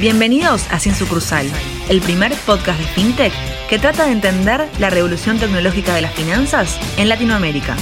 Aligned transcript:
Bienvenidos 0.00 0.64
a 0.70 0.78
Sin 0.78 0.94
Sucursal, 0.94 1.44
el 1.88 2.00
primer 2.00 2.32
podcast 2.46 2.78
de 2.78 2.86
FinTech 2.86 3.32
que 3.68 3.80
trata 3.80 4.06
de 4.06 4.12
entender 4.12 4.68
la 4.78 4.90
revolución 4.90 5.40
tecnológica 5.40 5.92
de 5.92 6.02
las 6.02 6.14
finanzas 6.14 6.78
en 6.98 7.08
Latinoamérica. 7.08 7.76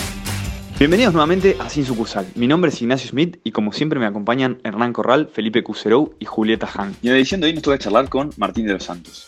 Bienvenidos 0.78 1.12
nuevamente 1.12 1.58
a 1.60 1.68
Sin 1.68 1.84
Sucursal. 1.84 2.26
Mi 2.34 2.46
nombre 2.46 2.70
es 2.70 2.80
Ignacio 2.80 3.10
Smith 3.10 3.38
y 3.44 3.52
como 3.52 3.70
siempre 3.70 4.00
me 4.00 4.06
acompañan 4.06 4.62
Hernán 4.64 4.94
Corral, 4.94 5.28
Felipe 5.30 5.62
Cuserou 5.62 6.14
y 6.18 6.24
Julieta 6.24 6.66
Han. 6.76 6.96
Y 7.02 7.08
en 7.08 7.12
la 7.12 7.18
edición 7.18 7.42
de 7.42 7.48
hoy 7.48 7.52
nos 7.52 7.62
toca 7.62 7.76
charlar 7.76 8.08
con 8.08 8.30
Martín 8.38 8.66
de 8.66 8.72
los 8.72 8.84
Santos. 8.84 9.26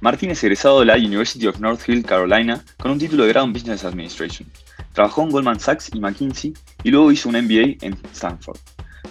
Martín 0.00 0.30
es 0.30 0.42
egresado 0.42 0.80
de 0.80 0.86
la 0.86 0.96
University 0.96 1.46
of 1.46 1.60
North 1.60 1.86
Hill, 1.86 2.06
Carolina, 2.06 2.64
con 2.78 2.90
un 2.90 2.98
título 2.98 3.24
de 3.24 3.28
grado 3.28 3.44
en 3.44 3.52
Business 3.52 3.84
Administration. 3.84 4.48
Trabajó 4.94 5.24
en 5.24 5.28
Goldman 5.28 5.60
Sachs 5.60 5.90
y 5.92 6.00
McKinsey 6.00 6.54
y 6.84 6.90
luego 6.90 7.12
hizo 7.12 7.28
un 7.28 7.34
MBA 7.34 7.76
en 7.82 7.98
Stanford. 8.14 8.58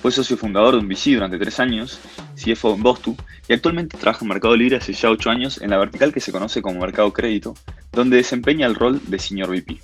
Fue 0.02 0.12
socio 0.12 0.38
fundador 0.38 0.76
de 0.76 0.80
un 0.80 0.88
VC 0.88 1.14
durante 1.14 1.38
tres 1.38 1.60
años, 1.60 2.00
CFO 2.36 2.76
en 2.76 2.84
Bostu, 2.84 3.18
y 3.48 3.54
actualmente 3.54 3.98
trabaja 3.98 4.24
en 4.24 4.30
Mercado 4.30 4.56
Libre 4.56 4.78
hace 4.78 4.94
ya 4.94 5.10
ocho 5.10 5.30
años 5.30 5.62
en 5.62 5.70
la 5.72 5.78
vertical 5.78 6.14
que 6.14 6.22
se 6.22 6.32
conoce 6.32 6.62
como 6.62 6.80
Mercado 6.80 7.12
Crédito, 7.12 7.54
donde 7.92 8.18
desempeña 8.18 8.66
el 8.66 8.76
rol 8.76 9.02
de 9.08 9.20
Senior 9.20 9.50
VP. 9.50 9.80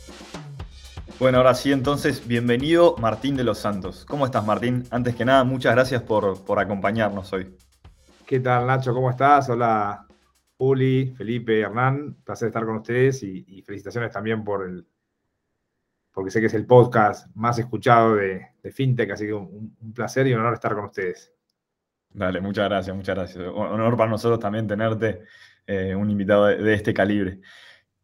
Bueno, 1.19 1.39
ahora 1.39 1.53
sí, 1.53 1.71
entonces, 1.71 2.27
bienvenido 2.27 2.95
Martín 2.97 3.35
de 3.35 3.43
los 3.43 3.57
Santos. 3.57 4.05
¿Cómo 4.07 4.25
estás, 4.25 4.45
Martín? 4.45 4.85
Antes 4.91 5.15
que 5.15 5.25
nada, 5.25 5.43
muchas 5.43 5.73
gracias 5.73 6.01
por, 6.01 6.45
por 6.45 6.59
acompañarnos 6.59 7.33
hoy. 7.33 7.55
¿Qué 8.25 8.39
tal, 8.39 8.67
Nacho? 8.67 8.93
¿Cómo 8.93 9.09
estás? 9.09 9.49
Hola, 9.49 10.07
Uli, 10.57 11.13
Felipe, 11.17 11.59
Hernán. 11.59 12.17
Placer 12.23 12.47
estar 12.47 12.65
con 12.65 12.77
ustedes 12.77 13.21
y, 13.23 13.45
y 13.47 13.61
felicitaciones 13.61 14.11
también 14.11 14.43
por 14.43 14.65
el, 14.67 14.85
porque 16.15 16.31
sé 16.31 16.39
que 16.39 16.47
es 16.47 16.53
el 16.53 16.65
podcast 16.65 17.27
más 17.35 17.59
escuchado 17.59 18.15
de, 18.15 18.47
FinTech, 18.71 19.11
así 19.11 19.25
que 19.25 19.33
un, 19.33 19.75
placer 19.93 20.25
y 20.25 20.33
un 20.33 20.39
honor 20.39 20.53
estar 20.53 20.73
con 20.73 20.85
ustedes. 20.85 21.33
Dale, 22.09 22.39
muchas 22.39 22.69
gracias, 22.69 22.95
muchas 22.95 23.15
gracias. 23.15 23.43
Honor 23.53 23.97
para 23.97 24.09
nosotros 24.09 24.39
también 24.39 24.65
tenerte 24.65 25.23
eh, 25.67 25.93
un 25.93 26.09
invitado 26.09 26.45
de, 26.45 26.73
este 26.73 26.93
calibre. 26.93 27.41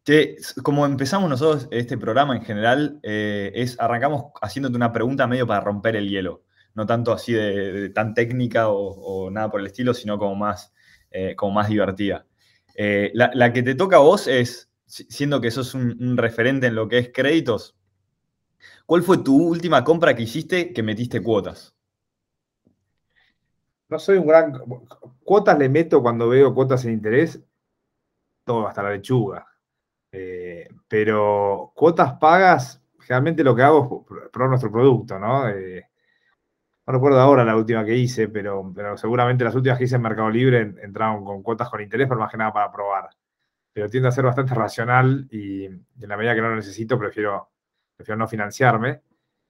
Que, 0.03 0.36
como 0.61 0.86
empezamos 0.86 1.30
nosotros 1.30 1.69
este 1.71 1.97
programa 1.97 2.36
en 2.36 2.44
general, 2.44 2.99
eh, 3.02 3.53
es 3.55 3.80
arrancamos 3.80 4.25
haciéndote 4.41 4.75
una 4.75 4.91
pregunta 4.91 5.25
medio 5.25 5.47
para 5.47 5.61
romper 5.61 5.95
el 5.95 6.09
hielo. 6.09 6.43
No 6.75 6.86
tanto 6.86 7.14
así 7.14 7.31
de, 7.31 7.91
tan 7.91 8.14
técnica 8.14 8.67
o, 8.67 9.30
nada 9.31 9.49
por 9.49 9.61
el 9.61 9.67
estilo, 9.67 9.93
sino 9.93 10.17
como 10.19 10.36
más, 10.36 10.73
eh, 11.11 11.33
como 11.38 11.53
más 11.53 11.69
divertida. 11.69 12.25
La, 13.14 13.53
que 13.53 13.64
te 13.64 13.75
toca 13.75 13.95
a 13.95 13.99
vos 13.99 14.27
es, 14.27 14.69
siendo 14.86 15.39
que 15.39 15.49
sos 15.49 15.73
un 15.75 16.17
referente 16.17 16.67
en 16.67 16.75
lo 16.75 16.89
que 16.89 16.97
es 16.97 17.11
créditos, 17.14 17.77
¿Cuál 18.92 19.03
fue 19.03 19.20
tu 19.20 19.38
última 19.38 19.86
compra 19.86 20.14
que 20.14 20.23
hiciste 20.23 20.73
que 20.73 20.84
metiste 20.84 21.23
cuotas? 21.23 21.73
No 23.88 23.98
soy 23.98 24.17
un 24.17 24.28
gran... 24.28 24.52
Cuotas 25.23 25.58
le 25.58 25.70
meto 25.70 26.02
cuando 26.02 26.28
veo 26.28 26.53
cuotas 26.53 26.83
en 26.83 26.92
interés, 26.92 27.42
todo, 28.44 28.67
hasta 28.67 28.83
la 28.83 28.92
lechuga. 28.92 29.48
Eh, 30.11 30.67
pero 30.89 31.72
cuotas 31.73 32.16
pagas, 32.20 32.83
generalmente 33.00 33.45
lo 33.45 33.56
que 33.56 33.61
hago 33.61 34.06
es 34.09 34.30
probar 34.30 34.50
nuestro 34.50 34.70
producto, 34.70 35.17
¿no? 35.17 35.48
Eh, 35.48 35.89
no 36.86 36.92
recuerdo 36.92 37.22
ahora 37.22 37.45
la 37.45 37.55
última 37.55 37.86
que 37.86 37.95
hice, 37.95 38.28
pero, 38.28 38.73
pero 38.76 38.98
seguramente 38.98 39.45
las 39.45 39.55
últimas 39.55 39.78
que 39.78 39.86
hice 39.86 39.95
en 39.95 40.02
Mercado 40.02 40.30
Libre 40.30 40.76
entraron 40.83 41.23
con 41.23 41.42
cuotas 41.42 41.70
con 41.70 41.80
interés, 41.80 42.09
pero 42.09 42.20
más 42.20 42.30
que 42.30 42.38
nada 42.38 42.52
para 42.52 42.70
probar. 42.70 43.09
Pero 43.72 43.89
tiendo 43.89 44.09
a 44.09 44.11
ser 44.11 44.26
bastante 44.26 44.53
racional 44.53 45.30
y 45.31 45.64
en 45.64 45.86
la 45.95 46.17
medida 46.17 46.36
que 46.36 46.42
no 46.42 46.50
lo 46.50 46.58
necesito, 46.58 47.00
prefiero 47.00 47.50
prefiero 48.02 48.17
no 48.17 48.27
financiarme. 48.27 49.02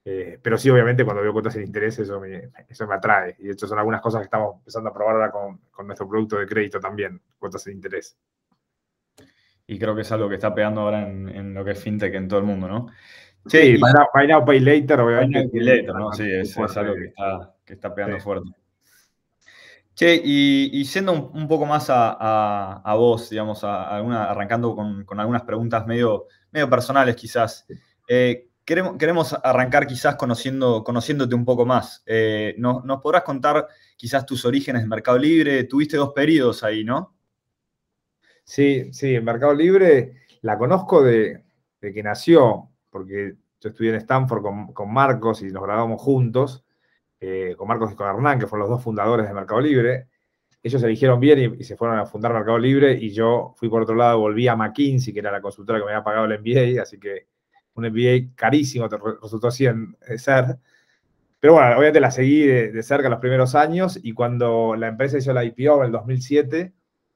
Eh, 0.04 0.40
pero 0.42 0.58
sí, 0.58 0.70
obviamente, 0.70 1.06
cuando 1.06 1.22
veo 1.22 1.32
cuotas 1.32 1.54
sin 1.54 1.64
interés, 1.64 2.00
eso 2.00 2.20
me, 2.20 2.50
eso 2.68 2.88
me 2.88 2.96
atrae. 2.96 3.36
Y 3.40 3.48
de 3.48 3.54
hecho, 3.54 3.68
son 3.68 3.78
algunas 3.78 4.02
cosas 4.02 4.22
que 4.22 4.26
estamos 4.26 4.56
empezando 4.58 4.90
a 4.90 4.94
probar 4.94 5.16
ahora 5.16 5.32
con, 5.32 5.60
con 5.70 5.86
nuestro 5.86 6.08
producto 6.08 6.38
de 6.38 6.48
crédito 6.48 6.80
también, 6.80 7.22
cuotas 7.38 7.64
sin 7.64 7.74
interés. 7.74 8.18
Y 9.68 9.78
creo 9.78 9.96
que 9.96 10.02
es 10.02 10.12
algo 10.12 10.28
que 10.28 10.36
está 10.36 10.54
pegando 10.54 10.82
ahora 10.82 11.08
en, 11.08 11.30
en 11.30 11.54
lo 11.54 11.64
que 11.64 11.72
es 11.72 11.80
fintech 11.82 12.14
en 12.16 12.28
todo 12.28 12.40
el 12.40 12.46
mundo, 12.46 12.68
¿no? 12.68 12.88
Sí, 13.46 13.78
buy, 13.78 14.28
now, 14.28 14.46
pay 14.46 14.60
later, 14.60 15.00
obviamente. 15.00 15.40
Buy 15.40 15.46
now, 15.46 15.52
pay 15.52 15.62
later, 15.62 15.96
¿no? 15.96 16.12
Sí, 16.14 16.32
es, 16.32 16.58
es 16.58 16.78
algo 16.78 16.94
que 16.96 17.06
está, 17.06 17.56
que 17.64 17.74
está 17.74 17.94
pegando 17.94 18.20
fuerte. 18.20 18.50
Che, 19.94 20.16
y, 20.16 20.70
y 20.74 20.84
yendo 20.86 21.12
un, 21.12 21.42
un, 21.42 21.48
poco 21.48 21.66
más 21.66 21.90
a, 21.90 22.16
a, 22.20 22.82
a 22.84 22.96
vos, 22.96 23.30
digamos, 23.30 23.64
a 23.64 23.96
alguna, 23.96 24.26
arrancando 24.26 24.76
con, 24.76 25.06
con, 25.06 25.20
algunas 25.20 25.44
preguntas 25.44 25.86
medio, 25.86 26.28
medio 26.52 26.70
personales 26.70 27.16
quizás. 27.16 27.68
Eh, 28.14 28.50
queremos, 28.66 28.98
queremos, 28.98 29.34
arrancar 29.42 29.88
quizás 29.88 30.18
conociendo, 30.18 30.84
conociéndote 30.84 31.34
un 31.34 31.46
poco 31.46 31.66
más. 31.66 32.04
Eh, 32.06 32.56
¿nos, 32.58 32.84
podrás 33.02 33.24
contar 33.24 33.70
quizás 33.96 34.26
tus 34.26 34.44
orígenes 34.44 34.84
en 34.84 34.90
Mercado 34.90 35.18
Libre? 35.18 35.64
Tuviste 35.64 35.96
dos 35.96 36.12
periodos 36.12 36.62
ahí, 36.62 36.84
¿no? 36.84 37.16
Sí, 38.44 38.92
sí, 38.92 39.16
en 39.16 39.24
Mercado 39.24 39.54
Libre 39.54 40.26
la 40.42 40.58
conozco 40.58 41.02
de, 41.02 41.46
que 41.80 42.04
nació, 42.04 42.70
porque 42.90 43.36
yo 43.62 43.70
estudié 43.70 43.92
en 43.92 43.96
Stanford 43.96 44.44
con, 44.74 44.94
Marcos 44.94 45.42
y 45.42 45.46
nos 45.46 45.64
grabamos 45.64 46.02
juntos, 46.02 46.66
eh, 47.22 47.56
con 47.58 47.70
Marcos 47.70 47.94
y 47.94 47.96
con 47.96 48.10
Hernán, 48.10 48.40
que 48.40 48.48
fueron 48.48 48.68
los 48.68 48.76
dos 48.78 48.84
fundadores 48.84 49.26
de 49.26 49.34
Mercado 49.34 49.62
Libre. 49.62 50.10
Ellos 50.62 50.84
eligieron 50.84 51.22
bien 51.22 51.56
y, 51.58 51.64
se 51.64 51.78
fueron 51.78 51.98
a 51.98 52.06
fundar 52.06 52.34
Mercado 52.34 52.58
Libre 52.60 52.92
y 52.92 53.12
yo 53.14 53.54
fui 53.56 53.70
por 53.70 53.84
otro 53.84 53.96
lado, 53.96 54.20
volví 54.20 54.50
a 54.50 54.58
McKinsey, 54.58 55.14
que 55.14 55.20
era 55.22 55.32
la 55.32 55.42
consultora 55.42 55.80
que 55.80 55.86
me 55.86 55.92
había 55.92 56.04
pagado 56.04 56.26
el 56.26 56.42
MBA, 56.42 56.82
así 56.82 57.00
que 57.00 57.31
un 57.76 57.86
MBA 57.86 58.36
carísimo, 58.36 58.88
resultó 59.22 59.48
así 59.48 59.66
en, 59.66 59.96
ser. 60.18 60.58
Pero 61.40 61.54
bueno, 61.54 61.70
obviamente 61.70 62.00
la 62.00 62.12
seguí 62.12 62.46
de, 62.46 62.84
cerca 62.84 63.10
los 63.10 63.20
primeros 63.20 63.56
años 63.56 64.00
y 64.02 64.14
cuando 64.14 64.76
la 64.76 64.88
empresa 64.88 65.18
hizo 65.18 65.34
la 65.34 65.44
IPO 65.44 65.80
en 65.80 65.86
el 65.86 65.92
2007, 65.92 66.74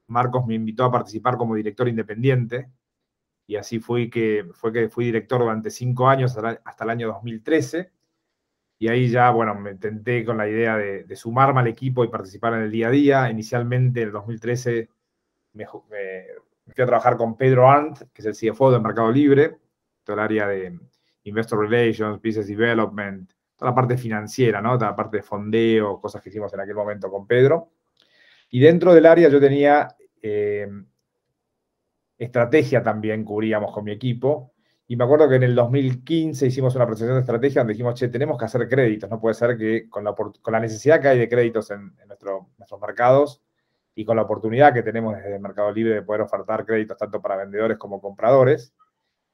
Marcos 0.08 0.46
me 0.46 0.54
invitó 0.54 0.84
a 0.84 0.92
participar 0.92 1.36
como 1.36 1.54
director 1.54 1.88
independiente 1.88 2.68
y 3.46 3.56
así 3.56 3.78
fui 3.78 4.10
que, 4.10 4.46
fue 4.54 4.72
que 4.72 4.88
fui 4.88 5.06
director 5.06 5.40
durante 5.40 5.70
cinco 5.70 6.08
años 6.08 6.36
hasta 6.36 6.84
el 6.84 6.90
año 6.90 7.08
2013. 7.08 7.92
Y 8.78 8.88
ahí 8.88 9.08
ya, 9.08 9.30
bueno, 9.30 9.54
me 9.54 9.70
intenté 9.70 10.24
con 10.24 10.36
la 10.36 10.48
idea 10.48 10.76
de, 10.76 11.16
sumarme 11.16 11.60
al 11.60 11.68
equipo 11.68 12.04
y 12.04 12.08
participar 12.08 12.54
en 12.54 12.62
el 12.62 12.70
día 12.70 12.88
a 12.88 12.90
día. 12.90 13.30
Inicialmente, 13.30 14.02
en 14.02 14.08
el 14.08 14.12
2013, 14.12 14.88
me, 15.54 15.64
me, 15.64 16.74
fui 16.74 16.82
a 16.82 16.86
trabajar 16.86 17.16
con 17.16 17.36
Pedro 17.36 17.70
Arndt, 17.70 18.10
que 18.12 18.22
es 18.22 18.26
el 18.26 18.52
CFO 18.52 18.72
de 18.72 18.80
Mercado 18.80 19.10
Libre, 19.12 19.58
el 20.14 20.20
área 20.20 20.46
de 20.48 20.78
Investor 21.24 21.68
Relations, 21.68 22.20
Business 22.22 22.46
Development, 22.46 23.30
toda 23.56 23.70
la 23.70 23.74
parte 23.74 23.96
financiera. 23.96 24.62
Toda 24.62 24.90
la 24.90 24.96
parte 24.96 25.18
de 25.18 25.22
fondeo, 25.22 26.00
cosas 26.00 26.22
que 26.22 26.28
hicimos 26.28 26.52
en 26.54 26.60
aquel 26.60 26.74
momento 26.74 27.10
con 27.10 27.26
Pedro. 27.26 27.72
Y 28.50 28.60
dentro 28.60 28.94
del 28.94 29.06
área 29.06 29.28
yo 29.28 29.40
tenía 29.40 29.88
eh, 30.22 30.68
estrategia 32.18 32.82
también, 32.82 33.24
cubríamos 33.24 33.72
con 33.72 33.84
mi 33.84 33.92
equipo. 33.92 34.52
Y 34.88 34.94
me 34.96 35.04
acuerdo 35.04 35.28
que 35.28 35.34
en 35.34 35.42
el 35.42 35.54
2015 35.54 36.46
hicimos 36.46 36.76
una 36.76 36.86
presentación 36.86 37.16
de 37.16 37.20
estrategia 37.22 37.60
donde 37.60 37.72
dijimos, 37.72 37.94
che, 37.94 38.08
tenemos 38.08 38.38
que 38.38 38.44
hacer 38.44 38.68
créditos. 38.68 39.10
No 39.10 39.20
puede 39.20 39.34
ser 39.34 39.56
que 39.56 39.88
con 39.90 40.04
la, 40.04 40.14
con 40.14 40.52
la 40.52 40.60
necesidad 40.60 41.00
que 41.00 41.08
hay 41.08 41.18
de 41.18 41.28
créditos 41.28 41.70
en, 41.72 41.92
nuestros 42.06 42.80
mercados 42.80 43.42
y 43.96 44.04
con 44.04 44.14
la 44.16 44.22
oportunidad 44.22 44.72
que 44.72 44.82
tenemos 44.82 45.16
desde 45.16 45.34
el 45.34 45.40
Mercado 45.40 45.72
Libre 45.72 45.94
de 45.94 46.02
poder 46.02 46.20
ofertar 46.20 46.64
créditos 46.64 46.96
tanto 46.98 47.20
para 47.20 47.36
vendedores 47.36 47.78
como 47.78 48.00
compradores, 48.00 48.74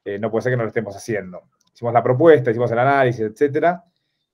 eh, 0.05 0.19
no 0.19 0.31
puede 0.31 0.43
ser 0.43 0.53
que 0.53 0.57
no 0.57 0.65
lo 0.65 0.69
estemos 0.69 0.97
haciendo. 0.97 1.43
Hicimos 1.73 1.93
la 1.93 2.03
propuesta, 2.03 2.51
hicimos 2.51 2.71
el 2.71 2.79
análisis, 2.79 3.23
etcétera, 3.23 3.85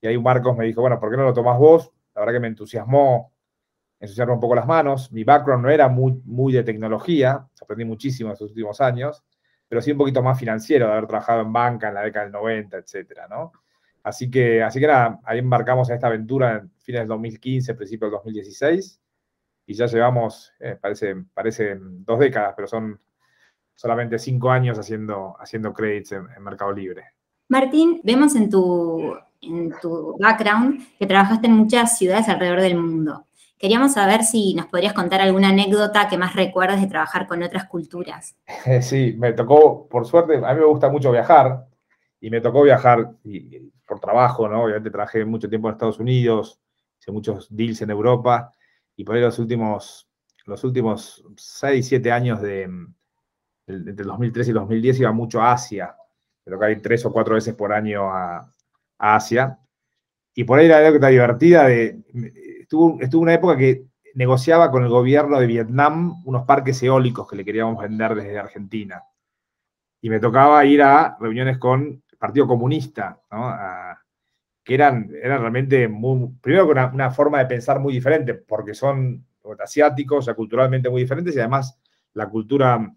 y 0.01 0.06
ahí 0.06 0.19
Marcos 0.19 0.56
me 0.56 0.65
dijo, 0.65 0.81
bueno, 0.81 0.99
¿por 1.01 1.11
qué 1.11 1.17
no 1.17 1.25
lo 1.25 1.33
tomás 1.33 1.59
vos? 1.59 1.93
La 2.15 2.21
verdad 2.21 2.34
que 2.34 2.41
me 2.41 2.49
entusiasmó 2.49 3.33
ensuciarme 4.01 4.34
un 4.34 4.41
poco 4.41 4.55
las 4.55 4.67
manos. 4.67 5.11
Mi 5.12 5.25
background 5.25 5.65
no 5.65 5.71
era 5.71 5.89
muy, 5.89 6.21
muy 6.25 6.53
de 6.53 6.62
tecnología, 6.62 7.47
aprendí 7.61 7.84
muchísimo 7.84 8.31
en 8.31 8.34
estos 8.34 8.51
últimos 8.51 8.81
años, 8.81 9.25
pero 9.69 9.83
sí 9.83 9.93
un 9.93 9.99
poquito 9.99 10.23
más 10.23 10.39
financiero, 10.39 10.87
de 10.87 10.93
haber 10.93 11.06
trabajado 11.06 11.43
en 11.43 11.53
banca 11.53 11.89
en 11.89 11.95
la 11.95 12.03
década 12.03 12.25
del 12.27 12.33
90, 12.33 12.79
etcétera, 12.79 13.27
¿no? 13.29 13.53
Así 14.03 14.31
que, 14.31 14.62
así 14.62 14.81
que 14.81 14.87
nada, 14.87 15.21
ahí 15.25 15.41
embarcamos 15.41 15.89
en 15.91 15.97
esta 15.97 16.06
aventura 16.06 16.56
en 16.56 16.71
fines 16.79 17.03
del 17.03 17.09
2015, 17.09 17.75
principios 17.75 18.11
del 18.11 18.19
2016, 18.19 19.00
y 19.67 19.75
ya 19.75 19.87
llevamos, 19.87 20.53
eh, 20.61 20.79
parece, 20.81 21.14
parece 21.35 21.76
dos 21.79 22.19
décadas, 22.19 22.55
pero 22.56 22.69
son 22.69 22.99
solamente 23.78 24.19
cinco 24.19 24.50
años 24.50 24.76
haciendo, 24.76 25.36
haciendo 25.38 25.72
credits 25.72 26.10
en, 26.10 26.26
Mercado 26.42 26.72
Libre. 26.72 27.04
Martín, 27.48 28.00
vemos 28.02 28.34
en 28.34 28.50
tu, 28.50 29.14
en 29.40 29.72
tu 29.80 30.16
background 30.19 30.82
que 30.98 31.06
trabajaste 31.06 31.46
en 31.46 31.52
muchas 31.52 31.96
ciudades 31.96 32.28
alrededor 32.28 32.60
del 32.60 32.76
mundo. 32.76 33.26
Queríamos 33.56 33.92
saber 33.92 34.25
si 34.25 34.52
nos 34.54 34.66
podrías 34.66 34.94
contar 34.94 35.20
alguna 35.20 35.50
anécdota 35.50 36.08
que 36.08 36.19
más 36.19 36.34
recuerdas 36.34 36.80
de 36.80 36.88
trabajar 36.88 37.28
con 37.28 37.40
otras 37.40 37.66
culturas. 37.66 38.36
Sí, 38.82 39.14
me 39.16 39.32
tocó, 39.32 39.86
por 39.88 40.06
suerte, 40.06 40.38
a 40.44 40.54
mí 40.54 40.60
me 40.60 40.66
gusta 40.66 40.88
mucho 40.88 41.12
viajar 41.12 41.69
y 42.20 42.30
me 42.30 42.40
tocó 42.40 42.64
viajar 42.64 43.12
por 43.86 44.00
trabajo, 44.00 44.48
¿no? 44.48 44.64
Obviamente 44.64 44.90
trabajé 44.90 45.25
mucho 45.25 45.48
tiempo 45.48 45.69
en 45.69 45.75
Estados 45.75 46.00
Unidos, 46.00 46.58
hice 47.00 47.12
muchos 47.12 47.46
deals 47.48 47.80
en 47.82 47.90
Europa 47.90 48.52
y 48.96 49.04
por 49.04 49.14
ahí 49.14 49.22
los 49.22 49.38
últimos, 49.38 50.08
los 50.46 50.64
últimos 50.64 51.25
6, 51.36 51.86
7 51.86 52.10
años 52.10 52.42
de, 52.42 52.69
entre 53.69 54.03
el 54.03 54.09
2003 54.09 54.47
y 54.47 54.50
el 54.50 54.55
2010 54.55 55.00
iba 55.00 55.12
mucho 55.12 55.41
a 55.41 55.53
Asia. 55.53 55.94
pero 56.44 56.59
que 56.59 56.73
ir 56.73 56.82
tres 56.82 57.05
o 57.05 57.12
cuatro 57.12 57.35
veces 57.35 57.55
por 57.55 57.73
año 57.73 58.11
a, 58.11 58.53
Asia. 58.99 59.59
Y 60.35 60.44
por 60.44 60.59
ahí 60.59 60.69
la 60.69 60.79
anécdota 60.79 61.09
divertida 61.09 61.67
de. 61.67 62.00
Estuvo, 62.61 63.00
estuvo 63.00 63.23
una 63.23 63.35
época 63.35 63.56
que 63.56 63.87
negociaba 64.15 64.70
con 64.70 64.82
el 64.82 64.88
gobierno 64.88 65.38
de 65.38 65.47
Vietnam 65.47 66.23
unos 66.25 66.44
parques 66.44 66.82
eólicos 66.82 67.29
que 67.29 67.37
le 67.37 67.44
queríamos 67.44 67.81
vender 67.81 68.15
desde 68.15 68.38
Argentina. 68.38 69.03
Y 70.00 70.11
me 70.11 70.21
tocaba 70.21 70.64
ir 70.64 70.82
a 70.82 71.17
reuniones 71.21 71.59
con 71.59 72.03
el 72.11 72.19
Partido 72.19 72.47
Comunista, 72.47 73.21
que 74.64 74.75
eran, 74.75 75.11
eran 75.23 75.41
realmente 75.41 75.88
muy, 75.88 76.31
primero 76.41 76.67
con 76.67 76.79
una, 76.94 77.11
forma 77.11 77.38
de 77.38 77.47
pensar 77.47 77.79
muy 77.81 77.93
diferente, 77.93 78.35
porque 78.35 78.75
son 78.75 79.25
asiáticos, 79.61 80.19
o 80.19 80.23
sea, 80.23 80.35
culturalmente 80.35 80.91
muy 80.91 81.03
diferentes, 81.03 81.35
y 81.35 81.38
además 81.38 81.81
la 82.12 82.29
cultura 82.29 82.93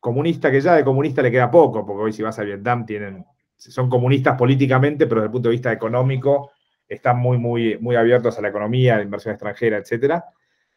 comunista, 0.00 0.50
que 0.50 0.60
ya 0.60 0.74
de 0.74 0.84
comunista 0.84 1.22
le 1.22 1.30
queda 1.30 1.50
poco, 1.50 1.84
porque 1.84 2.02
hoy 2.02 2.12
si 2.12 2.22
vas 2.22 2.38
a 2.38 2.44
Vietnam 2.44 2.86
tienen, 2.86 3.24
son 3.56 3.88
comunistas 3.88 4.36
políticamente, 4.36 5.06
pero 5.06 5.20
desde 5.20 5.26
el 5.26 5.32
punto 5.32 5.48
de 5.48 5.54
vista 5.54 5.72
económico 5.72 6.52
están 6.88 7.18
muy, 7.18 7.38
muy, 7.38 7.78
muy 7.78 7.96
abiertos 7.96 8.38
a 8.38 8.42
la 8.42 8.48
economía, 8.48 8.94
a 8.94 8.96
la 8.98 9.02
inversión 9.02 9.34
extranjera, 9.34 9.78
etc. 9.78 10.22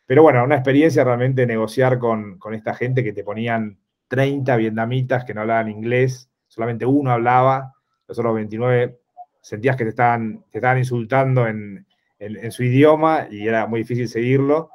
Pero 0.06 0.24
bueno, 0.24 0.44
una 0.44 0.56
experiencia 0.56 1.04
realmente 1.04 1.46
negociar 1.46 1.98
con, 2.00 2.38
esta 2.54 2.74
gente 2.74 3.04
que 3.04 3.14
te 3.14 3.24
ponían 3.24 3.80
30 4.08 4.56
vietnamitas 4.58 5.24
que 5.24 5.34
no 5.34 5.42
hablaban 5.42 5.70
inglés, 5.70 6.30
solamente 6.48 6.86
uno 6.86 7.12
hablaba, 7.12 7.74
los 8.08 8.20
otros 8.20 8.36
29 8.36 9.00
sentías 9.42 9.78
que 9.78 9.86
te 9.86 9.92
estaban, 9.92 10.44
te 10.52 10.58
estaban 10.58 10.80
insultando 10.80 11.48
en, 11.48 11.86
su 12.52 12.64
idioma 12.64 13.28
y 13.32 13.48
era 13.48 13.66
muy 13.66 13.80
difícil 13.80 14.08
seguirlo. 14.08 14.70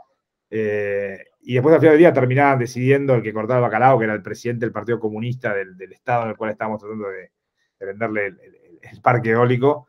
Eh, 0.50 1.26
y 1.48 1.54
después 1.54 1.72
al 1.76 1.80
final 1.80 1.92
del 1.92 2.00
día 2.00 2.12
terminaban 2.12 2.58
decidiendo 2.58 3.14
el 3.14 3.22
que 3.22 3.32
cortaba 3.32 3.60
el 3.60 3.62
bacalao, 3.62 4.00
que 4.00 4.04
era 4.04 4.14
el 4.14 4.22
presidente 4.22 4.66
del 4.66 4.72
Partido 4.72 4.98
Comunista 4.98 5.54
del, 5.54 5.80
estado 5.92 6.24
en 6.24 6.30
el 6.30 6.36
cual 6.36 6.50
estábamos 6.50 6.80
tratando 6.80 7.08
de, 7.08 7.30
venderle 7.78 8.26
el, 8.26 9.00
parque 9.00 9.30
eólico. 9.30 9.86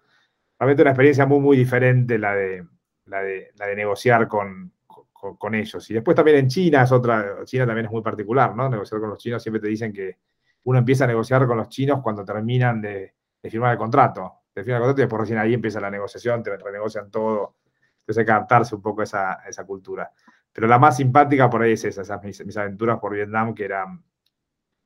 Realmente 0.60 0.84
una 0.84 0.92
experiencia 0.92 1.26
muy, 1.26 1.40
muy 1.40 1.58
diferente 1.58 2.20
la 2.20 2.36
de, 2.36 2.64
la 3.06 3.24
de, 3.24 3.54
la 3.56 3.66
de 3.66 3.76
negociar 3.76 4.28
con, 4.28 4.72
con, 5.16 5.56
ellos. 5.56 5.90
Y 5.90 5.96
después 5.96 6.16
también 6.16 6.38
en 6.38 6.48
China 6.48 6.84
es 6.84 6.92
otra, 6.92 7.44
China 7.44 7.66
también 7.66 7.88
es 7.88 7.92
muy 7.92 8.04
particular, 8.04 8.56
¿no? 8.56 8.70
Negociar 8.70 9.02
con 9.02 9.10
los 9.10 9.18
chinos, 9.18 9.42
siempre 9.42 9.60
te 9.60 9.68
dicen 9.68 9.92
que 9.92 10.18
uno 10.66 10.78
empieza 10.78 11.06
a 11.06 11.08
negociar 11.08 11.48
con 11.48 11.58
los 11.58 11.70
chinos 11.70 12.02
cuando 12.04 12.24
terminan 12.24 12.80
de, 12.80 13.16
firmar 13.50 13.72
el 13.72 13.80
contrato. 13.80 14.42
Te 14.54 14.64
firman 14.64 14.84
el 14.84 14.90
contrato 14.90 15.02
y 15.02 15.06
después 15.06 15.22
recién 15.22 15.40
ahí 15.40 15.56
empieza 15.56 15.80
la 15.80 15.90
negociación, 15.90 16.44
te 16.44 16.56
renegocian 16.56 17.10
todo. 17.10 17.56
Entonces 18.02 18.20
hay 18.20 18.26
que 18.26 18.32
adaptarse 18.32 18.76
un 18.76 18.82
poco 18.84 19.02
a 19.02 19.06
esa, 19.06 19.34
esa 19.48 19.66
cultura. 19.66 20.12
Pero 20.58 20.68
la 20.68 20.80
más 20.80 20.98
simpática 20.98 21.48
por 21.52 21.62
ahí 21.62 21.74
es 21.74 21.86
esa, 21.86 22.02
esas 22.02 22.24
mis, 22.24 22.58
aventuras 22.58 22.98
por 22.98 23.14
Vietnam, 23.14 23.54
que 23.54 23.66
eran 23.66 24.04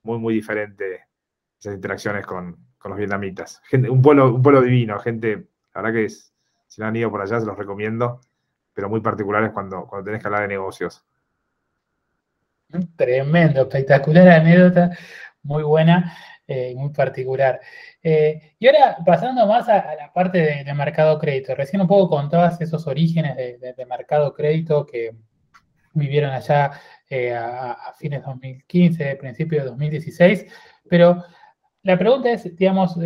muy, 0.03 0.19
muy 0.19 0.33
diferentes 0.33 0.99
esas 1.57 1.75
interacciones 1.75 2.25
con, 2.25 2.57
con 2.77 2.89
los 2.89 2.97
vietnamitas. 2.97 3.61
Gente, 3.63 3.89
un, 3.89 4.01
pueblo, 4.01 4.35
un 4.35 4.41
pueblo 4.41 4.61
divino, 4.61 4.99
gente, 4.99 5.47
la 5.73 5.81
verdad 5.81 5.93
que 5.93 6.09
si 6.09 6.81
no 6.81 6.87
han 6.87 6.95
ido 6.97 7.09
por 7.09 7.21
allá, 7.21 7.39
se 7.39 7.45
los 7.45 7.57
recomiendo 7.57 8.19
pero 8.73 8.89
muy 8.89 8.99
particulares 8.99 9.51
cuando, 9.51 9.87
cuando 9.87 10.03
tenés 10.03 10.21
que 10.21 10.27
hablar 10.27 10.41
de 10.41 10.49
negocios. 10.49 11.05
Tremendo, 12.97 13.61
espectacular 13.61 14.27
anécdota, 14.27 14.91
muy 15.41 15.63
buena 15.63 16.13
eh, 16.53 16.75
muy 16.75 16.89
particular. 16.89 17.61
Eh, 18.03 18.55
y 18.59 18.67
ahora, 18.67 18.97
pasando 19.05 19.47
más 19.47 19.69
a, 19.69 19.95
la 19.95 20.11
parte 20.11 20.63
de, 20.65 20.73
mercado 20.73 21.17
crédito, 21.17 21.55
recién 21.55 21.81
un 21.81 21.87
poco 21.87 22.09
contabas 22.09 22.59
esos 22.59 22.87
orígenes 22.87 23.37
de, 23.37 23.85
mercado 23.85 24.33
crédito 24.33 24.85
que 24.85 25.15
vivieron 25.93 26.31
allá 26.31 26.71
eh, 27.09 27.33
a, 27.33 27.93
fines 27.97 28.21
de 28.21 28.25
2015, 28.25 29.15
principios 29.15 29.63
de 29.63 29.69
2016, 29.69 30.45
pero 30.89 31.23
la 31.83 31.97
pregunta 31.97 32.31
es, 32.31 32.55
digamos, 32.55 32.97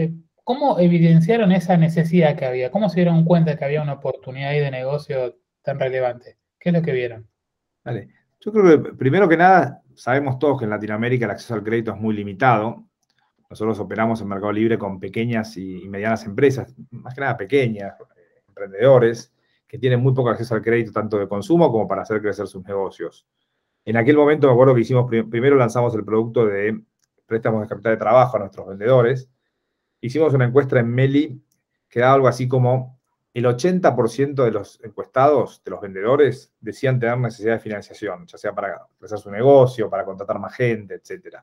¿cómo 0.44 0.80
evidenciaron 0.80 1.52
esa 1.52 1.78
necesidad 1.78 2.36
que 2.36 2.46
había? 2.46 2.72
¿Cómo 2.72 2.90
se 2.90 2.98
dieron 2.98 3.24
cuenta 3.24 3.58
que 3.58 3.66
había 3.66 3.82
una 3.82 3.94
oportunidad 3.94 4.50
ahí 4.50 4.60
de 4.60 4.72
negocio 4.72 5.38
tan 5.62 5.80
relevante? 5.80 6.38
¿Qué 6.60 6.70
es 6.70 6.76
lo 6.76 6.82
que 6.82 6.92
vieron? 6.92 7.28
Vale. 7.84 8.10
Yo 8.40 8.52
creo 8.52 8.84
que 8.84 8.94
primero 8.94 9.28
que 9.28 9.38
nada, 9.38 9.82
sabemos 9.96 10.38
todos 10.38 10.60
que 10.60 10.66
en 10.66 10.72
Latinoamérica 10.72 11.26
el 11.26 11.32
acceso 11.32 11.54
al 11.54 11.64
crédito 11.64 11.94
es 11.94 12.00
muy 12.00 12.14
limitado. 12.14 12.86
Nosotros 13.50 13.80
operamos 13.80 14.22
en 14.22 14.28
Mercado 14.28 14.52
Libre 14.52 14.78
con 14.78 15.00
pequeñas 15.00 15.58
y 15.58 15.88
medianas 15.88 16.26
empresas, 16.26 16.76
más 16.92 17.14
que 17.14 17.22
nada 17.22 17.38
pequeñas, 17.38 17.96
emprendedores, 18.48 19.35
que 19.68 19.80
tienen 19.80 20.02
muy 20.02 20.14
poco 20.14 20.30
acceso 20.30 20.56
al 20.56 20.62
crédito, 20.62 20.92
tanto 20.92 21.18
de 21.18 21.28
consumo 21.28 21.72
como 21.72 21.88
para 21.88 22.04
hacer 22.04 22.22
crecer 22.22 22.48
sus 22.48 22.64
negocios. 22.64 23.28
En 23.84 23.98
aquel 23.98 24.18
momento 24.18 24.48
me 24.48 24.54
acuerdo 24.54 24.74
que 24.76 24.82
hicimos, 24.82 25.08
primero 25.08 25.56
lanzamos 25.56 25.94
el 25.96 26.04
producto 26.04 26.46
de 26.46 26.82
préstamos 27.26 27.62
de 27.62 27.68
capital 27.68 27.94
de 27.94 27.98
trabajo 27.98 28.38
a 28.38 28.40
nuestros 28.40 28.68
vendedores. 28.68 29.30
Hicimos 30.02 30.34
una 30.34 30.46
encuesta 30.46 30.80
en 30.80 30.88
Meli 30.88 31.42
que 31.90 32.00
daba 32.00 32.14
algo 32.14 32.28
así 32.28 32.48
como 32.48 33.00
el 33.34 33.46
80% 33.46 34.46
de 34.46 34.52
los 34.52 34.80
encuestados, 34.82 35.62
de 35.64 35.72
los 35.72 35.82
vendedores, 35.82 36.54
decían 36.60 37.00
tener 37.00 37.18
necesidad 37.18 37.56
de 37.56 37.60
financiación, 37.60 38.26
ya 38.28 38.38
sea 38.38 38.56
para 38.56 38.88
crecer 38.98 39.20
su 39.20 39.30
negocio, 39.30 39.90
para 39.90 40.06
contratar 40.06 40.40
más 40.40 40.56
gente, 40.56 40.96
etc. 40.96 41.38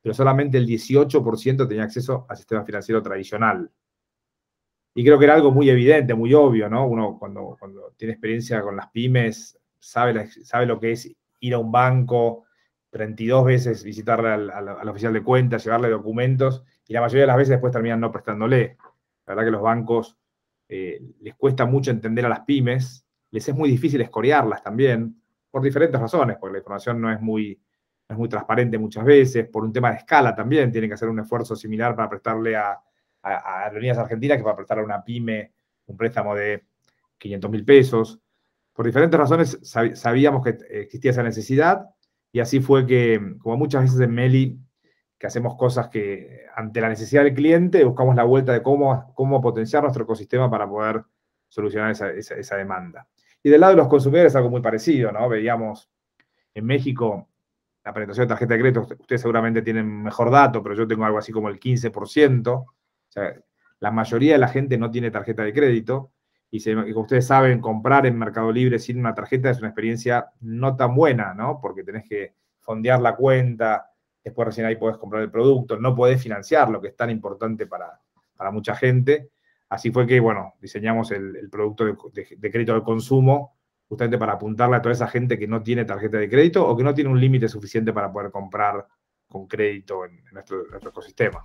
Pero 0.00 0.14
solamente 0.14 0.56
el 0.56 0.66
18% 0.66 1.68
tenía 1.68 1.84
acceso 1.84 2.24
al 2.30 2.36
sistema 2.38 2.64
financiero 2.64 3.02
tradicional. 3.02 3.70
Y 4.94 5.04
creo 5.04 5.18
que 5.18 5.24
era 5.24 5.34
algo 5.34 5.50
muy 5.50 5.68
evidente, 5.68 6.14
muy 6.14 6.32
obvio, 6.34 6.68
¿no? 6.68 6.86
Uno 6.86 7.18
cuando, 7.18 7.56
cuando 7.58 7.92
tiene 7.96 8.12
experiencia 8.12 8.62
con 8.62 8.76
las 8.76 8.90
pymes 8.90 9.58
sabe, 9.78 10.28
sabe 10.28 10.66
lo 10.66 10.78
que 10.78 10.92
es 10.92 11.10
ir 11.40 11.54
a 11.54 11.58
un 11.58 11.72
banco 11.72 12.44
32 12.90 13.44
veces, 13.44 13.82
visitarle 13.82 14.28
al, 14.28 14.50
al 14.50 14.88
oficial 14.88 15.12
de 15.12 15.22
cuentas, 15.22 15.64
llevarle 15.64 15.88
documentos, 15.90 16.62
y 16.86 16.92
la 16.92 17.00
mayoría 17.00 17.22
de 17.22 17.26
las 17.26 17.36
veces 17.36 17.50
después 17.50 17.72
terminan 17.72 17.98
no 17.98 18.12
prestándole. 18.12 18.76
La 19.26 19.34
verdad 19.34 19.44
que 19.44 19.50
los 19.50 19.62
bancos 19.62 20.16
eh, 20.68 21.00
les 21.20 21.34
cuesta 21.34 21.66
mucho 21.66 21.90
entender 21.90 22.24
a 22.24 22.28
las 22.28 22.40
pymes, 22.40 23.04
les 23.30 23.48
es 23.48 23.54
muy 23.54 23.68
difícil 23.68 24.00
escorearlas 24.00 24.62
también, 24.62 25.20
por 25.50 25.62
diferentes 25.62 26.00
razones, 26.00 26.36
porque 26.38 26.52
la 26.52 26.58
información 26.58 27.00
no 27.00 27.12
es 27.12 27.20
muy, 27.20 27.60
es 28.08 28.16
muy 28.16 28.28
transparente 28.28 28.78
muchas 28.78 29.04
veces, 29.04 29.48
por 29.48 29.64
un 29.64 29.72
tema 29.72 29.90
de 29.90 29.98
escala 29.98 30.34
también, 30.34 30.70
tienen 30.70 30.88
que 30.88 30.94
hacer 30.94 31.08
un 31.08 31.18
esfuerzo 31.20 31.56
similar 31.56 31.96
para 31.96 32.08
prestarle 32.08 32.56
a, 32.56 32.80
a, 33.24 33.66
argentinas 33.66 34.38
que 34.38 34.44
para 34.44 34.56
prestarle 34.56 34.82
a 34.82 34.86
una 34.86 35.04
pyme 35.04 35.52
un 35.86 35.96
préstamo 35.96 36.34
de 36.34 36.64
500 37.18 37.50
mil 37.50 37.64
pesos. 37.64 38.20
Por 38.72 38.86
diferentes 38.86 39.18
razones 39.18 39.58
sabíamos 39.62 40.44
que 40.44 40.56
existía 40.70 41.12
esa 41.12 41.22
necesidad 41.22 41.86
y 42.32 42.40
así 42.40 42.60
fue 42.60 42.86
que, 42.86 43.36
como 43.38 43.56
muchas 43.56 43.82
veces 43.82 44.00
en 44.00 44.12
Meli, 44.12 44.58
que 45.18 45.26
hacemos 45.26 45.56
cosas 45.56 45.88
que 45.88 46.46
ante 46.54 46.80
la 46.80 46.88
necesidad 46.88 47.22
del 47.22 47.34
cliente 47.34 47.84
buscamos 47.84 48.16
la 48.16 48.24
vuelta 48.24 48.52
de 48.52 48.62
cómo, 48.62 49.12
cómo 49.14 49.40
potenciar 49.40 49.82
nuestro 49.82 50.04
ecosistema 50.04 50.50
para 50.50 50.68
poder 50.68 51.04
solucionar 51.48 51.92
esa, 51.92 52.56
demanda. 52.56 53.06
Y 53.42 53.50
del 53.50 53.60
lado 53.60 53.74
de 53.74 53.76
los 53.76 53.88
consumidores 53.88 54.34
algo 54.34 54.50
muy 54.50 54.60
parecido, 54.60 55.12
¿no? 55.12 55.28
Veíamos 55.28 55.88
en 56.52 56.66
México 56.66 57.28
la 57.84 57.92
penetración 57.92 58.26
de 58.26 58.28
tarjeta 58.28 58.54
de 58.54 58.60
crédito, 58.60 58.80
ustedes 58.80 59.20
seguramente 59.20 59.62
tienen 59.62 60.02
mejor 60.02 60.30
dato, 60.30 60.62
pero 60.62 60.74
yo 60.74 60.88
tengo 60.88 61.04
algo 61.04 61.18
así 61.18 61.30
como 61.30 61.50
el 61.50 61.60
15%. 61.60 62.64
Sea, 63.14 63.32
la 63.78 63.90
mayoría 63.90 64.32
de 64.32 64.38
la 64.38 64.48
gente 64.48 64.76
no 64.76 64.90
tiene 64.90 65.10
tarjeta 65.10 65.44
de 65.44 65.52
crédito. 65.52 66.10
Y, 66.50 66.62
como 66.72 67.02
ustedes 67.02 67.26
saben, 67.26 67.60
comprar 67.60 68.06
en 68.06 68.18
Mercado 68.18 68.52
Libre 68.52 68.78
sin 68.78 68.98
una 68.98 69.14
tarjeta 69.14 69.50
es 69.50 69.58
una 69.58 69.68
experiencia 69.68 70.30
no 70.40 70.76
tan 70.76 70.94
buena, 70.94 71.34
¿no? 71.34 71.58
Porque 71.60 71.82
tenés 71.82 72.04
que 72.08 72.34
fondear 72.60 73.00
la 73.00 73.16
cuenta, 73.16 73.90
después 74.22 74.46
recién 74.46 74.66
ahí 74.66 74.76
podés 74.76 74.98
comprar 74.98 75.22
el 75.22 75.30
producto, 75.30 75.76
no 75.76 75.94
podés 75.94 76.22
financiar 76.22 76.70
lo 76.70 76.80
que 76.80 76.88
es 76.88 76.96
tan 76.96 77.10
importante 77.10 77.66
para, 77.66 78.00
mucha 78.52 78.76
gente. 78.76 79.30
Así 79.68 79.90
fue 79.90 80.06
que, 80.06 80.20
bueno, 80.20 80.54
diseñamos 80.60 81.10
el, 81.10 81.48
producto 81.50 81.84
de, 81.84 82.50
crédito 82.50 82.72
al 82.72 82.84
consumo 82.84 83.56
justamente 83.88 84.18
para 84.18 84.34
apuntarle 84.34 84.76
a 84.76 84.82
toda 84.82 84.92
esa 84.92 85.08
gente 85.08 85.38
que 85.38 85.48
no 85.48 85.62
tiene 85.62 85.84
tarjeta 85.84 86.18
de 86.18 86.28
crédito 86.28 86.66
o 86.66 86.76
que 86.76 86.84
no 86.84 86.94
tiene 86.94 87.10
un 87.10 87.20
límite 87.20 87.48
suficiente 87.48 87.92
para 87.92 88.12
poder 88.12 88.30
comprar 88.30 88.86
con 89.28 89.46
crédito 89.46 90.04
en, 90.04 90.22
nuestro 90.32 90.64
ecosistema. 90.76 91.44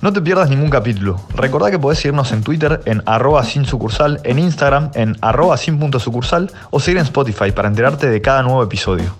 No 0.00 0.12
te 0.12 0.22
pierdas 0.22 0.48
ningún 0.48 0.70
capítulo. 0.70 1.16
Recordá 1.34 1.72
que 1.72 1.78
podés 1.78 1.98
seguirnos 1.98 2.30
en 2.30 2.44
Twitter 2.44 2.80
en 2.84 3.02
arroba 3.04 3.42
sin 3.42 3.64
sucursal, 3.64 4.20
en 4.22 4.38
Instagram 4.38 4.92
en 4.94 5.16
arroba 5.22 5.56
sin 5.56 5.76
punto 5.76 5.98
sucursal 5.98 6.52
o 6.70 6.78
seguir 6.78 6.98
en 6.98 7.04
Spotify 7.04 7.50
para 7.50 7.66
enterarte 7.66 8.08
de 8.08 8.22
cada 8.22 8.44
nuevo 8.44 8.62
episodio. 8.62 9.16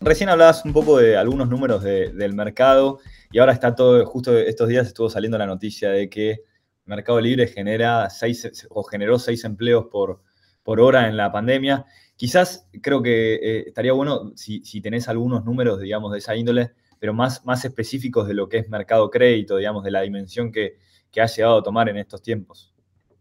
Recién 0.00 0.30
hablabas 0.30 0.64
un 0.64 0.72
poco 0.72 0.96
de 0.96 1.18
algunos 1.18 1.50
números 1.50 1.82
del 1.82 2.32
mercado 2.32 3.00
y 3.30 3.40
ahora 3.40 3.52
está 3.52 3.74
todo, 3.74 4.02
justo 4.06 4.38
estos 4.38 4.68
días 4.68 4.86
estuvo 4.86 5.10
saliendo 5.10 5.36
la 5.36 5.46
noticia 5.46 5.90
de 5.90 6.08
que 6.08 6.44
Mercado 6.86 7.20
Libre 7.20 7.46
genera 7.46 8.08
seis, 8.08 8.66
o 8.70 8.84
generó 8.84 9.18
seis 9.18 9.44
empleos 9.44 9.88
por, 9.92 10.22
por 10.62 10.80
hora 10.80 11.08
en 11.08 11.18
la 11.18 11.30
pandemia. 11.30 11.84
Quizás 12.16 12.68
creo 12.80 13.02
que 13.02 13.34
eh, 13.34 13.64
estaría 13.66 13.92
bueno 13.92 14.32
si, 14.34 14.64
si 14.64 14.80
tenés 14.80 15.08
algunos 15.08 15.44
números, 15.44 15.78
digamos, 15.78 16.10
de 16.10 16.18
esa 16.20 16.34
índole, 16.34 16.72
pero 17.04 17.12
más, 17.12 17.44
más 17.44 17.62
específicos 17.66 18.26
de 18.26 18.32
lo 18.32 18.48
que 18.48 18.56
es 18.56 18.70
mercado 18.70 19.10
crédito, 19.10 19.58
digamos, 19.58 19.84
de 19.84 19.90
la 19.90 20.00
dimensión 20.00 20.50
que, 20.50 20.78
ha 21.20 21.26
llegado 21.26 21.58
a 21.58 21.62
tomar 21.62 21.86
en 21.90 21.98
estos 21.98 22.22
tiempos. 22.22 22.74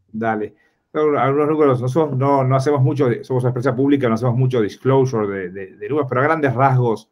Dale. 0.10 0.56
Algunos 0.94 1.50
números, 1.50 1.82
nosotros 1.82 2.18
no, 2.18 2.46
no, 2.46 2.56
hacemos 2.56 2.82
mucho, 2.82 3.10
somos 3.24 3.44
una 3.44 3.50
empresa 3.50 3.76
pública, 3.76 4.08
no 4.08 4.16
hacemos 4.16 4.38
mucho 4.38 4.62
disclosure 4.62 5.28
de, 5.28 5.76
de, 5.76 5.90
números, 5.90 6.08
pero 6.08 6.22
a 6.22 6.24
grandes 6.24 6.54
rasgos, 6.54 7.10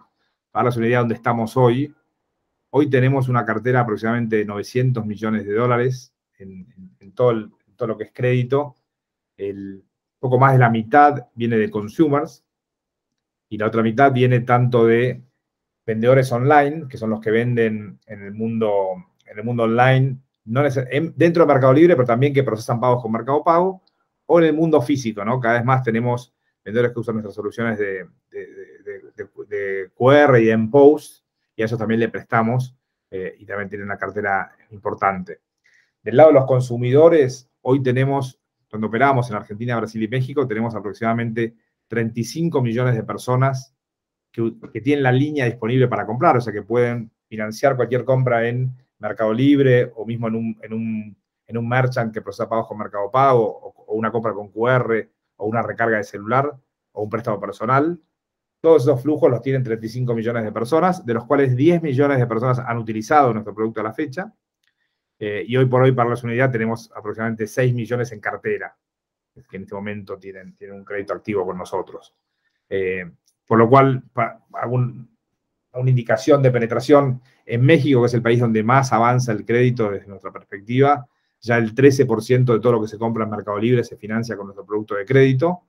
para 0.50 0.70
una 0.70 0.88
idea 0.88 1.00
de 1.00 1.02
dónde 1.02 1.16
estamos 1.16 1.58
hoy, 1.58 1.94
hoy 2.70 2.90
tenemos 2.90 3.28
una 3.28 3.44
cartera 3.44 3.82
aproximadamente 3.82 4.38
de 4.38 4.46
900 4.46 5.06
millones 5.06 5.46
de 5.46 5.54
dólares 5.54 6.14
en, 6.40 6.68
todo 7.14 7.52
lo 7.86 7.98
que 7.98 8.06
es 8.06 8.14
crédito, 8.14 8.78
el 9.36 9.84
poco 10.20 10.40
más 10.40 10.54
de 10.54 10.60
la 10.60 10.70
mitad 10.70 11.28
viene 11.36 11.58
de 11.58 11.70
consumers 11.70 12.46
y 13.50 13.58
la 13.58 13.68
otra 13.68 13.84
mitad 13.84 14.14
viene 14.14 14.40
tanto 14.40 14.86
de 14.86 15.22
vendedores 15.86 16.32
online, 16.32 16.88
que 16.90 16.98
son 16.98 17.10
los 17.10 17.20
que 17.20 17.32
venden 17.32 18.00
en 18.06 18.24
el 18.24 18.34
mundo, 18.34 18.94
en 19.26 19.38
el 19.38 19.44
mundo 19.44 19.64
online, 19.64 20.18
no 20.46 20.64
dentro 21.16 21.46
de 21.46 21.54
Mercado 21.54 21.74
Libre, 21.74 21.96
pero 21.96 22.08
también 22.08 22.34
que 22.34 22.44
procesan 22.44 22.80
pagos 22.80 23.02
con 23.02 23.12
Mercado 23.12 23.44
Pago, 23.44 23.84
o 24.26 24.40
en 24.40 24.46
el 24.46 24.54
mundo 24.54 24.82
físico, 24.82 25.26
¿no? 25.26 25.40
Cada 25.40 25.56
vez 25.56 25.66
más 25.66 25.84
tenemos 25.84 26.34
vendedores 26.64 26.94
que 26.94 27.00
usan 27.00 27.16
nuestras 27.16 27.36
soluciones 27.36 27.78
de, 27.78 28.08
de, 28.30 29.92
QR 29.94 30.40
y 30.40 30.50
en 30.50 30.70
post, 30.70 31.26
y 31.56 31.62
a 31.62 31.66
eso 31.66 31.78
también 31.78 32.00
le 32.00 32.10
prestamos, 32.10 32.76
eh, 33.10 33.36
y 33.38 33.46
también 33.46 33.70
tienen 33.70 33.86
una 33.86 33.98
cartera 33.98 34.52
importante. 34.72 35.42
Del 36.02 36.18
lado 36.18 36.30
de 36.30 36.36
los 36.36 36.46
consumidores, 36.46 37.50
hoy 37.62 37.84
tenemos, 37.84 38.40
cuando 38.70 38.88
operamos 38.88 39.30
en 39.30 39.36
Argentina, 39.36 39.78
Brasil 39.78 40.02
y 40.02 40.08
México, 40.08 40.48
tenemos 40.48 40.74
aproximadamente 40.76 41.56
35 41.88 42.62
millones 42.62 42.96
de 42.96 43.04
personas 43.04 43.76
que, 44.32 44.82
tienen 44.82 45.04
la 45.04 45.12
línea 45.12 45.46
disponible 45.46 45.88
para 45.88 46.06
comprar, 46.06 46.38
o 46.38 46.42
sea 46.42 46.54
que 46.54 46.64
pueden 46.64 47.12
financiar 47.28 47.76
cualquier 47.76 48.06
compra 48.06 48.48
en 48.48 48.72
Mercado 49.00 49.34
Libre 49.34 49.92
o 49.96 50.06
mismo 50.06 50.28
en 50.28 50.36
un, 50.36 50.60
en 50.62 50.74
un, 50.74 51.18
en 51.48 51.58
un 51.58 51.68
merchant 51.68 52.14
que 52.14 52.22
procesa 52.22 52.48
pagos 52.48 52.68
con 52.68 52.78
Mercado 52.78 53.12
Pago 53.12 53.74
o, 53.78 53.94
una 53.94 54.12
compra 54.12 54.34
con 54.34 54.50
QR 54.50 55.08
o 55.38 55.46
una 55.46 55.62
recarga 55.62 55.98
de 55.98 56.04
celular 56.04 56.52
o 56.94 57.04
un 57.04 57.10
préstamo 57.10 57.40
personal. 57.40 58.00
Todos 58.62 58.84
esos 58.84 59.02
flujos 59.02 59.30
los 59.30 59.42
tienen 59.42 59.64
35 59.64 60.14
millones 60.14 60.44
de 60.44 60.52
personas, 60.52 61.06
de 61.06 61.14
los 61.14 61.26
cuales 61.26 61.56
10 61.56 61.82
millones 61.82 62.20
de 62.20 62.28
personas 62.28 62.60
han 62.60 62.78
utilizado 62.78 63.34
nuestro 63.34 63.54
producto 63.56 63.82
a 63.82 63.84
la 63.84 63.94
fecha. 63.94 64.32
Eh, 65.20 65.44
y 65.48 65.58
hoy 65.58 65.66
por 65.66 65.82
hoy, 65.82 65.92
para 65.92 66.10
la 66.10 66.20
unidad, 66.24 66.52
tenemos 66.52 66.92
aproximadamente 66.96 67.48
6 67.48 67.74
millones 67.74 68.12
en 68.12 68.20
cartera, 68.20 68.76
que 69.50 69.58
en 69.58 69.64
este 69.64 69.76
momento 69.76 70.18
tienen, 70.18 70.56
tienen 70.56 70.78
un 70.78 70.86
crédito 70.86 71.14
activo 71.14 71.46
con 71.46 71.58
nosotros. 71.58 72.16
Eh, 72.70 73.12
por 73.46 73.58
lo 73.58 73.70
cual, 73.70 74.04
una 75.74 75.90
indicación 75.90 76.42
de 76.42 76.52
penetración 76.52 77.22
en 77.46 77.62
México, 77.62 78.02
que 78.02 78.08
es 78.08 78.14
el 78.14 78.22
país 78.22 78.40
donde 78.40 78.64
más 78.64 78.94
avanza 78.94 79.32
el 79.32 79.46
crédito 79.46 79.90
desde 79.92 80.08
nuestra 80.08 80.32
perspectiva, 80.32 81.08
ya 81.40 81.58
el 81.58 81.74
13% 81.74 82.54
de 82.54 82.60
todo 82.60 82.74
lo 82.74 82.82
que 82.82 82.88
se 82.88 82.98
compra 82.98 83.24
en 83.24 83.32
Mercado 83.32 83.58
Libre 83.60 83.84
se 83.84 83.98
financia 83.98 84.38
con 84.38 84.46
nuestro 84.46 84.66
producto 84.66 84.96
de 84.96 85.06
crédito 85.06 85.64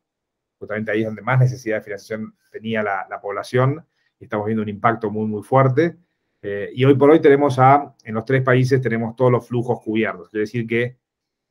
justamente 0.63 0.93
ahí 0.93 1.01
es 1.01 1.07
donde 1.07 1.23
más 1.23 1.41
necesidad 1.41 1.79
de 1.79 1.83
financiación 1.83 2.37
tenía 2.53 2.85
la, 2.85 3.21
población, 3.21 3.85
y 4.21 4.25
estamos 4.25 4.47
viendo 4.47 4.63
un 4.63 4.69
impacto 4.69 5.11
muy, 5.11 5.27
muy 5.27 5.43
fuerte. 5.43 5.97
Eh, 6.41 6.71
y 6.73 6.85
hoy 6.85 6.95
por 6.95 7.11
hoy 7.11 7.21
tenemos 7.21 7.59
a, 7.59 7.97
en 8.05 8.15
los 8.15 8.25
tres 8.25 8.43
países 8.43 8.81
tenemos 8.81 9.17
todos 9.17 9.33
los 9.33 9.45
flujos 9.45 9.81
cubiertos, 9.81 10.29
es 10.29 10.41
decir, 10.41 10.65
que 10.69 10.99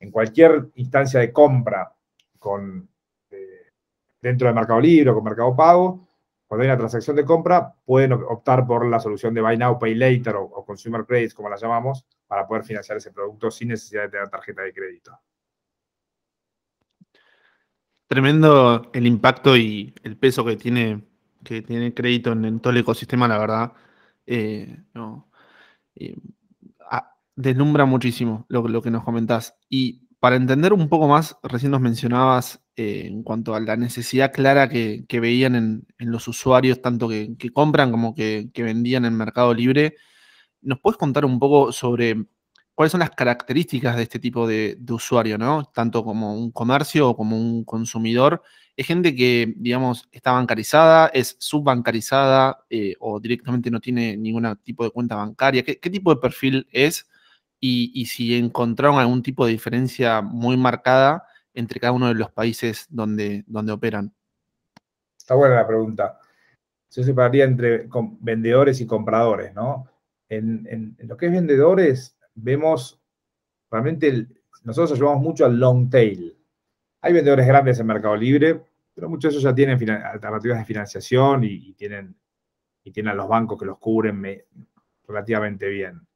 en 0.00 0.10
cualquier 0.10 0.68
instancia 0.76 1.20
de 1.20 1.30
compra 1.30 1.94
con, 2.38 2.88
eh, 3.30 3.66
dentro 4.22 4.48
de 4.48 4.54
Mercado 4.54 4.80
Libre 4.80 5.10
o 5.10 5.14
con 5.14 5.24
Mercado 5.24 5.54
Pago, 5.54 6.08
cuando 6.52 6.64
hay 6.64 6.68
una 6.68 6.76
transacción 6.76 7.16
de 7.16 7.24
compra, 7.24 7.74
pueden 7.82 8.12
optar 8.12 8.66
por 8.66 8.86
la 8.86 9.00
solución 9.00 9.32
de 9.32 9.40
Buy 9.40 9.56
Now, 9.56 9.78
Pay 9.78 9.94
Later 9.94 10.36
o, 10.36 10.42
o 10.42 10.66
Consumer 10.66 11.06
Credits, 11.06 11.32
como 11.32 11.48
la 11.48 11.56
llamamos, 11.56 12.04
para 12.26 12.46
poder 12.46 12.62
financiar 12.62 12.98
ese 12.98 13.10
producto 13.10 13.50
sin 13.50 13.68
necesidad 13.68 14.02
de 14.02 14.08
tener 14.10 14.28
tarjeta 14.28 14.60
de 14.60 14.74
crédito. 14.74 15.18
Tremendo 18.06 18.90
el 18.92 19.06
impacto 19.06 19.56
y 19.56 19.94
el 20.02 20.18
peso 20.18 20.44
que 20.44 20.56
tiene, 20.56 21.02
que 21.42 21.62
tiene 21.62 21.94
crédito 21.94 22.32
en, 22.32 22.60
todo 22.60 22.74
el 22.74 22.80
ecosistema, 22.80 23.26
la 23.26 23.38
verdad. 23.38 23.72
Eh, 24.26 24.76
eh, 25.94 26.16
deslumbra 27.34 27.86
muchísimo 27.86 28.44
lo, 28.50 28.82
que 28.82 28.90
nos 28.90 29.04
comentás. 29.04 29.56
Y 29.70 30.06
para 30.20 30.36
entender 30.36 30.74
un 30.74 30.90
poco 30.90 31.08
más, 31.08 31.38
recién 31.42 31.72
nos 31.72 31.80
mencionabas 31.80 32.61
eh, 32.74 33.04
en 33.06 33.22
cuanto 33.22 33.54
a 33.54 33.60
la 33.60 33.76
necesidad 33.76 34.32
clara 34.32 34.68
que, 34.68 35.04
veían 35.20 35.54
en, 35.56 35.86
los 35.98 36.26
usuarios, 36.26 36.80
tanto 36.80 37.06
que, 37.08 37.36
compran 37.52 37.90
como 37.90 38.14
que, 38.14 38.50
vendían 38.56 39.04
en 39.04 39.16
Mercado 39.16 39.52
Libre. 39.52 39.96
¿Nos 40.62 40.80
puedes 40.80 40.96
contar 40.96 41.24
un 41.26 41.38
poco 41.38 41.72
sobre 41.72 42.26
cuáles 42.74 42.92
son 42.92 43.00
las 43.00 43.10
características 43.10 43.96
de 43.96 44.02
este 44.04 44.18
tipo 44.18 44.46
de, 44.46 44.78
usuario, 44.90 45.36
¿no? 45.38 45.64
Tanto 45.74 46.04
como 46.04 46.34
un 46.34 46.50
comercio 46.50 47.10
o 47.10 47.16
como 47.16 47.36
un 47.36 47.64
consumidor. 47.64 48.42
Es 48.76 48.86
gente 48.86 49.14
que, 49.14 49.52
digamos, 49.56 50.08
está 50.12 50.32
bancarizada, 50.32 51.08
es 51.08 51.36
subbancarizada 51.38 52.64
eh, 52.70 52.94
o 53.00 53.20
directamente 53.20 53.70
no 53.70 53.80
tiene 53.80 54.16
ningún 54.16 54.56
tipo 54.64 54.84
de 54.84 54.90
cuenta 54.90 55.16
bancaria. 55.16 55.62
¿Qué, 55.62 55.76
tipo 55.76 56.14
de 56.14 56.20
perfil 56.20 56.66
es? 56.72 57.06
Y, 57.60 58.06
si 58.06 58.34
encontraron 58.34 58.98
algún 58.98 59.22
tipo 59.22 59.46
de 59.46 59.52
diferencia 59.52 60.22
muy 60.22 60.56
marcada 60.56 61.24
entre 61.54 61.80
cada 61.80 61.92
uno 61.92 62.08
de 62.08 62.14
los 62.14 62.30
países 62.30 62.86
donde, 62.88 63.44
donde 63.46 63.72
operan. 63.72 64.14
Está 65.16 65.34
buena 65.34 65.56
la 65.56 65.66
pregunta. 65.66 66.18
Yo 66.90 67.02
separaría 67.02 67.44
entre 67.44 67.88
vendedores 68.20 68.80
y 68.80 68.86
compradores, 68.86 69.54
¿no? 69.54 69.88
En, 70.28 70.66
en, 70.68 70.96
lo 71.08 71.16
que 71.16 71.26
es 71.26 71.32
vendedores, 71.32 72.16
vemos 72.34 73.00
realmente, 73.70 74.26
nosotros 74.62 74.92
ayudamos 74.92 75.22
mucho 75.22 75.44
al 75.44 75.58
long 75.58 75.88
tail. 75.90 76.36
Hay 77.00 77.12
vendedores 77.12 77.46
grandes 77.46 77.78
en 77.80 77.86
Mercado 77.86 78.16
Libre, 78.16 78.62
pero 78.94 79.08
muchos 79.08 79.32
de 79.32 79.38
ellos 79.38 79.42
ya 79.42 79.54
tienen 79.54 79.90
alternativas 79.90 80.58
de 80.58 80.64
financiación 80.64 81.44
y, 81.44 81.72
tienen, 81.74 82.14
y 82.84 82.92
tienen 82.92 83.12
a 83.12 83.14
los 83.14 83.28
bancos 83.28 83.58
que 83.58 83.66
los 83.66 83.78
cubren 83.78 84.22
relativamente 85.06 85.68
bien. 85.68 86.06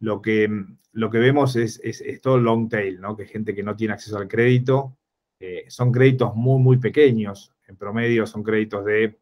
Lo 0.00 0.20
que, 0.20 0.50
lo 0.92 1.10
que 1.10 1.18
vemos 1.18 1.56
es, 1.56 1.80
es, 1.82 2.20
todo 2.20 2.38
long 2.38 2.68
tail, 2.68 3.00
¿no? 3.00 3.16
que 3.16 3.22
es 3.24 3.30
gente 3.30 3.54
que 3.54 3.62
no 3.62 3.76
tiene 3.76 3.94
acceso 3.94 4.18
al 4.18 4.28
crédito. 4.28 4.96
Eh, 5.38 5.64
son 5.68 5.92
créditos 5.92 6.34
muy, 6.34 6.60
muy 6.60 6.78
pequeños. 6.78 7.54
En 7.68 7.76
promedio 7.76 8.26
son 8.26 8.42
créditos 8.42 8.84
de 8.84 9.18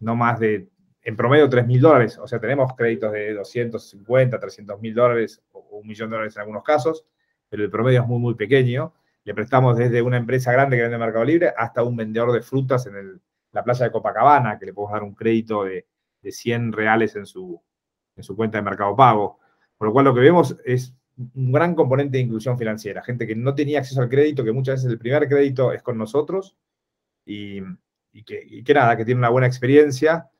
no 0.00 0.16
más 0.16 0.40
de 0.40 0.68
en 1.08 1.16
promedio 1.16 1.48
3 1.48 1.66
mil 1.66 1.80
dólares. 1.80 2.18
O 2.18 2.26
sea, 2.26 2.38
tenemos 2.38 2.74
créditos 2.76 3.12
de 3.12 3.32
250, 3.32 4.38
300 4.38 4.80
mil 4.80 4.94
dólares 4.94 5.42
o 5.52 5.60
un 5.78 5.86
millón 5.86 6.10
de 6.10 6.16
dólares 6.16 6.36
en 6.36 6.40
algunos 6.42 6.62
casos, 6.62 7.06
pero 7.48 7.64
el 7.64 7.70
promedio 7.70 8.02
es 8.02 8.06
muy, 8.06 8.18
muy 8.18 8.34
pequeño. 8.34 8.92
Le 9.24 9.34
prestamos 9.34 9.76
desde 9.78 10.02
una 10.02 10.18
empresa 10.18 10.52
grande 10.52 10.76
que 10.76 10.82
vende 10.82 10.98
Mercado 10.98 11.24
Libre 11.24 11.52
hasta 11.56 11.82
un 11.82 11.96
vendedor 11.96 12.32
de 12.32 12.42
frutas 12.42 12.86
en 12.86 13.20
la 13.52 13.64
playa 13.64 13.86
de 13.86 13.92
Copacabana, 13.92 14.58
que 14.58 14.66
le 14.66 14.74
podemos 14.74 14.92
dar 14.92 15.02
un 15.02 15.14
crédito 15.14 15.64
de, 15.64 15.86
100 16.30 16.72
reales 16.72 17.16
en 17.16 17.24
su, 17.24 17.58
en 18.14 18.22
su 18.22 18.36
cuenta 18.36 18.58
de 18.58 18.62
Mercado 18.62 18.94
Pago. 18.94 19.38
Por 19.78 19.88
lo 19.88 19.92
cual 19.92 20.04
lo 20.04 20.14
que 20.14 20.20
vemos 20.20 20.56
es 20.64 20.94
un 21.34 21.52
gran 21.52 21.74
componente 21.74 22.18
de 22.18 22.24
inclusión 22.24 22.58
financiera. 22.58 23.02
Gente 23.02 23.26
que 23.26 23.34
no 23.34 23.54
tenía 23.54 23.78
acceso 23.78 24.02
al 24.02 24.08
crédito, 24.08 24.44
que 24.44 24.52
muchas 24.52 24.76
veces 24.76 24.90
el 24.90 24.98
primer 24.98 25.28
crédito 25.28 25.72
es 25.72 25.82
con 25.82 25.96
nosotros 25.96 26.56
y, 27.24 27.60
que, 28.24 28.74
nada, 28.74 28.96
que 28.96 29.04
tiene 29.04 29.18
una 29.18 29.30
buena 29.30 29.46
experiencia 29.46 30.30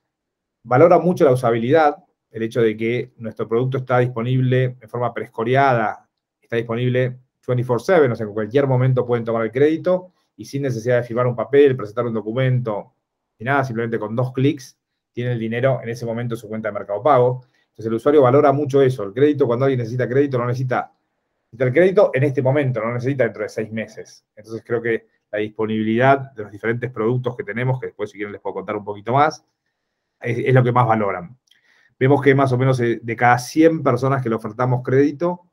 Valora 0.68 0.99
mucho 0.99 1.25
la 1.25 1.33
usabilidad, 1.33 2.04
el 2.30 2.42
hecho 2.42 2.61
de 2.61 2.76
que 2.76 3.12
nuestro 3.16 3.49
producto 3.49 3.78
está 3.78 4.00
disponible 4.00 4.76
en 4.80 4.88
forma 4.88 5.14
prescoreada, 5.14 6.09
está 6.40 6.57
disponible 6.57 7.21
24/7, 7.47 8.12
o 8.12 8.16
sea, 8.16 8.26
en 8.26 8.35
cualquier 8.35 8.66
momento 8.66 9.07
pueden 9.07 9.25
tomar 9.25 9.45
el 9.45 9.50
crédito 9.50 10.12
y 10.37 10.45
sin 10.45 10.62
necesidad 10.62 10.97
de 10.97 11.04
firmar 11.04 11.26
un 11.26 11.35
papel, 11.35 11.75
presentar 11.75 12.04
un 12.04 12.12
documento, 12.12 12.92
ni 13.38 13.45
nada, 13.45 13.64
simplemente 13.64 13.99
con 13.99 14.14
dos 14.14 14.33
clics 14.33 14.78
tiene 15.11 15.33
el 15.33 15.38
dinero 15.38 15.80
en 15.83 15.88
ese 15.88 16.04
momento 16.04 16.35
en 16.35 16.38
su 16.38 16.49
cuenta 16.49 16.68
de 16.68 16.75
Mercado 16.75 17.02
Pago. 17.02 17.47
Entonces 17.78 17.90
el 17.92 17.94
usuario 17.94 18.23
valora 18.23 18.50
mucho 18.50 18.82
eso. 18.82 19.04
El 19.04 19.12
crédito, 19.12 19.47
cuando 19.47 19.64
alguien 19.64 19.78
necesita 19.78 20.08
crédito, 20.08 20.37
no 20.37 20.47
necesita, 20.47 20.92
el 21.56 21.73
crédito 21.73 22.11
en 22.12 22.25
este 22.25 22.42
momento, 22.42 22.80
no 22.80 22.92
necesita 22.92 23.23
dentro 23.23 23.44
de 23.44 23.49
seis 23.49 23.70
meses. 23.70 24.26
Entonces 24.35 24.64
creo 24.66 24.82
que 24.82 25.06
la 25.30 25.38
disponibilidad 25.38 26.32
de 26.32 26.42
los 26.42 26.50
diferentes 26.50 26.90
productos 26.90 27.37
que 27.37 27.44
tenemos, 27.44 27.78
que 27.78 27.87
después 27.87 28.11
si 28.11 28.16
quieren 28.16 28.32
les 28.32 28.40
puedo 28.40 28.54
contar 28.54 28.75
un 28.75 28.85
poquito 28.85 29.12
más, 29.12 29.44
es, 30.20 30.52
lo 30.52 30.64
que 30.64 30.73
más 30.73 30.88
valoran. 30.88 31.38
Vemos 32.00 32.20
que 32.20 32.35
más 32.35 32.50
o 32.50 32.58
menos 32.58 32.78
de, 32.78 33.16
cada 33.16 33.38
100 33.38 33.85
personas 33.85 34.25
que 34.25 34.28
le 34.28 34.35
ofertamos 34.35 34.82
crédito, 34.82 35.47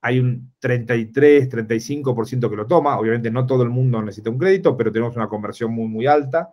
hay 0.00 0.18
un 0.18 0.52
33, 0.58 1.48
35% 1.48 2.50
que 2.50 2.56
lo 2.56 2.66
toma. 2.66 2.98
Obviamente 2.98 3.30
no 3.30 3.46
todo 3.46 3.62
el 3.62 3.70
mundo 3.70 4.02
necesita 4.02 4.30
un 4.30 4.38
crédito, 4.38 4.76
pero 4.76 4.90
tenemos 4.90 5.14
una 5.14 5.28
conversión 5.28 5.70
muy, 5.70 5.86
muy 5.86 6.08
alta. 6.08 6.52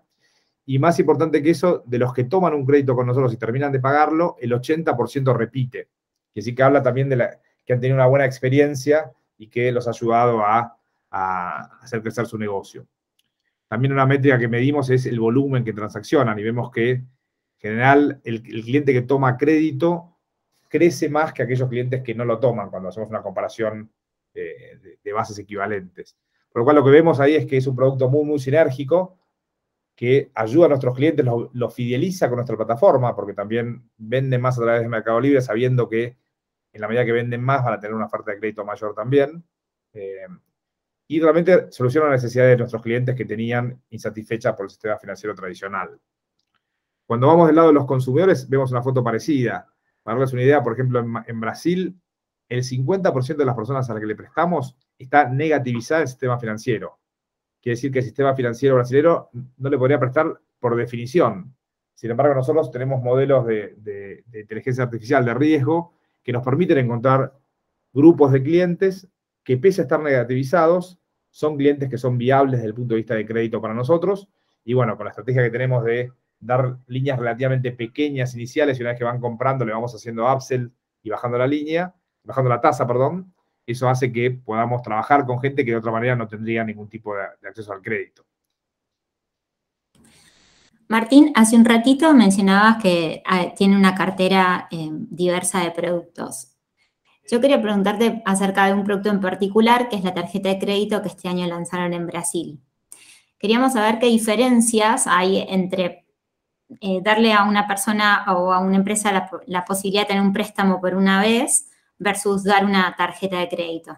Y 0.67 0.79
más 0.79 0.99
importante 0.99 1.41
que 1.41 1.49
eso, 1.49 1.81
de 1.85 1.97
los 1.97 2.13
que 2.13 2.25
toman 2.25 2.53
un 2.53 2.65
crédito 2.65 2.93
con 2.93 3.07
nosotros 3.07 3.33
y 3.33 3.37
terminan 3.37 3.71
de 3.71 3.79
pagarlo, 3.79 4.35
el 4.39 4.51
80% 4.51 5.35
repite. 5.35 5.87
Que 6.33 6.41
sí 6.41 6.53
que 6.53 6.61
habla 6.61 6.83
también 6.83 7.07
de 7.07 7.15
la, 7.15 7.39
que 7.65 7.73
han 7.73 7.79
tenido 7.79 7.95
una 7.95 8.05
buena 8.05 8.25
experiencia 8.25 9.09
y 9.37 9.47
que 9.47 9.71
los 9.71 9.87
ha 9.87 9.91
ayudado 9.91 10.41
a, 10.41 10.77
a 11.09 11.79
hacer 11.81 12.01
crecer 12.01 12.25
su 12.25 12.37
negocio. 12.37 12.85
También 13.67 13.93
una 13.93 14.05
métrica 14.05 14.37
que 14.37 14.49
medimos 14.49 14.89
es 14.89 15.05
el 15.05 15.21
volumen 15.21 15.63
que 15.63 15.71
transaccionan 15.71 16.37
y 16.37 16.43
vemos 16.43 16.69
que 16.69 16.91
en 16.91 17.09
general 17.57 18.21
el, 18.25 18.41
cliente 18.41 18.91
que 18.91 19.01
toma 19.03 19.37
crédito 19.37 20.17
crece 20.69 21.09
más 21.09 21.31
que 21.31 21.43
aquellos 21.43 21.69
clientes 21.69 22.03
que 22.03 22.13
no 22.13 22.25
lo 22.25 22.39
toman 22.39 22.69
cuando 22.69 22.89
hacemos 22.89 23.09
una 23.09 23.21
comparación 23.21 23.89
de, 24.33 25.13
bases 25.13 25.39
equivalentes. 25.39 26.17
Por 26.51 26.61
lo 26.61 26.63
cual 26.65 26.75
lo 26.75 26.83
que 26.83 26.91
vemos 26.91 27.21
ahí 27.21 27.35
es 27.35 27.45
que 27.45 27.57
es 27.57 27.67
un 27.67 27.75
producto 27.75 28.09
muy, 28.09 28.25
muy 28.25 28.39
sinérgico 28.39 29.17
que 29.97 30.31
ayuda 30.35 30.67
a 30.67 30.69
nuestros 30.69 30.95
clientes, 30.95 31.25
los 31.25 31.73
fideliza 31.73 32.27
con 32.27 32.35
nuestra 32.35 32.55
plataforma, 32.55 33.15
porque 33.15 33.33
también 33.33 33.89
venden 33.97 34.39
más 34.39 34.55
a 34.59 34.61
través 34.61 34.83
de 34.83 34.87
Mercado 34.87 35.19
Libre 35.19 35.41
sabiendo 35.41 35.89
que 35.89 36.15
en 36.71 36.81
la 36.81 36.87
medida 36.87 37.03
que 37.03 37.11
venden 37.11 37.41
más 37.41 37.65
van 37.65 37.73
a 37.73 37.79
tener 37.79 37.95
una 37.95 38.05
oferta 38.05 38.29
de 38.29 38.37
crédito 38.37 38.63
mayor 38.63 38.93
también. 38.93 39.43
Eh, 39.93 40.27
y 41.07 41.19
realmente 41.19 41.71
soluciona 41.71 42.09
las 42.09 42.21
necesidades 42.21 42.51
de 42.51 42.57
nuestros 42.57 42.83
clientes 42.83 43.15
que 43.15 43.25
tenían 43.25 43.81
insatisfechas 43.89 44.55
por 44.55 44.65
el 44.65 44.69
sistema 44.69 44.99
financiero 44.99 45.33
tradicional. 45.33 45.99
Cuando 47.07 47.25
vamos 47.25 47.47
del 47.47 47.55
lado 47.55 47.69
de 47.69 47.73
los 47.73 47.87
consumidores, 47.87 48.47
vemos 48.47 48.69
una 48.69 48.83
foto 48.83 49.03
parecida. 49.03 49.67
Para 50.03 50.19
darles 50.19 50.33
una 50.33 50.43
idea, 50.43 50.61
por 50.61 50.73
ejemplo, 50.73 51.03
en, 51.25 51.39
Brasil, 51.39 51.99
el 52.49 52.63
50% 52.63 53.35
de 53.35 53.45
las 53.45 53.55
personas 53.55 53.89
a 53.89 53.93
las 53.93 54.01
que 54.01 54.07
le 54.07 54.15
prestamos 54.15 54.77
está 54.95 55.27
negativizada 55.27 56.01
el 56.01 56.07
sistema 56.07 56.37
financiero. 56.37 56.96
Quiere 57.67 57.75
decir 57.75 57.91
que 57.91 57.99
el 57.99 58.05
sistema 58.05 58.33
financiero 58.33 58.75
brasileño 58.75 59.27
no 59.57 59.69
le 59.69 59.77
podría 59.77 59.99
prestar 59.99 60.39
por 60.57 60.77
definición. 60.77 61.53
Sin 61.95 62.09
embargo, 62.09 62.33
nosotros 62.33 62.71
tenemos 62.71 63.03
modelos 63.03 63.45
de, 63.45 64.23
inteligencia 64.33 64.85
artificial 64.85 65.25
de 65.25 65.33
riesgo 65.33 65.93
que 66.23 66.31
nos 66.31 66.45
permiten 66.45 66.77
encontrar 66.77 67.33
grupos 67.91 68.31
de 68.31 68.41
clientes 68.41 69.09
que 69.43 69.57
pese 69.57 69.81
a 69.81 69.83
estar 69.83 69.99
negativizados, 69.99 70.97
son 71.29 71.57
clientes 71.57 71.89
que 71.89 71.97
son 71.97 72.17
viables 72.17 72.53
desde 72.53 72.67
el 72.67 72.73
punto 72.73 72.93
de 72.93 72.99
vista 72.99 73.15
de 73.15 73.25
crédito 73.25 73.61
para 73.61 73.73
nosotros. 73.73 74.29
Y 74.63 74.73
bueno, 74.73 74.95
con 74.95 75.03
la 75.03 75.09
estrategia 75.09 75.43
que 75.43 75.49
tenemos 75.49 75.83
de 75.83 76.13
dar 76.39 76.77
líneas 76.87 77.19
relativamente 77.19 77.73
pequeñas 77.73 78.33
iniciales 78.33 78.79
y 78.79 78.81
una 78.81 78.91
vez 78.91 78.97
que 78.97 79.03
van 79.03 79.19
comprando 79.19 79.65
le 79.65 79.73
vamos 79.73 79.93
haciendo 79.93 80.33
upsell 80.33 80.71
y 81.03 81.09
bajando 81.09 81.37
la 81.37 81.47
línea, 81.47 81.93
bajando 82.23 82.49
la 82.49 82.61
tasa, 82.61 82.87
perdón, 82.87 83.33
eso 83.67 83.89
hace 83.89 84.11
que 84.13 84.31
podamos 84.31 84.81
trabajar 84.81 85.25
con 85.25 85.41
gente 85.41 85.65
que 85.65 85.71
de 85.71 85.77
otra 85.77 85.91
manera 85.91 86.15
no 86.15 86.27
tendría 86.27 86.63
ningún 86.63 86.87
tipo 86.87 87.13
de, 87.13 87.23
acceso 87.47 87.73
al 87.73 87.81
crédito. 87.81 88.25
Martín, 90.87 91.33
hace 91.35 91.57
un 91.57 91.65
ratito 91.65 92.13
mencionabas 92.13 92.81
que 92.81 93.21
ah, 93.25 93.53
tiene 93.57 93.75
una 93.75 93.93
cartera 93.93 94.69
eh, 94.71 94.87
diversa 94.89 95.59
de 95.59 95.71
productos. 95.71 96.53
Yo 97.29 97.41
quería 97.41 97.61
preguntarte 97.61 98.21
acerca 98.25 98.67
de 98.67 98.73
un 98.73 98.85
producto 98.85 99.09
en 99.09 99.19
particular, 99.19 99.89
que 99.89 99.97
es 99.97 100.03
la 100.05 100.13
tarjeta 100.13 100.47
de 100.47 100.59
crédito 100.59 101.01
que 101.01 101.09
este 101.09 101.27
año 101.27 101.45
lanzaron 101.45 101.91
en 101.91 102.07
Brasil. 102.07 102.61
Queríamos 103.37 103.73
saber 103.73 103.99
qué 103.99 104.05
diferencias 104.05 105.07
hay 105.07 105.45
entre 105.49 106.05
eh, 106.79 107.01
darle 107.03 107.33
a 107.33 107.43
una 107.43 107.67
persona 107.67 108.23
o 108.29 108.53
a 108.53 108.59
una 108.59 108.77
empresa 108.77 109.29
la 109.45 109.65
posibilidad 109.65 110.03
de 110.03 110.07
tener 110.07 110.23
un 110.23 110.31
préstamo 110.31 110.79
por 110.79 110.95
una 110.95 111.19
vez 111.19 111.69
versus 111.97 112.43
dar 112.43 112.65
una 112.65 112.95
tarjeta 112.95 113.39
de 113.39 113.49
crédito. 113.49 113.97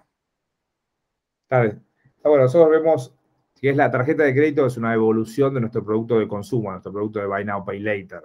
Está 1.50 2.30
bueno, 2.30 2.44
nosotros 2.44 2.70
vemos 2.70 3.14
que 3.60 3.70
es 3.72 3.76
la 3.76 3.92
tarjeta 3.92 4.24
de 4.24 4.34
crédito 4.34 4.66
es 4.66 4.78
una 4.78 4.94
evolución 4.94 5.54
de 5.54 5.60
nuestro 5.60 5.84
producto 5.84 6.18
de 6.18 6.28
consumo, 6.28 6.72
nuestro 6.72 6.94
producto 6.94 7.20
de 7.20 7.26
Buy 7.26 7.44
Now, 7.44 7.66
Pay 7.66 7.80
Later. 7.80 8.24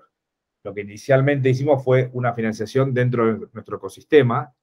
Lo 0.62 0.73
que 0.73 0.83
inicialmente 0.83 1.50
hicimos 1.50 1.83
fue 1.83 2.09
una 2.12 2.33
financiación 2.33 2.95
dentro 2.95 3.26
de 3.26 3.49
nuestro 3.52 3.76
ecosistema 3.76 4.54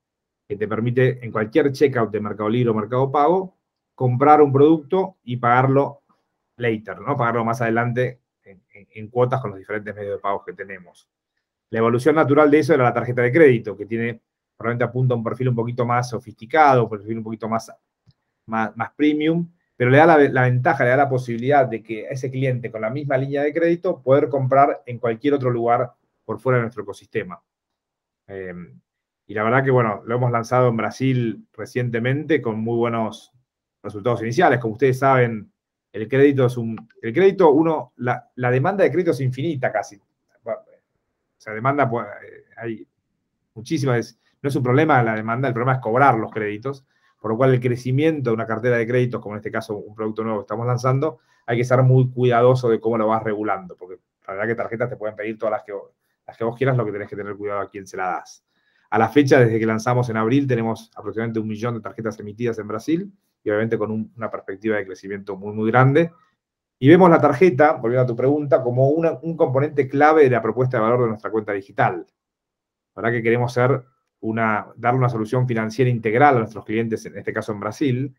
que 0.48 0.56
te 0.56 0.68
permite 0.68 1.24
en 1.24 1.32
cualquier 1.32 1.72
checkout 1.72 2.10
de 2.12 2.22
Mercado 2.22 2.50
Libre 2.50 2.70
o 2.70 2.74
Mercado 2.74 3.12
Pago 3.12 3.58
comprar 3.96 4.41
un 4.41 4.51
producto 4.53 5.18
y 5.24 5.38
pagarlo 5.38 6.03
later, 6.56 7.00
¿no? 7.01 7.18
Pagarlo 7.18 7.44
más 7.44 7.62
adelante 7.62 8.22
en, 8.44 8.62
en 8.74 9.08
cuotas 9.10 9.41
con 9.41 9.51
los 9.51 9.60
diferentes 9.60 9.94
medios 9.94 10.15
de 10.15 10.22
pago 10.22 10.44
que 10.44 10.53
tenemos. 10.53 11.10
La 11.70 11.80
evolución 11.80 12.15
natural 12.15 12.50
de 12.50 12.60
eso 12.60 12.74
era 12.74 12.84
la 12.84 12.94
tarjeta 12.94 13.22
de 13.22 13.32
crédito, 13.32 13.77
que 13.77 13.86
tiene 13.86 14.22
probablemente 14.62 14.86
apunta 14.86 15.13
a 15.13 15.18
un 15.18 15.24
perfil 15.24 15.50
un 15.50 15.56
poquito 15.56 15.86
más 15.86 16.10
sofisticado, 16.10 16.84
un 16.84 16.89
perfil 16.89 17.18
un 17.18 17.24
poquito 17.24 17.50
más, 17.50 17.72
más, 18.46 18.91
premium, 18.96 19.50
pero 19.75 19.89
le 19.89 19.98
da 19.98 20.06
la, 20.06 20.44
ventaja, 20.44 20.84
le 20.84 20.91
da 20.91 20.98
la 20.98 21.10
posibilidad 21.10 21.65
de 21.65 21.82
que 21.82 22.08
ese 22.10 22.30
cliente 22.30 22.72
con 22.72 22.82
la 22.82 22.89
misma 22.89 23.18
línea 23.18 23.44
de 23.44 23.53
crédito 23.53 24.01
poder 24.01 24.30
comprar 24.30 24.84
en 24.86 25.00
cualquier 25.00 25.34
otro 25.34 25.50
lugar 25.50 25.91
por 26.25 26.39
fuera 26.39 26.58
de 26.58 26.63
nuestro 26.63 26.84
ecosistema. 26.84 27.41
Eh, 28.27 28.53
y 29.27 29.34
la 29.34 29.44
verdad 29.44 29.63
que, 29.63 29.72
bueno, 29.72 30.03
lo 30.06 30.15
hemos 30.15 30.32
lanzado 30.32 30.68
en 30.68 30.77
Brasil 30.77 31.48
recientemente 31.53 32.41
con 32.41 32.60
muy 32.60 32.77
buenos 32.77 33.32
resultados 33.82 34.22
iniciales. 34.22 34.60
Como 34.60 34.74
ustedes 34.74 35.00
saben, 35.00 35.51
el 35.94 36.08
crédito 36.08 36.46
es 36.46 36.58
un... 36.58 36.89
El 37.01 37.13
crédito, 37.13 37.50
uno, 37.51 37.94
la, 37.98 38.29
demanda 38.36 38.83
de 38.83 38.92
crédito 38.92 39.12
es 39.12 39.22
infinita 39.22 39.72
casi. 39.72 39.96
O 39.96 41.44
sea, 41.44 41.53
demanda, 41.53 41.90
pues, 41.90 42.05
eh, 42.05 42.44
hay 42.57 42.88
muchísimas 43.53 44.20
no 44.42 44.50
es 44.50 44.56
un 44.56 44.64
problema 44.64 45.01
la 45.04 45.16
demanda, 45.16 45.48
el 45.48 45.54
problema 45.54 45.74
es 45.74 45.80
cobrar 45.80 46.18
los 46.18 46.32
créditos, 46.32 46.86
por 47.20 47.32
lo 47.32 47.38
cual 47.38 47.54
el 47.54 47.60
crecimiento 47.60 48.32
de 48.32 48.34
una 48.34 48.48
cartera 48.48 48.77
de 48.77 48.88
créditos, 48.88 49.22
como 49.22 49.36
en 49.36 49.40
este 49.40 49.51
caso 49.51 49.77
un 49.77 49.94
producto 49.94 50.24
nuevo 50.24 50.40
que 50.40 50.44
estamos 50.44 50.66
lanzando, 50.66 51.20
hay 51.46 51.58
que 51.58 51.64
ser 51.64 51.84
muy 51.84 52.10
cuidadoso 52.10 52.70
de 52.70 52.80
cómo 52.80 52.98
lo 52.98 53.08
vas 53.08 53.24
regulando, 53.24 53.75
porque 53.75 54.00
la 54.27 54.34
verdad 54.34 54.48
que 54.48 54.56
tarjetas 54.56 54.90
te 54.90 54.98
pueden 54.98 55.16
pedir 55.16 55.38
todas 55.38 55.51
las 55.51 55.64
que, 55.64 55.74
las 56.25 56.38
que 56.38 56.44
vos 56.44 56.58
quieras, 56.58 56.77
lo 56.77 56.86
que 56.86 56.92
tenés 56.92 57.10
que 57.10 57.16
tener 57.16 57.36
cuidado 57.36 57.60
a 57.60 57.70
quién 57.70 57.86
se 57.86 57.98
la 57.98 58.06
das. 58.06 58.44
A 58.90 58.98
la 58.98 59.10
fecha, 59.10 59.40
desde 59.40 59.60
que 59.60 59.66
lanzamos 59.66 60.10
en 60.10 60.18
abril, 60.18 60.48
tenemos 60.48 60.92
aproximadamente 60.96 61.40
un 61.40 61.48
millón 61.48 61.75
de 61.75 61.82
tarjetas 61.82 62.20
emitidas 62.20 62.60
en 62.60 62.68
Brasil 62.68 63.14
y 63.44 63.50
obviamente 63.50 63.77
con 63.77 64.12
una 64.16 64.30
perspectiva 64.30 64.77
de 64.77 64.86
crecimiento 64.86 65.38
muy, 65.38 65.54
muy 65.54 65.72
grande. 65.72 66.12
Y 66.77 66.90
vemos 66.90 67.10
la 67.10 67.22
tarjeta, 67.22 67.74
volviendo 67.74 68.04
a 68.04 68.08
tu 68.08 68.16
pregunta, 68.16 68.62
como 68.64 68.90
un 68.90 69.38
componente 69.38 69.88
clave 69.88 70.24
de 70.24 70.32
la 70.32 70.42
propuesta 70.42 70.77
de 70.77 70.84
valor 70.84 71.04
de 71.04 71.08
nuestra 71.10 71.30
cuenta 71.30 71.54
digital. 71.54 72.06
La 72.96 73.01
verdad 73.01 73.18
que 73.18 73.24
queremos 73.24 73.54
ser 73.54 73.86
una, 74.22 74.68
darle 74.75 75.00
una 75.00 75.10
solución 75.10 75.48
financiera 75.48 75.90
integral 75.90 76.36
a 76.36 76.40
nuestros 76.40 76.66
clientes, 76.66 77.05
en 77.05 77.18
este 77.18 77.34
caso 77.34 77.51
en 77.51 77.60
Brasil, 77.60 78.16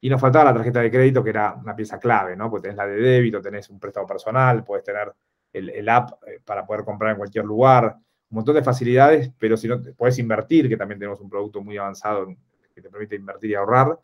y 0.00 0.10
nos 0.10 0.20
faltaba 0.20 0.46
la 0.46 0.54
tarjeta 0.54 0.80
de 0.80 0.90
crédito, 0.90 1.24
que 1.24 1.30
era 1.30 1.54
una 1.54 1.74
pieza 1.74 1.98
clave, 1.98 2.36
¿no? 2.36 2.50
Porque 2.50 2.68
tenés 2.68 2.76
la 2.76 2.86
de 2.86 2.96
débito, 2.96 3.40
tenés 3.40 3.70
un 3.70 3.78
préstamo 3.78 4.06
personal, 4.06 4.64
puedes 4.64 4.84
tener 4.84 5.12
el, 5.52 5.88
app 5.88 6.22
eh, 6.26 6.40
para 6.44 6.66
poder 6.66 6.84
comprar 6.84 7.12
en 7.12 7.16
cualquier 7.16 7.44
lugar, 7.44 7.96
un 8.30 8.36
montón 8.36 8.56
de 8.56 8.62
facilidades, 8.62 9.30
pero 9.38 9.56
si 9.56 9.68
no, 9.68 9.80
puedes 9.96 10.18
invertir, 10.18 10.68
que 10.68 10.76
también 10.76 10.98
tenemos 10.98 11.20
un 11.20 11.30
producto 11.30 11.62
muy 11.62 11.78
avanzado 11.78 12.26
que 12.74 12.82
te 12.82 12.90
permite 12.90 13.14
invertir 13.14 13.52
y 13.52 13.54
ahorrar, 13.54 13.98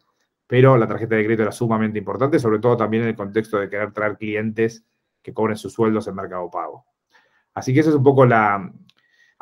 pero 0.47 0.77
la 0.77 0.87
tarjeta 0.87 1.17
de 1.17 1.25
crédito 1.25 1.43
era 1.43 1.53
sumamente 1.53 1.99
importante, 1.99 2.39
sobre 2.39 2.61
todo 2.61 2.77
también 2.77 3.03
en 3.03 3.11
el 3.11 3.17
contexto 3.17 3.59
de 3.59 3.69
querer 3.69 3.93
traer 3.93 4.17
clientes 4.17 4.85
que 5.21 5.35
cobren 5.35 5.57
sus 5.57 5.73
sueldos 5.73 6.07
en 6.07 6.15
Mercado 6.15 6.49
Pago. 6.51 6.87
Así 7.53 7.75
que 7.75 7.81
esa 7.81 7.91
es 7.91 7.97
un 7.97 8.05
poco 8.05 8.25
la, 8.25 8.73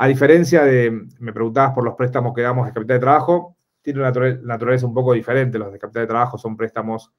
a 0.01 0.07
diferencia 0.07 0.65
de, 0.65 1.07
me 1.19 1.33
preguntabas 1.33 1.75
por 1.75 1.85
los 1.85 1.95
préstamos 1.95 2.33
que 2.33 2.43
damos 2.43 2.67
de 2.67 2.73
capital 2.73 2.97
de 2.97 3.01
trabajo, 3.01 3.57
tiene 3.83 3.99
una 3.99 4.13
naturaleza 4.43 4.87
un 4.87 4.95
poco 4.95 5.13
diferente. 5.13 5.59
Los 5.59 5.73
de 5.73 5.79
capital 5.81 6.05
de 6.05 6.07
trabajo 6.07 6.39
son 6.39 6.57
préstamos 6.57 7.13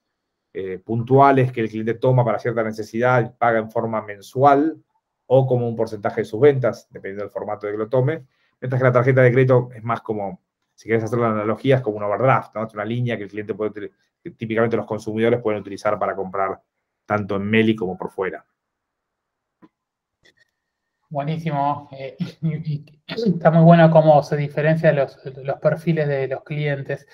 eh, 0.54 0.80
puntuales 0.80 1.52
que 1.52 1.60
el 1.60 1.70
cliente 1.70 1.96
toma 1.96 2.24
para 2.24 2.40
cierta 2.40 2.64
necesidad 2.64 3.22
y 3.22 3.38
paga 3.38 3.60
en 3.60 3.70
forma 3.70 4.02
mensual 4.02 4.82
o 5.26 5.46
como 5.46 5.68
un 5.68 5.76
porcentaje 5.76 6.22
de 6.22 6.26
sus 6.26 6.40
ventas, 6.40 6.88
dependiendo 6.90 7.24
del 7.24 7.32
formato 7.32 7.68
de 7.68 7.74
que 7.74 7.78
lo 7.78 7.90
tome. 7.90 8.26
Mientras 8.62 8.80
que 8.80 8.86
la 8.86 8.94
tarjeta 8.94 9.22
de 9.24 9.32
crédito 9.34 9.70
es 9.76 9.84
más 9.84 10.00
como, 10.00 10.42
si 10.74 10.88
quieres 10.88 11.04
hacer 11.04 11.20
la 11.20 11.32
analogía, 11.32 11.76
es 11.76 11.82
como 11.82 11.98
un 11.98 12.04
overdraft, 12.04 12.56
¿no? 12.56 12.66
Es 12.66 12.74
una 12.74 12.86
línea 12.86 13.18
que 13.18 13.24
el 13.24 13.30
cliente 13.30 13.56
puede, 13.56 13.92
que 14.24 14.32
típicamente 14.32 14.78
los 14.78 14.86
consumidores 14.86 15.42
pueden 15.42 15.60
utilizar 15.60 16.00
para 16.00 16.16
comprar 16.16 16.62
tanto 17.06 17.36
en 17.36 17.44
Meli 17.44 17.76
como 17.76 17.98
por 17.98 18.10
fuera. 18.10 18.46
Buenísimo. 21.10 21.90
Eh, 21.92 22.16
está 23.08 23.50
muy 23.50 23.64
bueno 23.64 23.90
cómo 23.90 24.22
se 24.22 24.38
diferencian 24.38 24.96
los, 24.96 25.18
perfiles 25.60 26.08
de 26.08 26.28
los 26.28 26.44
clientes. 26.44 27.08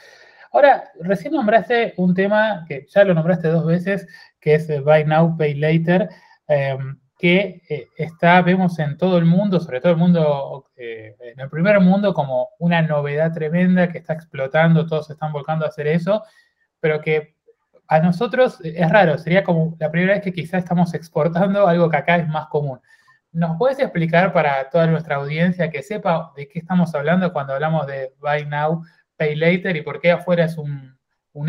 Ahora, 0.52 0.92
recién 1.00 1.34
nombraste 1.34 1.94
un 1.98 2.14
tema 2.14 2.66
que 2.68 2.86
ya 2.90 3.06
lo 3.06 3.14
nombraste 3.14 3.48
dos 3.48 3.66
veces, 3.66 4.08
que 4.40 4.56
es 4.56 4.68
Buy 4.84 5.06
Now, 5.06 5.38
Pay 5.38 5.56
Later, 5.56 6.10
em, 6.48 7.00
que 7.18 7.62
eh, 7.70 7.88
está, 7.98 8.42
vemos 8.42 8.78
en 8.80 8.98
todo 8.98 9.18
el 9.18 9.26
mundo, 9.26 9.60
sobre 9.62 9.80
todo 9.80 9.94
el 9.94 9.98
mundo, 9.98 10.66
eh, 10.76 11.16
en 11.20 11.40
el 11.40 11.50
primer 11.50 11.80
mundo, 11.80 12.14
como 12.14 12.50
una 12.60 12.82
novedad 12.82 13.34
tremenda 13.34 13.90
que 13.90 14.00
está 14.00 14.14
explotando, 14.14 14.86
todos 14.86 15.08
se 15.08 15.14
están 15.14 15.32
volcando 15.32 15.66
a 15.66 15.70
hacer 15.70 15.88
eso, 15.88 16.24
pero 16.82 17.00
que 17.02 17.36
a 17.88 18.00
nosotros 18.00 18.60
es 18.64 18.90
raro, 18.90 19.18
sería 19.18 19.44
como 19.44 19.76
la 19.80 19.92
primera 19.92 20.16
vez 20.16 20.24
que 20.24 20.34
quizá 20.34 20.58
estamos 20.58 20.94
exportando 20.94 21.68
algo 21.68 21.90
que 21.90 21.98
acá 21.98 22.18
es 22.18 22.28
más 22.28 22.48
común. 22.48 22.80
¿Nos 23.36 23.58
puedes 23.58 23.80
explicar 23.80 24.32
para 24.32 24.70
toda 24.70 24.88
nuestra 24.88 25.18
audiencia 25.18 25.70
que 25.70 25.84
sepa 25.84 26.32
de 26.38 26.48
qué 26.48 26.60
estamos 26.60 26.96
hablando 26.96 27.34
cuando 27.34 27.52
hablamos 27.52 27.86
de 27.86 28.14
Buy 28.18 28.46
Now, 28.46 28.82
Pay 29.18 29.36
Later 29.36 29.76
y 29.76 29.82
por 29.82 30.00
qué 30.00 30.12
afuera 30.12 30.46
es 30.46 30.58
un, 30.58 30.98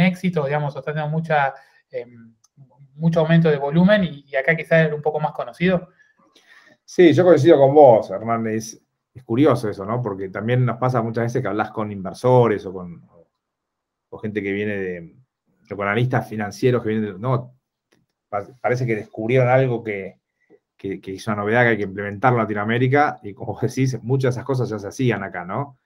éxito, 0.00 0.44
digamos, 0.44 0.74
o 0.74 0.80
está 0.80 0.90
teniendo 0.90 1.16
mucha, 1.16 1.54
em, 1.92 2.34
mucho 2.96 3.20
aumento 3.20 3.48
de 3.48 3.58
volumen 3.58 4.02
y, 4.02 4.34
acá 4.34 4.56
quizás 4.56 4.88
es 4.88 4.92
un 4.92 5.00
poco 5.00 5.20
más 5.20 5.30
conocido? 5.30 5.90
Sí, 6.84 7.12
yo 7.12 7.22
coincido 7.24 7.56
con 7.56 7.72
vos, 7.72 8.10
Hernández. 8.10 8.82
Es 9.14 9.22
curioso 9.22 9.70
eso, 9.70 9.86
¿no? 9.86 10.02
Porque 10.02 10.28
también 10.28 10.66
nos 10.66 10.78
pasa 10.78 11.00
muchas 11.02 11.26
veces 11.26 11.40
que 11.40 11.46
hablas 11.46 11.70
con 11.70 11.92
inversores 11.92 12.66
o 12.66 12.72
con 12.72 13.00
gente 14.20 14.42
que 14.42 14.50
viene 14.50 14.76
de, 14.76 15.16
con 15.68 15.86
analistas 15.86 16.28
financieros 16.28 16.82
que 16.82 16.88
vienen 16.88 17.12
de, 17.12 17.18
no, 17.20 17.54
parece 18.60 18.86
que 18.86 18.96
descubrieron 18.96 19.46
algo 19.48 19.84
que, 19.84 20.18
que, 20.76 21.00
es 21.04 21.26
una 21.26 21.36
novedad 21.36 21.62
que 21.62 21.68
hay 21.68 21.76
que 21.76 21.82
implementar 21.84 22.32
en 22.32 22.38
Latinoamérica 22.38 23.18
y 23.22 23.34
como 23.34 23.58
decís, 23.60 23.98
muchas 24.02 24.34
de 24.34 24.38
esas 24.38 24.44
cosas 24.44 24.68
ya 24.68 24.78
se 24.78 24.88
hacían 24.88 25.22
acá, 25.22 25.44
¿no? 25.44 25.78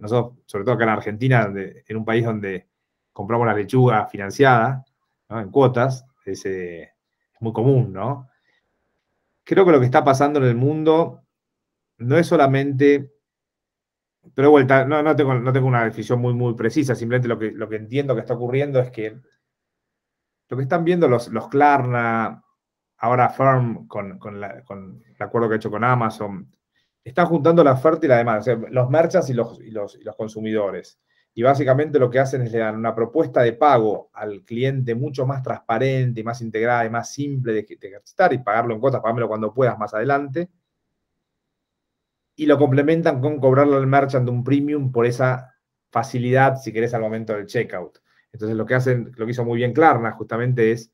Nosotros, 0.00 0.38
sobre 0.46 0.64
todo 0.64 0.74
acá 0.74 0.84
en 0.84 0.90
Argentina, 0.90 1.52
en 1.54 1.96
un 1.96 2.04
país 2.04 2.24
donde 2.24 2.66
compramos 3.12 3.46
la 3.46 3.54
lechuga 3.54 4.06
financiada, 4.06 4.84
En 5.28 5.50
cuotas, 5.50 6.06
es, 6.24 6.46
eh, 6.46 6.82
es 6.82 7.40
muy 7.40 7.52
común, 7.52 7.92
¿no? 7.92 8.28
Creo 9.44 9.64
que 9.64 9.72
lo 9.72 9.80
que 9.80 9.86
está 9.86 10.04
pasando 10.04 10.38
en 10.38 10.46
el 10.46 10.56
mundo 10.56 11.22
no 11.98 12.16
es 12.16 12.26
solamente 12.26 13.16
pero 14.34 14.48
de 14.48 14.50
vuelta, 14.50 14.84
no, 14.84 15.16
tengo, 15.16 15.34
no 15.34 15.52
tengo 15.52 15.68
una 15.68 15.84
definición 15.84 16.20
muy, 16.20 16.34
muy 16.34 16.54
precisa, 16.54 16.94
simplemente 16.94 17.28
lo 17.28 17.38
que, 17.38 17.52
lo 17.52 17.68
que 17.68 17.76
entiendo 17.76 18.14
que 18.14 18.20
está 18.20 18.34
ocurriendo 18.34 18.80
es 18.80 18.90
que 18.90 19.20
lo 20.48 20.56
que 20.56 20.62
están 20.62 20.84
viendo 20.84 21.08
los, 21.08 21.28
los 21.28 21.48
Klarna, 21.48 22.44
ahora 23.06 23.30
Firm, 23.30 23.86
con, 23.86 24.18
el 24.22 25.22
acuerdo 25.22 25.48
que 25.48 25.54
ha 25.54 25.56
hecho 25.56 25.70
con 25.70 25.84
Amazon, 25.84 26.50
están 27.02 27.26
juntando 27.26 27.62
la 27.62 27.72
oferta 27.72 28.04
y 28.04 28.08
la 28.08 28.18
demanda, 28.18 28.58
los 28.70 28.90
merchants 28.90 29.30
y 29.30 29.34
los, 29.34 29.60
y 29.60 29.70
los, 29.70 29.98
consumidores. 30.16 31.00
Y 31.34 31.42
básicamente 31.42 31.98
lo 31.98 32.10
que 32.10 32.18
hacen 32.18 32.42
es 32.42 32.50
le 32.50 32.58
dan 32.58 32.76
una 32.76 32.94
propuesta 32.94 33.42
de 33.42 33.52
pago 33.52 34.10
al 34.12 34.42
cliente 34.42 34.94
mucho 34.94 35.26
más 35.26 35.42
transparente 35.42 36.20
y 36.20 36.24
más 36.24 36.40
integrada 36.40 36.84
y 36.84 36.90
más 36.90 37.12
simple 37.12 37.52
de, 37.52 37.62
de 37.62 37.88
ejercitar 37.88 38.32
y 38.32 38.38
pagarlo 38.38 38.74
en 38.74 38.80
cuotas, 38.80 39.02
pagámelo 39.02 39.28
cuando 39.28 39.52
puedas 39.52 39.78
más 39.78 39.94
adelante. 39.94 40.48
Y 42.34 42.46
lo 42.46 42.58
complementan 42.58 43.20
con 43.20 43.38
cobrarle 43.38 43.76
al 43.76 43.86
merchant 43.86 44.28
un 44.28 44.42
premium 44.42 44.90
por 44.90 45.06
esa 45.06 45.54
facilidad, 45.90 46.56
si 46.56 46.72
querés, 46.72 46.92
al 46.94 47.02
momento 47.02 47.34
del 47.34 47.46
checkout. 47.46 47.98
Entonces 48.32 48.56
lo 48.56 48.66
que 48.66 48.74
hacen, 48.74 49.12
lo 49.16 49.24
que 49.24 49.32
hizo 49.32 49.44
muy 49.44 49.58
bien 49.58 49.72
Klarna 49.72 50.12
justamente 50.12 50.72
es, 50.72 50.90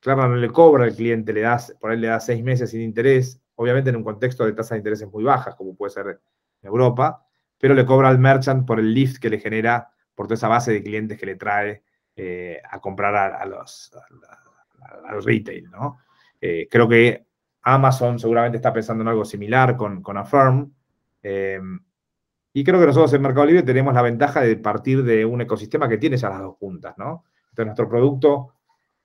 Klarna 0.00 0.28
no 0.28 0.36
le 0.36 0.50
cobra 0.50 0.84
al 0.84 0.94
cliente, 0.94 1.32
le 1.32 1.42
das, 1.42 1.76
por 1.78 1.92
él 1.92 2.00
le 2.00 2.08
da 2.08 2.20
seis 2.20 2.42
meses 2.42 2.70
sin 2.70 2.80
interés, 2.80 3.40
obviamente 3.54 3.90
en 3.90 3.96
un 3.96 4.04
contexto 4.04 4.44
de 4.44 4.52
tasas 4.52 4.70
de 4.70 4.78
intereses 4.78 5.08
muy 5.10 5.22
bajas, 5.22 5.54
como 5.54 5.76
puede 5.76 5.92
ser 5.92 6.06
en 6.62 6.66
Europa, 6.66 7.24
pero 7.58 7.74
le 7.74 7.84
cobra 7.84 8.08
al 8.08 8.18
merchant 8.18 8.66
por 8.66 8.80
el 8.80 8.92
lift 8.94 9.20
que 9.20 9.28
le 9.28 9.38
genera 9.38 9.90
por 10.14 10.26
toda 10.26 10.34
esa 10.36 10.48
base 10.48 10.72
de 10.72 10.82
clientes 10.82 11.18
que 11.18 11.26
le 11.26 11.36
trae 11.36 11.82
eh, 12.16 12.60
a 12.68 12.80
comprar 12.80 13.14
a, 13.14 13.44
los, 13.44 13.92
al 15.04 15.22
retail, 15.22 15.70
¿no? 15.70 15.98
Eh, 16.40 16.66
creo 16.70 16.88
que 16.88 17.26
Amazon 17.62 18.18
seguramente 18.18 18.56
está 18.56 18.72
pensando 18.72 19.02
en 19.02 19.08
algo 19.08 19.24
similar 19.24 19.76
con, 19.76 20.02
con 20.02 20.16
Affirm. 20.16 20.72
Eh, 21.22 21.60
y 22.52 22.64
creo 22.64 22.80
que 22.80 22.86
nosotros 22.86 23.12
en 23.12 23.22
Mercado 23.22 23.46
Libre 23.46 23.62
tenemos 23.62 23.94
la 23.94 24.02
ventaja 24.02 24.40
de 24.40 24.56
partir 24.56 25.04
de 25.04 25.24
un 25.24 25.42
ecosistema 25.42 25.88
que 25.88 25.98
tiene 25.98 26.16
ya 26.16 26.30
las 26.30 26.40
dos 26.40 26.56
puntas, 26.56 26.96
¿no? 26.98 27.24
Entonces, 27.50 27.66
nuestro 27.66 27.88
producto 27.88 28.54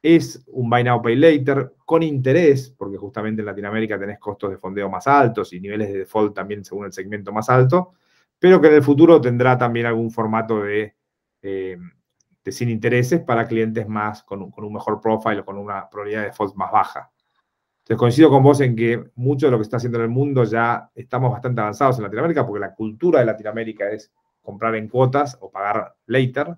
es 0.05 0.43
un 0.47 0.69
Buy 0.69 0.83
Now, 0.83 1.01
Pay 1.01 1.15
Later 1.15 1.73
con 1.83 2.03
interés, 2.03 2.69
porque 2.77 2.95
justamente 2.95 3.41
en 3.41 3.47
Latinoamérica 3.47 3.97
tenés 3.97 4.19
costos 4.19 4.51
de 4.51 4.57
fondeo 4.57 4.87
más 4.87 5.07
altos 5.07 5.51
y 5.51 5.59
niveles 5.59 5.91
de 5.91 5.99
default 5.99 6.35
también 6.35 6.63
según 6.63 6.85
el 6.85 6.93
segmento 6.93 7.31
más 7.33 7.49
alto, 7.49 7.93
pero 8.37 8.61
que 8.61 8.67
en 8.67 8.75
el 8.75 8.83
futuro 8.83 9.19
tendrá 9.19 9.57
también 9.57 9.87
algún 9.87 10.11
formato 10.11 10.61
de, 10.61 10.95
eh, 11.41 11.77
de 12.43 12.51
sin 12.51 12.69
intereses 12.69 13.21
para 13.21 13.47
clientes 13.47 13.87
más 13.87 14.21
con 14.21 14.43
un, 14.43 14.51
con 14.51 14.63
un 14.65 14.73
mejor 14.73 15.01
profile 15.01 15.39
o 15.39 15.45
con 15.45 15.57
una 15.57 15.89
probabilidad 15.89 16.21
de 16.21 16.27
default 16.27 16.53
más 16.55 16.71
baja. 16.71 17.11
Entonces 17.79 17.99
coincido 17.99 18.29
con 18.29 18.43
vos 18.43 18.61
en 18.61 18.75
que 18.75 19.11
mucho 19.15 19.47
de 19.47 19.51
lo 19.51 19.57
que 19.57 19.63
está 19.63 19.77
haciendo 19.77 19.97
en 19.97 20.03
el 20.03 20.09
mundo 20.09 20.43
ya 20.43 20.91
estamos 20.93 21.31
bastante 21.31 21.61
avanzados 21.61 21.97
en 21.97 22.03
Latinoamérica 22.03 22.45
porque 22.45 22.59
la 22.59 22.75
cultura 22.75 23.21
de 23.21 23.25
Latinoamérica 23.25 23.89
es 23.89 24.11
comprar 24.41 24.75
en 24.75 24.87
cuotas 24.87 25.37
o 25.41 25.49
pagar 25.49 25.95
later. 26.05 26.55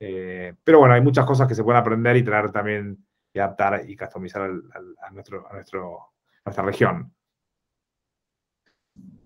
Eh, 0.00 0.54
pero 0.62 0.78
bueno, 0.80 0.94
hay 0.94 1.00
muchas 1.00 1.24
cosas 1.26 1.48
que 1.48 1.54
se 1.54 1.64
pueden 1.64 1.80
aprender 1.80 2.16
y 2.16 2.24
traer 2.24 2.50
también 2.50 3.04
y 3.32 3.38
adaptar 3.38 3.82
y 3.88 3.96
customizar 3.96 4.42
a, 4.42 5.10
nuestro, 5.10 5.46
a 5.48 5.52
nuestra 5.52 6.64
región. 6.64 7.12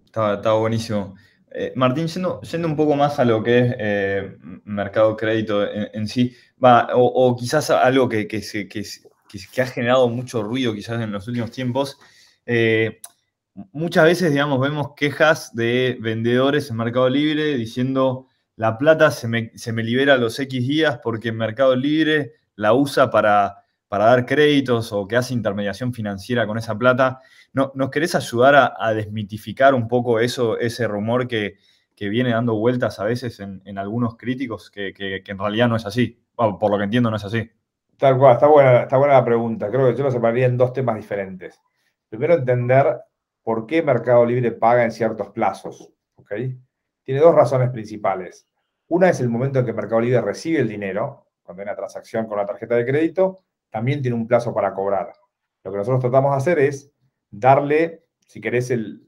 Está, 0.06 0.52
buenísimo. 0.52 1.14
Eh, 1.50 1.72
Martín, 1.76 2.06
yendo, 2.06 2.40
un 2.64 2.76
poco 2.76 2.96
más 2.96 3.18
a 3.18 3.24
lo 3.24 3.42
que 3.42 3.58
es 3.58 3.74
eh, 3.78 4.36
mercado 4.64 5.16
crédito 5.16 5.66
en, 5.70 6.08
sí, 6.08 6.34
va, 6.62 6.88
o, 6.94 7.36
quizás 7.36 7.70
algo 7.70 8.08
que, 8.08 8.26
que, 8.26 8.40
se, 8.42 8.68
que, 8.68 8.82
que, 9.52 9.62
ha 9.62 9.66
generado 9.66 10.08
mucho 10.08 10.42
ruido 10.42 10.74
quizás 10.74 11.00
en 11.00 11.12
los 11.12 11.28
últimos 11.28 11.50
tiempos. 11.50 11.98
Muchas 13.54 14.04
veces, 14.04 14.32
digamos, 14.32 14.60
vemos 14.60 14.94
quejas 14.96 15.54
de 15.54 15.98
vendedores 16.00 16.70
en 16.70 16.76
Mercado 16.76 17.10
Libre 17.10 17.54
diciendo 17.56 18.28
la 18.62 18.78
plata 18.78 19.10
se 19.10 19.26
me, 19.26 19.82
libera 19.82 20.14
a 20.14 20.18
los 20.18 20.38
X 20.38 20.68
días 20.68 21.00
porque 21.02 21.30
en 21.30 21.36
Mercado 21.36 21.74
Libre 21.74 22.34
la 22.54 22.74
usa 22.74 23.10
para, 23.10 23.64
para 23.88 24.04
dar 24.04 24.24
créditos 24.24 24.92
o 24.92 25.08
que 25.08 25.16
hace 25.16 25.34
intermediación 25.34 25.92
financiera 25.92 26.46
con 26.46 26.58
esa 26.58 26.78
plata. 26.78 27.18
¿No, 27.52 27.72
¿Nos 27.74 27.90
querés 27.90 28.14
ayudar 28.14 28.76
a, 28.78 28.94
desmitificar 28.94 29.74
un 29.74 29.88
poco 29.88 30.20
eso, 30.20 30.60
ese 30.60 30.86
rumor 30.86 31.26
que, 31.26 31.56
viene 31.98 32.30
dando 32.30 32.54
vueltas 32.54 33.00
a 33.00 33.04
veces 33.04 33.40
en, 33.40 33.78
algunos 33.78 34.16
críticos, 34.16 34.70
que, 34.70 34.92
que, 34.94 35.24
en 35.26 35.38
realidad 35.40 35.68
no 35.68 35.74
es 35.74 35.84
así? 35.84 36.22
por 36.36 36.70
lo 36.70 36.78
que 36.78 36.84
entiendo, 36.84 37.10
no 37.10 37.16
es 37.16 37.24
así. 37.24 37.50
Tal 37.96 38.16
cual, 38.16 38.34
está 38.34 38.46
buena, 38.46 38.82
está 38.82 38.96
buena 38.96 39.14
la 39.14 39.24
pregunta. 39.24 39.70
Creo 39.70 39.90
que 39.90 39.98
yo 39.98 40.04
lo 40.04 40.12
separaría 40.12 40.46
en 40.46 40.56
dos 40.56 40.72
temas 40.72 40.94
diferentes. 40.94 41.60
Primero, 42.08 42.34
entender 42.34 42.96
por 43.42 43.66
qué 43.66 43.82
Mercado 43.82 44.24
Libre 44.24 44.52
paga 44.52 44.84
en 44.84 44.92
ciertos 44.92 45.30
plazos. 45.30 45.90
Tiene 47.04 47.20
dos 47.20 47.34
razones 47.34 47.70
principales. 47.70 48.46
Una 48.92 49.08
es 49.08 49.20
el 49.20 49.30
momento 49.30 49.58
en 49.58 49.64
que 49.64 49.72
Mercado 49.72 50.02
Libre 50.02 50.20
recibe 50.20 50.60
el 50.60 50.68
dinero, 50.68 51.24
cuando 51.42 51.62
hay 51.62 51.64
una 51.64 51.74
transacción 51.74 52.26
con 52.26 52.36
la 52.36 52.44
tarjeta 52.44 52.74
de 52.74 52.84
crédito, 52.84 53.40
también 53.70 54.02
tiene 54.02 54.14
un 54.14 54.26
plazo 54.26 54.52
para 54.52 54.74
cobrar. 54.74 55.14
Lo 55.64 55.70
que 55.70 55.78
nosotros 55.78 56.02
tratamos 56.02 56.32
de 56.32 56.36
hacer 56.36 56.58
es 56.58 56.92
darle, 57.30 58.04
si 58.26 58.38
querés, 58.42 58.70
el, 58.70 59.06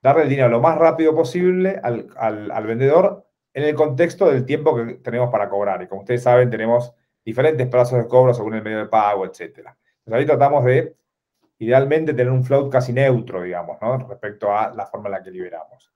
darle 0.00 0.22
el 0.22 0.28
dinero 0.28 0.48
lo 0.50 0.60
más 0.60 0.78
rápido 0.78 1.16
posible 1.16 1.80
al, 1.82 2.64
vendedor 2.64 3.26
en 3.52 3.64
el 3.64 3.74
contexto 3.74 4.30
del 4.30 4.46
tiempo 4.46 4.76
que 4.76 4.94
tenemos 5.02 5.30
para 5.32 5.48
cobrar. 5.48 5.82
Y 5.82 5.88
como 5.88 6.02
ustedes 6.02 6.22
saben, 6.22 6.48
tenemos 6.48 6.94
diferentes 7.24 7.66
plazos 7.66 7.98
de 7.98 8.06
cobro 8.06 8.34
según 8.34 8.54
el 8.54 8.62
medio 8.62 8.78
de 8.78 8.86
pago, 8.86 9.26
etc. 9.26 9.40
Entonces 9.40 9.74
ahí 10.12 10.26
tratamos 10.26 10.64
de, 10.64 10.96
idealmente, 11.58 12.14
tener 12.14 12.32
un 12.32 12.44
float 12.44 12.70
casi 12.70 12.92
neutro, 12.92 13.42
digamos, 13.42 13.78
¿no? 13.82 13.98
respecto 13.98 14.56
a 14.56 14.72
la 14.72 14.86
forma 14.86 15.08
en 15.08 15.12
la 15.14 15.22
que 15.24 15.32
liberamos. 15.32 15.92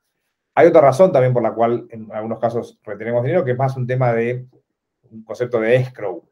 Hay 0.58 0.66
otra 0.66 0.80
razón 0.80 1.12
también 1.12 1.32
por 1.32 1.40
la 1.40 1.52
cual 1.52 1.86
en 1.88 2.10
algunos 2.10 2.40
casos 2.40 2.80
retenemos 2.82 3.22
dinero, 3.22 3.44
que 3.44 3.52
es 3.52 3.56
más 3.56 3.76
un 3.76 3.86
tema 3.86 4.12
de 4.12 4.44
un 5.08 5.22
concepto 5.22 5.60
de 5.60 5.76
escrow. 5.76 6.28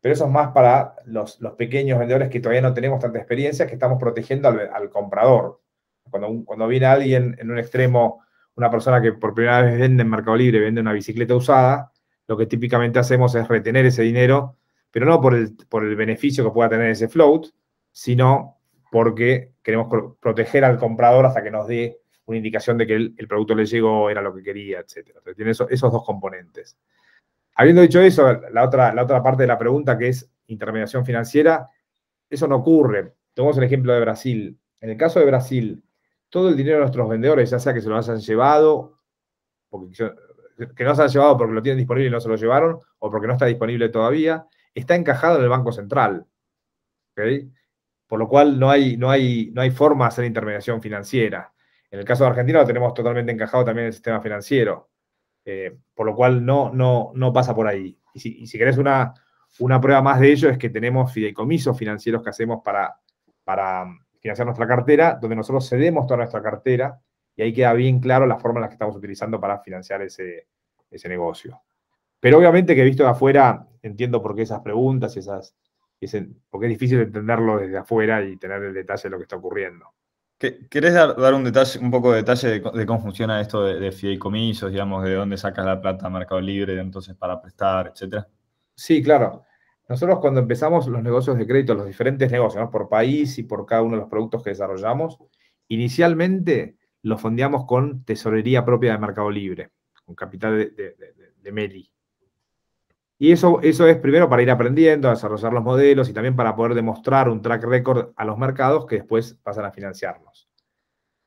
Pero 0.00 0.14
eso 0.14 0.24
es 0.24 0.30
más 0.30 0.52
para 0.52 0.94
los, 1.04 1.38
pequeños 1.58 1.98
vendedores 1.98 2.30
que 2.30 2.40
todavía 2.40 2.62
no 2.62 2.72
tenemos 2.72 2.98
tanta 2.98 3.18
experiencia, 3.18 3.66
que 3.66 3.74
estamos 3.74 3.98
protegiendo 4.00 4.48
al, 4.48 4.88
comprador. 4.88 5.60
Cuando, 6.08 6.46
cuando 6.46 6.66
viene 6.66 6.86
alguien 6.86 7.36
en 7.38 7.50
un 7.50 7.58
extremo, 7.58 8.22
una 8.54 8.70
persona 8.70 9.02
que 9.02 9.12
por 9.12 9.34
primera 9.34 9.60
vez 9.60 9.78
vende 9.78 10.02
en 10.02 10.08
Mercado 10.08 10.38
Libre, 10.38 10.60
vende 10.60 10.80
una 10.80 10.94
bicicleta 10.94 11.34
usada, 11.34 11.92
lo 12.26 12.38
que 12.38 12.46
típicamente 12.46 12.98
hacemos 12.98 13.34
es 13.34 13.46
retener 13.48 13.84
ese 13.84 14.00
dinero, 14.00 14.56
pero 14.90 15.04
no 15.04 15.20
por 15.20 15.34
el, 15.34 15.54
por 15.68 15.84
el 15.84 15.94
beneficio 15.94 16.42
que 16.42 16.52
pueda 16.52 16.70
tener 16.70 16.88
ese 16.88 17.08
float, 17.08 17.48
sino 17.92 18.56
porque 18.90 19.52
queremos 19.62 19.88
proteger 20.20 20.64
al 20.64 20.78
comprador 20.78 21.26
hasta 21.26 21.42
que 21.42 21.50
nos 21.50 21.66
dé 21.66 22.00
una 22.28 22.36
indicación 22.36 22.76
de 22.76 22.86
que 22.86 22.94
el, 22.94 23.28
producto 23.28 23.54
le 23.54 23.64
llegó, 23.64 24.10
era 24.10 24.20
lo 24.20 24.34
que 24.34 24.42
quería, 24.42 24.80
etc. 24.80 25.08
Entonces, 25.08 25.36
tiene 25.36 25.50
esos 25.50 25.92
dos 25.92 26.04
componentes. 26.04 26.76
Habiendo 27.54 27.82
dicho 27.82 28.00
eso, 28.00 28.40
la 28.52 28.64
otra, 28.64 28.94
la 28.94 29.02
otra 29.02 29.22
parte 29.22 29.42
de 29.42 29.46
la 29.48 29.58
pregunta 29.58 29.96
que 29.96 30.08
es 30.08 30.30
intermediación 30.46 31.04
financiera, 31.04 31.70
eso 32.28 32.46
no 32.46 32.56
ocurre. 32.56 33.14
Tomamos 33.32 33.56
el 33.58 33.64
ejemplo 33.64 33.94
de 33.94 34.00
Brasil. 34.00 34.58
En 34.80 34.90
el 34.90 34.96
caso 34.96 35.18
de 35.20 35.26
Brasil, 35.26 35.82
todo 36.28 36.50
el 36.50 36.56
dinero 36.56 36.76
de 36.76 36.82
nuestros 36.82 37.08
vendedores, 37.08 37.50
ya 37.50 37.58
sea 37.58 37.72
que 37.72 37.80
se 37.80 37.88
lo 37.88 37.96
hayan 37.96 38.20
llevado, 38.20 38.98
porque 39.70 39.94
que 40.76 40.84
no 40.84 40.94
se 40.94 41.02
han 41.02 41.08
llevado 41.08 41.36
porque 41.36 41.54
lo 41.54 41.62
tienen 41.62 41.78
disponible 41.78 42.08
y 42.08 42.10
no 42.10 42.20
se 42.20 42.28
lo 42.28 42.36
llevaron, 42.36 42.78
o 42.98 43.10
porque 43.10 43.26
no 43.26 43.32
está 43.32 43.46
disponible 43.46 43.88
todavía, 43.88 44.46
está 44.74 44.96
encajado 44.96 45.38
en 45.38 45.44
el 45.44 45.48
Banco 45.48 45.72
Central. 45.72 46.26
Por 48.06 48.18
lo 48.18 48.28
cual 48.28 48.58
no 48.58 48.70
hay, 48.70 48.96
no, 48.96 49.10
hay, 49.10 49.50
no 49.52 49.62
hay 49.62 49.70
forma 49.70 50.04
de 50.04 50.08
hacer 50.08 50.24
intermediación 50.24 50.82
financiera. 50.82 51.52
En 51.90 51.98
el 51.98 52.04
caso 52.04 52.24
de 52.24 52.30
Argentina 52.30 52.60
lo 52.60 52.66
tenemos 52.66 52.94
totalmente 52.94 53.32
encajado 53.32 53.64
también 53.64 53.84
en 53.84 53.88
el 53.88 53.92
sistema 53.94 54.20
financiero. 54.20 54.90
Eh, 55.44 55.78
por 55.94 56.04
lo 56.04 56.14
cual 56.14 56.44
no, 56.44 56.70
no, 56.72 57.12
no 57.14 57.32
pasa 57.32 57.54
por 57.54 57.66
ahí. 57.66 57.98
Y 58.12 58.20
si, 58.20 58.46
si, 58.46 58.58
querés 58.58 58.76
una, 58.76 59.14
una 59.60 59.80
prueba 59.80 60.02
más 60.02 60.20
de 60.20 60.30
ello 60.30 60.50
es 60.50 60.58
que 60.58 60.68
tenemos 60.68 61.12
fideicomisos 61.12 61.76
financieros 61.76 62.22
que 62.22 62.30
hacemos 62.30 62.60
para, 62.62 62.94
para 63.44 63.86
financiar 64.20 64.46
nuestra 64.46 64.66
cartera, 64.66 65.18
donde 65.20 65.36
nosotros 65.36 65.68
cedemos 65.68 66.06
toda 66.06 66.18
nuestra 66.18 66.42
cartera 66.42 67.00
y 67.34 67.42
ahí 67.42 67.52
queda 67.52 67.72
bien 67.72 68.00
claro 68.00 68.26
la 68.26 68.36
forma 68.36 68.58
en 68.58 68.62
la 68.62 68.68
que 68.68 68.74
estamos 68.74 68.96
utilizando 68.96 69.40
para 69.40 69.60
financiar 69.60 70.02
ese, 70.02 70.48
negocio. 71.08 71.62
Pero 72.20 72.38
obviamente 72.38 72.74
que 72.74 72.82
visto 72.82 73.04
de 73.04 73.10
afuera, 73.10 73.66
entiendo 73.80 74.20
por 74.20 74.34
qué 74.34 74.42
esas 74.42 74.60
preguntas 74.60 75.14
y 75.16 75.20
esas, 75.20 75.54
porque 76.50 76.66
es 76.66 76.70
difícil 76.70 77.00
entenderlo 77.00 77.58
desde 77.58 77.78
afuera 77.78 78.24
y 78.24 78.36
tener 78.36 78.62
el 78.64 78.74
detalle 78.74 79.04
de 79.04 79.10
lo 79.10 79.18
que 79.18 79.22
está 79.22 79.36
ocurriendo. 79.36 79.86
¿Querés 80.38 80.94
dar, 80.94 81.34
un 81.34 81.42
detalle, 81.42 81.80
un 81.80 81.90
poco 81.90 82.12
de 82.12 82.18
detalle 82.18 82.60
de, 82.60 82.86
cómo 82.86 83.00
funciona 83.00 83.40
esto 83.40 83.64
de, 83.64 83.90
fideicomisos, 83.90 84.70
digamos, 84.70 85.02
de 85.02 85.14
dónde 85.14 85.36
sacas 85.36 85.66
la 85.66 85.80
plata 85.80 86.06
a 86.06 86.10
Mercado 86.10 86.40
Libre, 86.40 86.78
entonces 86.80 87.16
para 87.16 87.42
prestar, 87.42 87.88
etcétera? 87.88 88.28
Sí, 88.76 89.02
claro. 89.02 89.44
Nosotros 89.88 90.20
cuando 90.20 90.40
empezamos 90.40 90.86
los 90.86 91.02
negocios 91.02 91.36
de 91.38 91.46
crédito, 91.46 91.74
los 91.74 91.86
diferentes 91.86 92.30
negocios, 92.30 92.68
por 92.70 92.88
país 92.88 93.36
y 93.38 93.42
por 93.42 93.66
cada 93.66 93.82
uno 93.82 93.96
de 93.96 94.02
los 94.02 94.08
productos 94.08 94.44
que 94.44 94.50
desarrollamos, 94.50 95.18
inicialmente 95.66 96.76
lo 97.02 97.18
fondeamos 97.18 97.64
con 97.64 98.04
tesorería 98.04 98.64
propia 98.64 98.92
de 98.92 98.98
Mercado 98.98 99.30
Libre, 99.32 99.72
con 100.04 100.14
capital 100.14 100.56
de, 100.56 101.52
Meli. 101.52 101.90
Y 103.18 103.32
eso, 103.32 103.60
eso 103.62 103.86
es 103.88 103.96
primero 103.98 104.28
para 104.28 104.42
ir 104.42 104.50
aprendiendo, 104.50 105.08
a 105.08 105.12
desarrollar 105.12 105.52
los 105.52 105.64
modelos 105.64 106.08
y 106.08 106.12
también 106.12 106.36
para 106.36 106.54
poder 106.54 106.74
demostrar 106.74 107.28
un 107.28 107.42
track 107.42 107.64
record 107.64 108.12
a 108.14 108.24
los 108.24 108.38
mercados 108.38 108.86
que 108.86 108.96
después 108.96 109.34
pasan 109.42 109.64
a 109.64 109.72
financiarnos. 109.72 110.48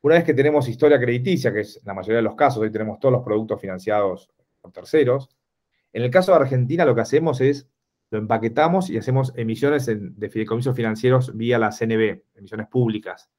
Una 0.02 0.16
vez 0.16 0.24
que 0.24 0.34
tenemos 0.34 0.70
historia 0.70 1.00
crediticia, 1.00 1.52
que 1.52 1.60
es 1.60 1.82
la 1.84 1.94
mayoría 1.94 2.18
de 2.18 2.24
los 2.24 2.36
casos, 2.36 2.64
hoy 2.64 2.72
tenemos 2.72 3.00
todos 3.00 3.12
los 3.12 3.24
productos 3.24 3.60
financiados 3.60 4.32
por 4.62 4.72
terceros, 4.72 5.30
en 5.94 6.04
el 6.04 6.10
caso 6.10 6.32
de 6.32 6.38
Argentina 6.38 6.86
lo 6.86 6.96
que 6.96 7.02
hacemos 7.02 7.42
es, 7.42 7.68
lo 8.10 8.20
empaquetamos 8.20 8.90
y 8.90 8.98
hacemos 8.98 9.34
emisiones 9.36 9.86
de 9.86 10.30
fideicomisos 10.30 10.76
financieros 10.76 11.36
vía 11.36 11.60
la 11.60 11.72
CNB, 11.72 12.24
emisiones 12.36 12.68
públicas, 12.68 13.30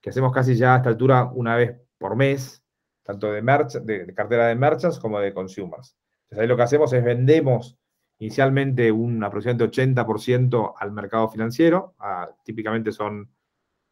que 0.00 0.10
hacemos 0.10 0.32
casi 0.32 0.56
ya 0.56 0.74
a 0.74 0.76
esta 0.78 0.88
altura 0.88 1.30
una 1.32 1.56
vez 1.56 1.80
por 1.98 2.16
mes, 2.16 2.62
tanto 3.02 3.32
de, 3.32 3.42
de, 3.42 4.14
cartera 4.14 4.48
de 4.48 4.54
merchants 4.54 4.98
como 4.98 5.18
de 5.20 5.32
consumers. 5.32 5.96
Entonces 6.24 6.42
ahí 6.42 6.46
lo 6.46 6.56
que 6.56 6.62
hacemos 6.62 6.92
es 6.92 7.02
vendemos 7.02 7.78
inicialmente 8.22 8.92
un 8.92 9.22
aproximadamente 9.24 9.82
80% 9.82 10.74
al 10.78 10.92
mercado 10.92 11.28
financiero, 11.28 11.96
típicamente 12.44 12.92
son 12.92 13.28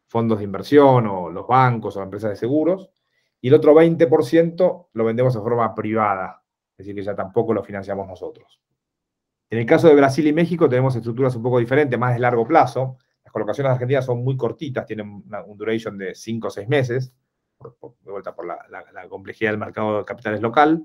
fondos 0.07 0.37
de 0.37 0.45
inversión 0.45 1.05
o 1.07 1.29
los 1.29 1.45
bancos 1.45 1.97
o 1.97 2.01
empresas 2.01 2.29
de 2.29 2.35
seguros, 2.37 2.89
y 3.41 3.49
el 3.49 3.55
otro 3.55 3.73
20% 3.73 4.87
lo 4.93 5.03
vendemos 5.03 5.33
de 5.33 5.41
forma 5.41 5.75
privada, 5.75 6.41
es 6.71 6.77
decir, 6.77 6.95
que 6.95 7.03
ya 7.03 7.13
tampoco 7.13 7.53
lo 7.53 7.61
financiamos 7.61 8.07
nosotros. 8.07 8.61
En 9.49 9.59
el 9.59 9.65
caso 9.65 9.89
de 9.89 9.95
Brasil 9.95 10.25
y 10.25 10.31
México 10.31 10.69
tenemos 10.69 10.95
estructuras 10.95 11.35
un 11.35 11.43
poco 11.43 11.59
diferentes, 11.59 11.99
más 11.99 12.13
de 12.13 12.21
largo 12.21 12.47
plazo. 12.47 12.99
Las 13.25 13.33
colocaciones 13.33 13.73
argentinas 13.73 14.05
son 14.05 14.23
muy 14.23 14.37
cortitas, 14.37 14.85
tienen 14.85 15.25
un 15.45 15.57
duration 15.57 15.97
de 15.97 16.15
5 16.15 16.47
o 16.47 16.51
6 16.51 16.69
meses, 16.69 17.13
de 17.59 18.11
vuelta 18.11 18.33
por 18.33 18.45
la, 18.45 18.57
complejidad 19.09 19.51
del 19.51 19.59
mercado 19.59 19.97
de 19.97 20.05
capitales 20.05 20.39
local, 20.39 20.81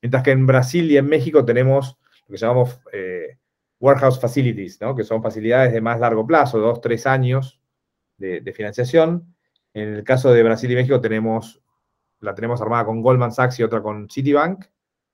mientras 0.00 0.22
que 0.22 0.30
en 0.30 0.46
Brasil 0.46 0.90
y 0.90 0.96
en 0.96 1.06
México 1.06 1.44
tenemos 1.44 1.98
lo 2.26 2.32
que 2.32 2.38
llamamos 2.38 2.80
eh, 2.92 3.38
warehouse 3.78 4.20
facilities, 4.20 4.78
que 4.96 5.04
son 5.04 5.22
facilidades 5.22 5.72
de 5.72 5.80
más 5.80 6.00
largo 6.00 6.26
plazo, 6.26 6.58
2, 6.58 6.80
3 6.80 7.06
años, 7.06 7.60
de, 8.18 8.52
financiación. 8.52 9.34
En 9.74 9.94
el 9.94 10.04
caso 10.04 10.32
de 10.32 10.42
Brasil 10.42 10.70
y 10.70 10.74
México 10.74 11.00
tenemos, 11.00 11.62
la 12.20 12.34
tenemos 12.34 12.60
armada 12.60 12.86
con 12.86 13.02
Goldman 13.02 13.32
Sachs 13.32 13.60
y 13.60 13.62
otra 13.62 13.82
con 13.82 14.08
Citibank. 14.08 14.64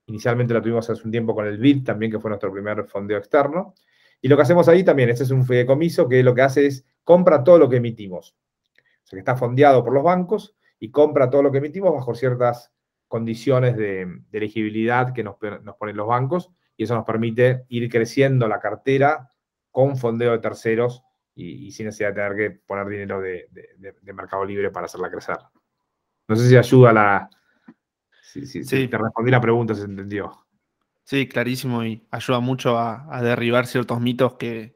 Inicialmente 0.05 0.53
la 0.53 0.61
tuvimos 0.61 0.89
hace 0.89 1.03
un 1.03 1.11
tiempo 1.11 1.35
con 1.35 1.45
el 1.45 1.57
BID 1.57 1.83
también, 1.83 2.11
que 2.11 2.19
fue 2.19 2.29
nuestro 2.29 2.51
primer 2.51 2.85
fondeo 2.85 3.17
externo. 3.17 3.73
Y 4.21 4.27
lo 4.29 4.35
que 4.35 4.43
hacemos 4.43 4.67
ahí 4.69 4.83
también, 4.83 5.09
este 5.09 5.23
es 5.23 5.31
un 5.31 5.45
fideicomiso 5.45 6.07
que 6.07 6.23
lo 6.23 6.33
que 6.33 6.41
hace 6.41 6.65
es 6.65 6.85
compra 7.03 7.43
todo 7.43 7.57
lo 7.57 7.69
que 7.69 7.77
emitimos. 7.77 8.37
O 8.77 9.05
sea, 9.05 9.17
que 9.17 9.19
está 9.19 9.35
fondeado 9.35 9.83
por 9.83 9.93
los 9.93 10.03
bancos 10.03 10.55
y 10.79 10.91
compra 10.91 11.29
todo 11.29 11.43
lo 11.43 11.51
que 11.51 11.57
emitimos 11.57 11.93
bajo 11.93 12.15
ciertas 12.15 12.71
condiciones 13.07 13.75
de, 13.75 14.07
elegibilidad 14.31 15.13
que 15.13 15.23
nos, 15.23 15.35
ponen 15.35 15.97
los 15.97 16.07
bancos 16.07 16.51
y 16.83 16.85
eso 16.85 16.95
nos 16.95 17.05
permite 17.05 17.65
ir 17.69 17.89
creciendo 17.89 18.47
la 18.47 18.59
cartera 18.59 19.29
con 19.71 19.97
fondeo 19.97 20.33
de 20.33 20.39
terceros 20.39 21.01
y, 21.33 21.71
sin 21.71 21.87
necesidad 21.87 22.09
de 22.09 22.15
tener 22.15 22.35
que 22.35 22.59
poner 22.65 22.87
dinero 22.87 23.21
de, 23.21 23.49
Mercado 24.13 24.45
Libre 24.45 24.69
para 24.69 24.85
hacerla 24.85 25.09
crecer. 25.09 25.37
No 26.27 26.35
sé 26.35 26.47
si 26.47 26.57
ayuda 26.57 26.93
la... 26.93 27.29
Si, 28.21 28.87
te 28.87 28.97
respondí 28.97 29.31
la 29.31 29.41
pregunta, 29.41 29.73
se 29.75 29.83
entendió. 29.83 30.45
Sí, 31.03 31.27
clarísimo 31.27 31.83
y 31.83 32.05
ayuda 32.11 32.39
mucho 32.39 32.77
a, 32.77 33.21
derribar 33.21 33.67
ciertos 33.67 33.99
mitos 33.99 34.35
que, 34.35 34.75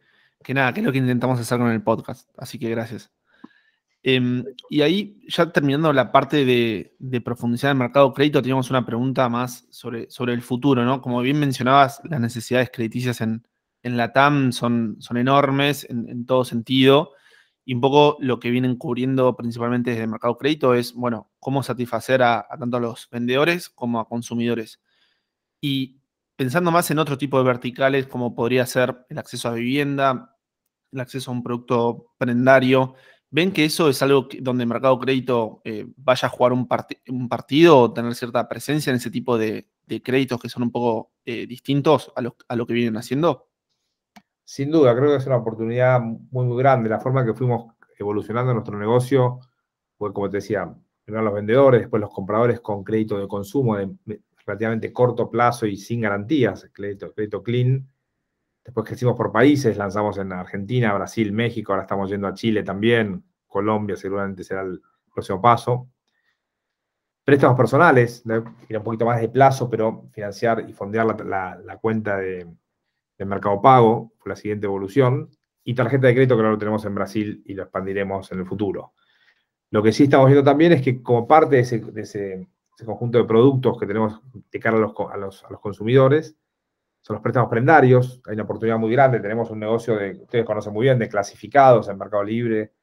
nada, 0.50 0.74
que 0.74 0.80
es 0.80 0.86
lo 0.86 0.92
que 0.92 1.00
intentamos 1.00 1.40
hacer 1.40 1.58
con 1.58 1.72
el 1.72 1.82
podcast. 1.82 2.30
Así 2.38 2.58
que 2.60 2.70
gracias. 2.70 3.12
Em, 4.10 4.46
y 4.70 4.84
ahí, 4.84 5.20
ya 5.28 5.52
terminando 5.52 5.92
la 5.92 6.14
parte 6.14 6.46
de, 6.46 6.96
de 6.98 7.20
profundizar 7.20 7.72
el 7.72 7.78
mercado 7.78 8.14
crédito, 8.14 8.42
teníamos 8.42 8.70
una 8.70 8.86
pregunta 8.86 9.28
más 9.28 9.68
sobre, 9.70 10.10
sobre 10.10 10.32
el 10.32 10.42
futuro, 10.42 10.86
¿no? 10.86 11.02
Como 11.02 11.20
bien 11.20 11.38
mencionabas, 11.38 12.00
las 12.06 12.22
necesidades 12.22 12.70
crediticias 12.72 13.20
en, 13.20 13.46
en 13.84 13.98
la 13.98 14.14
TAM 14.14 14.54
son, 14.54 14.96
son 15.00 15.18
enormes 15.18 15.86
en, 15.90 16.26
todo 16.26 16.46
sentido. 16.46 17.16
Y 17.66 17.74
un 17.74 17.82
poco 17.82 18.16
lo 18.22 18.40
que 18.40 18.50
vienen 18.50 18.78
cubriendo 18.78 19.36
principalmente 19.36 19.90
desde 19.90 20.04
el 20.04 20.10
mercado 20.10 20.38
crédito 20.38 20.74
es, 20.74 20.94
bueno, 20.94 21.30
cómo 21.42 21.62
satisfacer 21.62 22.24
a, 22.24 22.48
tanto 22.58 22.78
a 22.78 22.80
los 22.80 23.10
vendedores 23.12 23.68
como 23.68 24.00
a 24.00 24.08
consumidores. 24.08 24.80
Y 25.60 26.00
pensando 26.38 26.72
más 26.72 26.90
en 26.92 27.00
otro 27.00 27.18
tipo 27.18 27.40
de 27.40 27.44
verticales, 27.44 28.08
como 28.08 28.34
podría 28.34 28.66
ser 28.68 29.06
el 29.10 29.18
acceso 29.18 29.50
a 29.50 29.54
vivienda, 29.54 30.34
el 30.94 31.02
acceso 31.02 31.30
a 31.30 31.34
un 31.34 31.44
producto 31.44 32.14
prendario, 32.18 32.96
¿ven 33.38 33.52
que 33.52 33.66
eso 33.66 33.88
es 33.88 34.02
algo 34.02 34.28
donde 34.42 34.64
el 34.64 34.68
mercado 34.68 34.98
crédito 34.98 35.62
eh, 35.64 35.86
vaya 35.96 36.28
a 36.28 36.32
jugar 36.32 36.54
un, 36.54 36.68
partido 36.68 37.78
o 37.78 37.94
tener 37.94 38.16
cierta 38.16 38.50
presencia 38.50 38.90
en 38.90 38.96
ese 38.96 39.12
tipo 39.12 39.38
de, 39.38 39.68
créditos 40.04 40.42
que 40.42 40.50
son 40.50 40.64
un 40.64 40.72
poco 40.72 41.12
eh, 41.24 41.46
distintos 41.46 42.12
a 42.16 42.22
lo, 42.56 42.66
que 42.66 42.74
vienen 42.74 42.98
haciendo? 42.98 43.48
Sin 44.44 44.72
duda, 44.72 44.96
creo 44.96 45.12
que 45.12 45.18
es 45.18 45.28
una 45.28 45.36
oportunidad 45.38 46.02
muy, 46.02 46.48
muy 46.48 46.58
grande. 46.58 46.90
La 46.90 47.00
forma 47.00 47.24
que 47.24 47.36
fuimos 47.36 47.76
evolucionando 48.00 48.56
nuestro 48.56 48.76
negocio 48.80 49.40
fue, 50.00 50.12
como 50.14 50.32
te 50.32 50.38
decía, 50.38 50.74
primero 51.06 51.24
los 51.24 51.36
vendedores, 51.36 51.82
después 51.82 52.02
los 52.02 52.12
compradores 52.12 52.60
con 52.60 52.84
crédito 52.84 53.20
de 53.20 53.28
consumo 53.28 53.78
de 53.78 54.20
relativamente 54.48 54.92
corto 54.92 55.30
plazo 55.30 55.68
y 55.68 55.78
sin 55.78 56.02
garantías, 56.02 56.68
crédito, 56.74 57.14
crédito 57.14 57.44
clean. 57.44 57.88
Después 58.68 58.86
crecimos 58.86 59.16
por 59.16 59.32
países, 59.32 59.78
lanzamos 59.78 60.18
en 60.18 60.34
Argentina, 60.34 60.94
Brasil, 60.94 61.32
México, 61.32 61.72
ahora 61.72 61.84
estamos 61.84 62.10
yendo 62.10 62.28
a 62.28 62.34
Chile 62.34 62.64
también, 62.64 63.24
Colombia 63.48 63.96
seguramente 63.96 64.44
será 64.44 64.62
el 64.62 64.82
próximo 65.12 65.42
paso. 65.42 65.88
Préstamos 67.24 67.56
personales, 67.56 68.24
ir 68.68 68.78
un 68.78 68.84
poquito 68.84 69.06
más 69.06 69.22
de 69.22 69.30
plazo, 69.30 69.70
pero 69.70 70.10
financiar 70.12 70.70
y 70.70 70.74
fondear 70.74 71.26
la 71.26 71.78
cuenta 71.82 72.18
de, 72.18 72.46
de 73.18 73.26
Mercado 73.26 73.62
Pago, 73.62 74.14
fue 74.18 74.32
la 74.32 74.36
siguiente 74.36 74.66
evolución, 74.66 75.30
y 75.64 75.74
tarjeta 75.74 76.08
de 76.08 76.14
crédito 76.14 76.36
que 76.36 76.42
ahora 76.42 76.52
lo 76.52 76.58
tenemos 76.58 76.86
en 76.86 76.96
Brasil 76.96 77.44
y 77.46 77.54
lo 77.54 77.64
expandiremos 77.64 78.32
en 78.32 78.40
el 78.40 78.46
futuro. 78.46 78.94
Lo 79.72 79.84
que 79.84 79.92
sí 79.92 80.04
estamos 80.04 80.28
viendo 80.28 80.44
también 80.44 80.72
es 80.72 80.82
que 80.82 81.02
como 81.02 81.28
parte 81.28 81.58
de 81.58 81.62
ese, 81.62 82.48
conjunto 82.86 83.18
de 83.18 83.26
productos 83.26 83.78
que 83.78 83.86
tenemos 83.86 84.22
de 84.50 84.60
cara 84.60 84.78
a 84.78 85.18
los, 85.18 85.44
consumidores, 85.62 86.38
son 87.02 87.16
los 87.16 87.24
préstamos 87.24 87.50
prendarios, 87.50 88.22
hay 88.26 88.34
una 88.34 88.44
oportunidad 88.44 88.78
muy 88.78 88.92
grande, 88.92 89.20
tenemos 89.20 89.50
un 89.50 89.60
negocio 89.60 89.96
de, 89.96 90.12
ustedes 90.12 90.46
conocen 90.46 90.74
muy 90.74 90.84
bien, 90.84 91.00
de 91.00 91.08
clasificados 91.08 91.88
en 91.88 91.98
Mercado 91.98 92.24
Libre, 92.24 92.74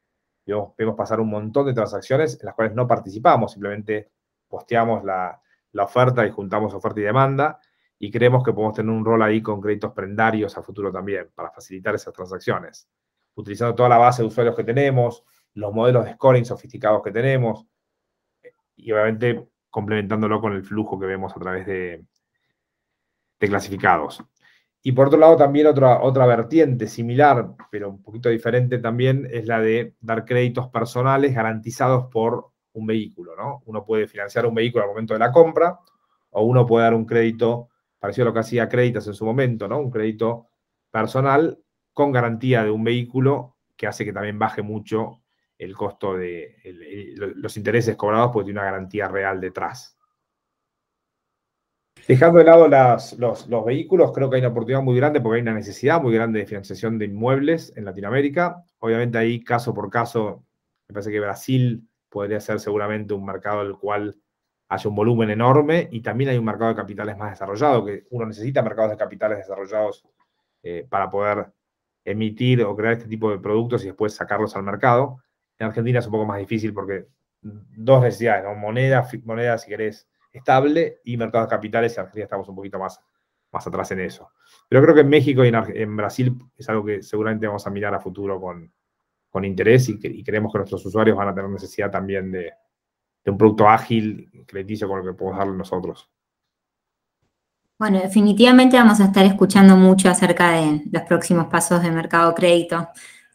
vemos, 0.47 0.97
pasar 0.97 1.21
un 1.21 1.31
montón 1.31 1.67
de 1.67 1.75
transacciones 1.75 2.39
en 2.41 2.47
las 2.47 2.55
cuales 2.55 2.75
no 2.75 2.87
participamos, 2.87 3.53
simplemente 3.53 4.11
posteamos 4.49 5.05
la, 5.05 5.41
la 5.73 5.85
oferta 5.85 6.27
y 6.27 6.31
juntamos 6.31 6.73
oferta 6.75 7.01
y 7.01 7.05
demanda, 7.05 7.61
y 7.99 8.11
creemos 8.11 8.43
que 8.43 8.53
podemos 8.53 8.75
tener 8.75 8.91
un 8.91 9.05
rol 9.05 9.23
ahí 9.23 9.43
con 9.43 9.61
créditos 9.61 9.93
prendarios 9.93 10.57
a 10.57 10.63
futuro 10.63 10.91
también 10.91 11.31
para 11.35 11.51
facilitar 11.51 11.95
esas 11.95 12.13
transacciones, 12.13 12.89
utilizando 13.35 13.75
toda 13.75 13.89
la 13.89 13.99
base 13.99 14.23
de 14.23 14.29
usuarios 14.29 14.57
que 14.57 14.65
tenemos, 14.65 15.25
los 15.55 15.73
modelos 15.73 16.05
de 16.05 16.15
scoring 16.15 16.45
sofisticados 16.45 17.03
que 17.03 17.13
tenemos 17.13 17.67
y 18.77 18.91
obviamente 18.93 19.49
complementándolo 19.71 20.41
con 20.41 20.53
el 20.53 20.65
flujo 20.65 20.99
que 20.99 21.07
vemos 21.07 21.35
a 21.37 21.41
través 21.41 21.67
de, 21.67 22.05
clasificados. 23.49 24.23
Y 24.83 24.93
por 24.93 25.07
otro 25.07 25.19
lado, 25.19 25.37
también 25.37 25.67
otra, 25.67 26.03
otra 26.03 26.27
vertiente 26.27 26.87
similar, 26.89 27.55
pero 27.71 27.89
un 27.89 28.03
poquito 28.03 28.29
diferente 28.29 28.79
también, 28.79 29.27
es 29.31 29.47
la 29.47 29.61
de 29.61 29.95
dar 30.01 30.25
créditos 30.25 30.69
personales 30.69 31.35
garantizados 31.35 32.07
por 32.13 32.51
un 32.75 32.87
vehículo. 32.87 33.35
¿no? 33.35 33.63
Uno 33.65 33.85
puede 33.85 34.07
financiar 34.07 34.45
un 34.47 34.55
vehículo 34.55 34.85
al 34.85 34.91
momento 34.91 35.15
de 35.15 35.21
la 35.21 35.33
compra 35.33 35.79
o 36.31 36.43
uno 36.43 36.67
puede 36.67 36.85
dar 36.85 36.95
un 36.95 37.07
crédito 37.07 37.71
parecido 37.99 38.27
a 38.27 38.29
lo 38.29 38.35
que 38.35 38.41
hacía 38.41 38.69
Créditas 38.69 39.07
en 39.07 39.15
su 39.15 39.25
momento, 39.25 39.67
¿no? 39.67 39.79
Un 39.79 39.91
crédito 39.91 40.49
personal 40.91 41.59
con 41.95 42.13
garantía 42.13 42.63
de 42.63 42.71
un 42.71 42.85
vehículo 42.85 43.57
que 43.77 43.87
hace 43.87 44.05
que 44.05 44.13
también 44.13 44.39
baje 44.39 44.61
mucho 44.61 45.23
el 45.57 45.75
costo 45.75 46.15
de 46.15 46.57
los 47.37 47.57
intereses 47.57 47.97
cobrados 47.97 48.31
porque 48.33 48.47
tiene 48.47 48.61
una 48.61 48.71
garantía 48.71 49.09
real 49.09 49.41
detrás. 49.41 49.97
Dejando 52.07 52.39
de 52.39 52.45
lado 52.45 52.69
los, 52.69 53.49
los, 53.49 53.65
vehículos, 53.65 54.13
creo 54.13 54.29
que 54.29 54.37
hay 54.37 54.43
una 54.43 54.51
oportunidad 54.51 54.83
muy 54.83 54.97
grande 54.97 55.21
porque 55.21 55.37
hay 55.37 55.43
una 55.43 55.55
necesidad 55.55 56.03
muy 56.03 56.13
grande 56.13 56.41
de 56.41 56.47
financiación 56.47 56.99
de 56.99 57.07
inmuebles 57.07 57.73
en 57.77 57.87
Latinoamérica. 57.87 58.63
Obviamente 58.81 59.17
ahí, 59.17 59.43
caso 59.43 59.73
por 59.73 59.89
caso, 59.89 60.45
me 60.87 60.93
parece 60.93 61.11
que 61.11 61.21
Brasil 61.21 61.89
podría 62.11 62.41
ser 62.41 62.61
seguramente 62.61 63.15
un 63.15 63.25
mercado 63.25 63.61
al 63.61 63.79
cual 63.79 64.17
hay 64.69 64.81
un 64.87 64.95
volumen 64.95 65.31
enorme 65.31 65.89
y 65.91 66.01
también 66.01 66.31
hay 66.31 66.39
un 66.39 66.45
mercado 66.45 66.71
de 66.71 66.77
capitales 66.77 67.17
más 67.17 67.31
desarrollado, 67.31 67.85
que 67.85 68.05
uno 68.11 68.27
necesita 68.27 68.63
mercados 68.63 68.91
de 68.91 68.97
capitales 68.97 69.39
desarrollados 69.39 70.05
eh, 70.63 70.87
para 70.89 71.11
poder 71.11 71.53
emitir 72.05 72.63
o 72.63 72.77
crear 72.77 72.95
este 72.95 73.09
tipo 73.09 73.31
de 73.31 73.39
productos 73.39 73.83
y 73.85 73.89
después 73.89 74.15
sacarlos 74.15 74.55
al 74.57 74.63
mercado. 74.63 75.19
En 75.59 75.69
Argentina 75.69 75.99
es 75.99 76.07
un 76.07 76.13
poco 76.13 76.27
más 76.27 76.39
difícil 76.39 76.73
porque 76.75 77.07
dos 77.41 78.03
necesidades, 78.03 78.45
moneda, 78.57 79.09
moneda, 79.25 79.59
si 79.59 79.69
querés, 79.69 80.09
estable 80.35 81.01
y 81.05 81.17
mercados 81.17 81.49
capitales. 81.49 81.95
En 81.95 82.01
Argentina 82.01 82.25
estamos 82.25 82.49
un 82.49 82.57
poquito 82.57 82.79
más, 82.79 83.01
más 83.53 83.67
atrás 83.67 83.91
en 83.93 84.01
eso. 84.01 84.31
Pero 84.69 84.83
creo 84.83 84.95
que 84.95 85.01
en 85.03 85.09
México 85.09 85.45
y 85.45 85.49
en, 85.49 85.97
Brasil 85.97 86.37
es 86.57 86.69
algo 86.69 86.85
que 86.85 87.03
seguramente 87.03 87.47
vamos 87.47 87.67
a 87.67 87.71
mirar 87.71 87.95
a 87.95 88.01
futuro 88.01 88.41
con, 88.41 88.71
con 89.31 89.45
interés 89.45 89.89
y, 89.89 89.99
y 90.03 90.25
creemos 90.25 90.53
que 90.53 90.59
nuestros 90.59 90.85
usuarios 90.85 91.17
van 91.17 91.29
a 91.29 91.35
tener 91.35 91.51
necesidad 91.51 91.91
también 91.91 92.31
de, 92.33 92.53
de 93.25 93.31
un 93.31 93.39
producto 93.39 93.69
ágil, 93.69 94.45
crediticio 94.47 94.87
con 94.87 94.99
lo 94.99 95.05
que 95.05 95.17
podemos 95.17 95.39
darle 95.39 95.57
nosotros. 95.57 96.11
Bueno, 97.79 98.01
definitivamente 98.01 98.77
vamos 98.77 99.01
a 99.01 99.07
estar 99.07 99.25
escuchando 99.25 99.77
mucho 99.77 100.09
acerca 100.09 100.53
de 100.53 100.83
los 100.93 101.03
próximos 101.03 101.47
pasos 101.47 101.83
de 101.83 101.91
mercado 101.91 102.35
crédito 102.35 102.89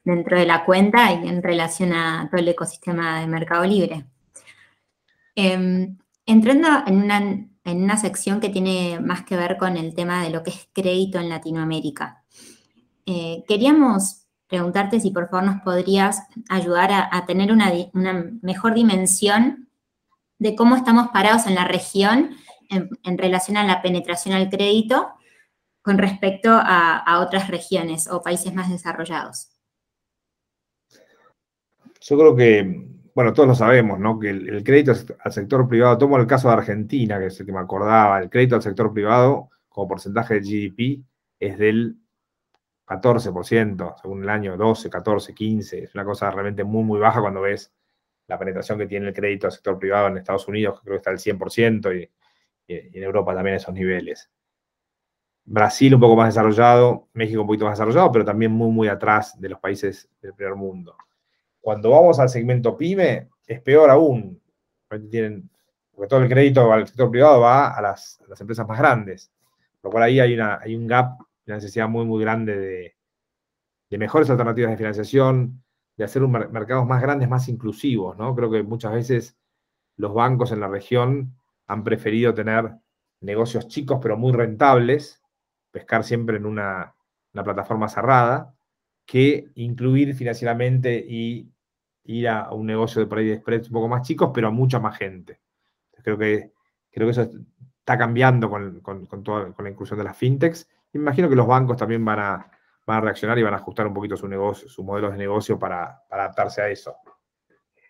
dentro 0.03 0.38
de 0.38 0.45
la 0.45 0.63
cuenta 0.63 1.12
y 1.13 1.27
en 1.27 1.43
relación 1.43 1.91
a 1.93 2.27
todo 2.29 2.39
el 2.39 2.47
ecosistema 2.47 3.19
de 3.19 3.27
Mercado 3.27 3.65
Libre. 3.65 4.05
Em, 5.35 5.97
entrando 6.29 6.67
en 6.85 6.97
una, 7.03 7.17
en 7.17 7.83
una 7.83 7.97
sección 7.97 8.39
que 8.39 8.49
tiene 8.49 8.99
más 8.99 9.23
que 9.23 9.35
ver 9.35 9.57
con 9.57 9.77
el 9.77 9.95
tema 9.95 10.23
de 10.23 10.29
lo 10.29 10.43
que 10.43 10.51
es 10.51 10.69
crédito 10.73 11.19
en 11.19 11.29
Latinoamérica. 11.29 12.23
Eh, 13.05 13.43
queríamos 13.47 14.27
preguntarte 14.47 14.99
si 14.99 15.09
por 15.09 15.29
favor 15.29 15.45
nos 15.45 15.61
podrías 15.61 16.21
ayudar 16.49 16.91
a, 16.91 17.25
tener 17.25 17.51
una, 17.51 17.71
mejor 18.41 18.75
dimensión 18.75 19.69
de 20.37 20.55
cómo 20.55 20.75
estamos 20.75 21.09
parados 21.09 21.47
en 21.47 21.55
la 21.55 21.65
región 21.65 22.35
en, 22.69 23.17
relación 23.17 23.57
a 23.57 23.63
la 23.63 23.81
penetración 23.81 24.35
al 24.35 24.49
crédito 24.49 25.09
con 25.81 25.97
respecto 25.97 26.51
a, 26.51 27.19
otras 27.19 27.47
regiones 27.47 28.07
o 28.07 28.21
países 28.21 28.53
más 28.53 28.69
desarrollados. 28.69 29.49
Yo 32.01 32.17
creo 32.17 32.35
que, 32.35 32.87
bueno, 33.19 33.34
todos 33.34 33.49
lo 33.49 33.55
sabemos, 33.55 33.99
¿no? 33.99 34.17
Que 34.17 34.29
el, 34.29 34.63
crédito 34.63 34.93
al 35.19 35.34
sector 35.34 35.67
privado, 35.67 35.97
tomo 35.97 36.15
el 36.15 36.25
caso 36.25 36.47
de 36.47 36.53
Argentina, 36.53 37.19
que 37.19 37.25
es 37.25 37.38
el 37.38 37.45
que 37.45 37.51
me 37.51 37.60
acordaba, 37.60 38.17
el 38.17 38.29
crédito 38.29 38.55
al 38.55 38.62
sector 38.62 38.93
privado 38.93 39.49
como 39.67 39.89
porcentaje 39.89 40.36
de 40.36 40.39
GDP 40.39 41.03
es 41.38 41.58
del 41.58 41.97
14%, 42.88 43.95
según 44.01 44.23
el 44.23 44.29
año 44.29 44.55
12, 44.55 44.89
14, 44.89 45.34
15. 45.34 45.84
Es 45.84 45.95
una 45.95 46.05
cosa 46.05 46.32
realmente 46.32 46.63
muy, 46.63 46.86
muy 46.86 46.97
baja 46.97 47.19
cuando 47.19 47.41
ves 47.41 47.73
la 48.27 48.39
penetración 48.39 48.79
que 48.79 48.88
tiene 48.88 49.10
el 49.10 49.13
crédito 49.13 49.47
al 49.47 49.51
sector 49.51 49.77
privado 49.77 50.08
en 50.08 50.15
Estados 50.15 50.47
Unidos, 50.47 50.79
que 50.79 50.86
creo 50.86 50.93
que 50.93 50.99
está 50.99 51.10
al 51.10 51.19
100%, 51.19 52.01
y, 52.01 52.10
y 52.67 52.97
en 52.97 53.03
Europa 53.03 53.36
también 53.36 53.58
esos 53.58 53.73
niveles. 53.73 54.32
Brasil 55.43 55.93
un 55.93 55.99
poco 55.99 56.15
más 56.15 56.34
desarrollado, 56.34 57.10
México 57.12 57.41
un 57.41 57.47
poquito 57.47 57.65
más 57.65 57.77
desarrollado, 57.77 58.13
pero 58.13 58.23
también 58.23 58.53
muy, 58.53 58.71
muy 58.71 58.88
atrás 58.88 59.38
de 59.41 59.49
los 59.49 59.60
países 59.60 60.10
del 60.21 60.34
primer 60.34 60.55
mundo. 60.55 60.95
Cuando 61.61 61.91
vamos 61.91 62.19
al 62.19 62.29
segmento 62.29 62.77
PYME, 62.77 63.29
es 63.47 63.61
peor 63.61 63.89
aún. 63.89 64.41
Porque 64.87 65.43
todo 66.07 66.21
el 66.21 66.29
crédito 66.29 66.71
al 66.71 66.87
sector 66.87 67.11
privado 67.11 67.41
va 67.41 67.75
a 67.75 67.81
las, 67.81 68.19
empresas 68.39 68.67
más 68.67 68.79
grandes. 68.79 69.31
Por 69.81 69.89
lo 69.89 69.91
cual 69.91 70.03
ahí 70.03 70.19
hay, 70.19 70.33
una, 70.33 70.59
un 70.65 70.87
gap, 70.87 71.19
una 71.45 71.55
necesidad 71.55 71.87
muy, 71.87 72.05
muy 72.05 72.21
grande 72.21 72.57
de, 73.89 73.97
mejores 73.97 74.29
alternativas 74.29 74.71
de 74.71 74.77
financiación, 74.77 75.63
de 75.97 76.03
hacer 76.03 76.23
un 76.23 76.31
mercados 76.31 76.85
más 76.85 77.01
grandes, 77.01 77.27
más 77.27 77.49
inclusivos. 77.49 78.17
¿no? 78.17 78.35
Creo 78.35 78.49
que 78.49 78.63
muchas 78.63 78.93
veces 78.93 79.37
los 79.97 80.13
bancos 80.13 80.51
en 80.51 80.61
la 80.61 80.67
región 80.67 81.35
han 81.67 81.83
preferido 81.83 82.33
tener 82.33 82.71
negocios 83.21 83.67
chicos 83.67 83.99
pero 84.01 84.17
muy 84.17 84.31
rentables, 84.31 85.21
pescar 85.71 86.03
siempre 86.03 86.37
en 86.37 86.45
una, 86.45 86.95
plataforma 87.31 87.87
cerrada, 87.87 88.53
que 89.09 89.47
incluir 89.55 90.13
financieramente 90.13 91.03
y 91.03 91.51
ir 92.03 92.27
a 92.29 92.51
un 92.51 92.67
negocio 92.67 93.01
de 93.01 93.07
por 93.07 93.17
ahí 93.17 93.25
de 93.25 93.37
spreads 93.37 93.69
un 93.69 93.73
poco 93.73 93.87
más 93.87 94.03
chicos, 94.07 94.29
pero 94.31 94.49
a 94.49 94.51
mucha 94.51 94.79
más 94.79 94.99
gente. 94.99 95.39
Creo 96.03 96.15
que, 96.15 96.51
creo 96.91 97.07
que 97.07 97.11
eso 97.11 97.23
está 97.23 97.97
cambiando 97.97 98.51
con, 98.51 98.81
con, 98.81 99.55
la 99.57 99.69
inclusión 99.69 99.97
de 99.97 100.05
las 100.05 100.15
fintechs. 100.15 100.69
Imagino 100.93 101.27
que 101.27 101.35
los 101.35 101.47
bancos 101.47 101.75
también 101.75 102.05
van 102.05 102.19
a, 102.19 102.51
a 102.85 103.01
reaccionar 103.01 103.39
y 103.39 103.41
van 103.41 103.55
a 103.55 103.57
ajustar 103.57 103.87
un 103.87 103.95
poquito 103.95 104.15
su 104.15 104.27
negocio, 104.27 104.69
su 104.69 104.83
modelo 104.83 105.09
de 105.09 105.17
negocio 105.17 105.57
para 105.57 106.03
adaptarse 106.07 106.61
a 106.61 106.69
eso. 106.69 106.97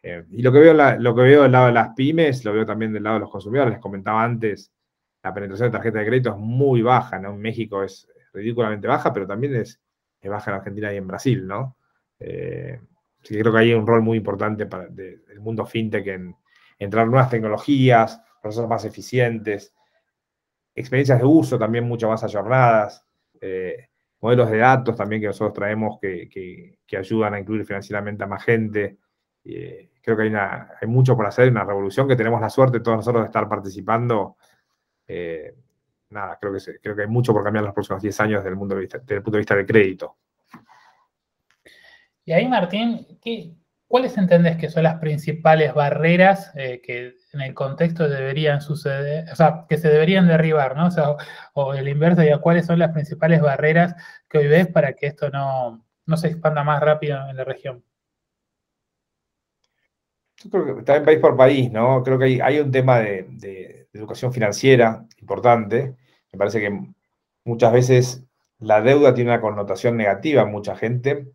Eh, 0.01 0.23
y 0.31 0.41
lo 0.41 0.53
que, 0.53 0.59
veo 0.59 0.73
lo 0.73 1.13
que 1.13 1.21
veo 1.21 1.43
del 1.43 1.51
lado 1.51 1.67
de 1.67 1.73
las 1.73 1.89
pymes, 1.95 2.45
lo 2.45 2.53
veo 2.53 2.65
también 2.65 2.93
del 2.93 3.03
lado 3.03 3.15
de 3.15 3.21
los 3.21 3.29
consumidores. 3.29 3.73
Les 3.73 3.81
comentaba 3.81 4.23
antes, 4.23 4.71
la 5.21 5.33
penetración 5.33 5.67
de 5.67 5.77
tarjeta 5.77 5.99
de 5.99 6.05
crédito 6.05 6.29
es 6.29 6.37
muy 6.37 6.81
baja, 6.81 7.19
¿no? 7.19 7.31
En 7.31 7.41
México 7.41 7.83
es 7.83 8.07
ridículamente 8.31 8.87
baja, 8.87 9.11
pero 9.11 9.27
también 9.27 9.53
es, 9.57 9.81
baja 10.27 10.51
en 10.51 10.57
Argentina 10.57 10.93
y 10.93 10.97
en 10.97 11.07
Brasil, 11.07 11.47
¿no? 11.47 11.77
Eh, 12.19 12.79
creo 13.21 13.51
que 13.51 13.59
hay 13.59 13.73
un 13.73 13.87
rol 13.87 14.01
muy 14.01 14.17
importante 14.17 14.65
del 14.65 15.39
mundo 15.39 15.65
fintech 15.65 16.07
en 16.07 16.35
entrar 16.77 17.07
nuevas 17.07 17.29
tecnologías, 17.29 18.21
procesos 18.41 18.67
más 18.67 18.83
eficientes, 18.85 19.73
experiencias 20.75 21.19
de 21.19 21.25
uso 21.25 21.57
también 21.57 21.85
mucho 21.85 22.09
más 22.09 22.23
ayornadas, 22.23 23.05
eh, 23.39 23.87
modelos 24.21 24.49
de 24.49 24.57
datos 24.57 24.95
también 24.95 25.21
que 25.21 25.27
nosotros 25.27 25.53
traemos 25.53 25.99
que, 25.99 26.77
que 26.85 26.97
ayudan 26.97 27.33
a 27.33 27.39
incluir 27.39 27.65
financieramente 27.65 28.23
a 28.23 28.27
más 28.27 28.43
gente. 28.43 28.97
Eh, 29.43 29.91
creo 30.01 30.17
que 30.17 30.23
hay, 30.23 30.33
hay 30.33 30.87
mucho 30.87 31.15
por 31.15 31.25
hacer, 31.25 31.49
una 31.49 31.63
revolución 31.63 32.07
que 32.07 32.15
tenemos 32.15 32.41
la 32.41 32.49
suerte 32.49 32.79
todos 32.79 32.97
nosotros 32.97 33.23
de 33.23 33.27
estar 33.27 33.47
participando. 33.47 34.37
Eh, 35.07 35.55
nada, 36.09 36.37
creo 36.39 36.53
que, 36.53 36.59
creo 36.81 36.95
que 36.95 37.01
hay 37.03 37.07
mucho 37.07 37.33
por 37.33 37.43
cambiar 37.43 37.63
en 37.63 37.67
los 37.67 37.73
próximos 37.73 38.01
10 38.01 38.19
años 38.21 38.39
desde 38.39 38.49
el, 38.49 38.55
mundo 38.55 38.75
desde 38.75 39.15
el 39.15 39.23
punto 39.23 39.31
de 39.31 39.37
vista 39.37 39.55
del 39.55 39.65
crédito. 39.65 40.17
Y 42.25 42.31
ahí, 42.31 42.47
Martín, 42.47 43.19
¿qué, 43.21 43.55
¿cuáles 43.87 44.17
entendés 44.17 44.57
que 44.57 44.69
son 44.69 44.83
las 44.83 44.99
principales 44.99 45.73
barreras 45.73 46.51
eh, 46.55 46.81
que 46.81 47.15
en 47.33 47.41
el 47.41 47.53
contexto 47.53 48.07
deberían 48.07 48.61
suceder, 48.61 49.25
o 49.31 49.35
sea, 49.35 49.65
que 49.67 49.77
se 49.77 49.89
deberían 49.89 50.27
derribar, 50.27 50.75
¿no? 50.75 50.87
O, 50.87 50.91
sea, 50.91 51.15
o, 51.53 51.73
el 51.73 51.87
inverso, 51.87 52.21
¿cuáles 52.41 52.65
son 52.65 52.79
las 52.79 52.91
principales 52.91 53.41
barreras 53.41 53.95
que 54.27 54.39
hoy 54.39 54.47
ves 54.47 54.67
para 54.67 54.93
que 54.93 55.07
esto 55.07 55.29
no, 55.29 55.85
no 56.05 56.17
se 56.17 56.27
expanda 56.27 56.63
más 56.63 56.81
rápido 56.81 57.19
en 57.29 57.37
la 57.37 57.43
región? 57.43 57.83
Yo 60.43 60.49
creo 60.49 60.77
que 60.77 60.83
también 60.83 61.05
país 61.05 61.19
por 61.19 61.35
país, 61.35 61.71
¿no? 61.71 62.01
Creo 62.03 62.17
que 62.17 62.41
hay, 62.41 62.59
un 62.59 62.71
tema 62.71 62.99
de, 62.99 63.87
educación 63.91 64.31
financiera 64.31 65.05
importante. 65.17 65.95
Me 66.31 66.37
parece 66.37 66.59
que 66.59 66.79
muchas 67.43 67.73
veces 67.73 68.23
la 68.59 68.81
deuda 68.81 69.13
tiene 69.13 69.31
una 69.31 69.41
connotación 69.41 69.97
negativa 69.97 70.43
en 70.43 70.51
mucha 70.51 70.75
gente, 70.75 71.27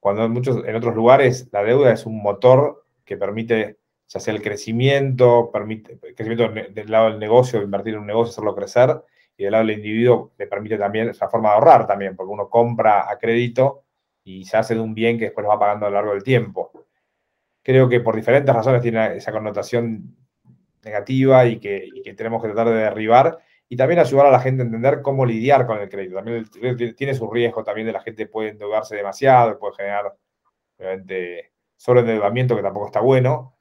cuando 0.00 0.24
en, 0.24 0.32
muchos, 0.32 0.64
en 0.66 0.76
otros 0.76 0.94
lugares 0.94 1.48
la 1.52 1.62
deuda 1.62 1.92
es 1.92 2.04
un 2.06 2.20
motor 2.22 2.84
que 3.04 3.16
permite, 3.16 3.78
ya 4.08 4.20
sea 4.20 4.34
el 4.34 4.42
crecimiento, 4.42 5.50
permite 5.52 5.98
el 6.02 6.14
crecimiento 6.14 6.48
del 6.48 6.90
lado 6.90 7.10
del 7.10 7.18
negocio, 7.18 7.62
invertir 7.62 7.94
en 7.94 8.00
un 8.00 8.06
negocio, 8.06 8.32
hacerlo 8.32 8.54
crecer, 8.54 9.02
y 9.36 9.44
del 9.44 9.52
lado 9.52 9.64
del 9.64 9.76
individuo 9.76 10.32
le 10.38 10.46
permite 10.46 10.78
también 10.78 11.08
esa 11.08 11.28
forma 11.28 11.50
de 11.50 11.54
ahorrar 11.56 11.86
también, 11.86 12.14
porque 12.16 12.32
uno 12.32 12.48
compra 12.48 13.10
a 13.10 13.18
crédito 13.18 13.84
y 14.24 14.44
se 14.44 14.56
hace 14.56 14.74
de 14.74 14.80
un 14.80 14.94
bien 14.94 15.18
que 15.18 15.26
después 15.26 15.42
lo 15.42 15.50
va 15.50 15.58
pagando 15.58 15.86
a 15.86 15.90
lo 15.90 15.96
largo 15.96 16.12
del 16.12 16.22
tiempo. 16.22 16.70
Creo 17.62 17.88
que 17.88 18.00
por 18.00 18.16
diferentes 18.16 18.54
razones 18.54 18.82
tiene 18.82 19.16
esa 19.16 19.32
connotación 19.32 20.16
negativa 20.82 21.46
y 21.46 21.58
que, 21.58 21.88
tenemos 22.16 22.42
que 22.42 22.48
tratar 22.48 22.68
de 22.68 22.80
derribar 22.80 23.38
y 23.74 23.76
también 23.76 23.98
ayudar 23.98 24.26
a 24.26 24.30
la 24.30 24.38
gente 24.38 24.62
a 24.62 24.66
entender 24.66 25.02
cómo 25.02 25.26
lidiar 25.26 25.66
con 25.66 25.80
el 25.80 25.88
crédito. 25.88 26.14
También 26.14 26.94
tiene 26.94 27.12
su 27.12 27.28
riesgo 27.28 27.64
también 27.64 27.88
de 27.88 27.92
la 27.92 28.00
gente 28.00 28.28
puede 28.28 28.50
endeudarse 28.50 28.94
demasiado, 28.94 29.58
puede 29.58 29.74
generar 29.74 30.16
obviamente 30.78 31.54
sobreendeudamiento 31.76 32.54
que 32.54 32.62
tampoco 32.62 32.86
está 32.86 33.00
bueno. 33.00 33.58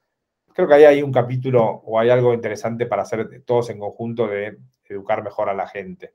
Creo 0.53 0.67
que 0.67 0.75
ahí 0.75 0.83
hay 0.83 1.01
un 1.01 1.11
capítulo 1.11 1.63
o 1.63 1.97
hay 1.99 2.11
algo 2.11 2.31
interesante 2.31 2.85
para 2.85 3.01
hacer 3.01 3.41
todos 3.43 3.71
en 3.71 3.79
conjunto 3.79 4.27
de 4.27 4.59
educar 4.85 5.23
mejor 5.23 5.49
a 5.49 5.55
la 5.55 5.67
gente. 5.67 6.13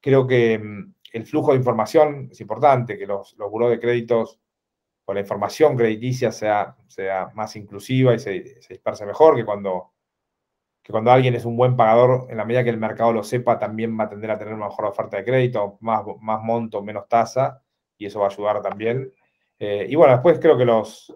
Creo 0.00 0.26
que 0.26 0.58
mm, 0.58 0.94
el 1.12 1.26
flujo 1.26 1.52
de 1.52 1.58
información 1.58 2.30
es 2.32 2.40
importante, 2.40 2.96
que 2.96 3.06
los, 3.06 3.36
los 3.36 3.50
buros 3.50 3.68
de 3.68 3.78
créditos 3.78 4.40
la 5.14 5.20
información 5.20 5.76
crediticia 5.76 6.32
sea, 6.32 6.76
sea 6.88 7.30
más 7.34 7.56
inclusiva 7.56 8.14
y 8.14 8.18
se, 8.18 8.30
disperse 8.68 9.06
mejor, 9.06 9.36
que 9.36 9.44
cuando, 9.44 9.91
que 10.82 10.90
cuando 10.90 11.12
alguien 11.12 11.34
es 11.34 11.44
un 11.44 11.56
buen 11.56 11.76
pagador, 11.76 12.26
en 12.28 12.36
la 12.36 12.44
medida 12.44 12.64
que 12.64 12.70
el 12.70 12.78
mercado 12.78 13.12
lo 13.12 13.22
sepa, 13.22 13.58
también 13.58 13.98
va 13.98 14.04
a 14.04 14.08
tender 14.08 14.30
a 14.30 14.38
tener 14.38 14.54
una 14.54 14.66
mejor 14.66 14.86
oferta 14.86 15.16
de 15.16 15.24
crédito, 15.24 15.78
más, 15.80 16.02
más 16.20 16.42
monto, 16.42 16.82
menos 16.82 17.08
tasa, 17.08 17.62
y 17.96 18.06
eso 18.06 18.20
va 18.20 18.26
a 18.26 18.30
ayudar 18.30 18.60
también. 18.62 19.12
Eh, 19.58 19.86
y 19.88 19.94
bueno, 19.94 20.14
después 20.14 20.40
creo 20.40 20.58
que 20.58 20.64
los, 20.64 21.14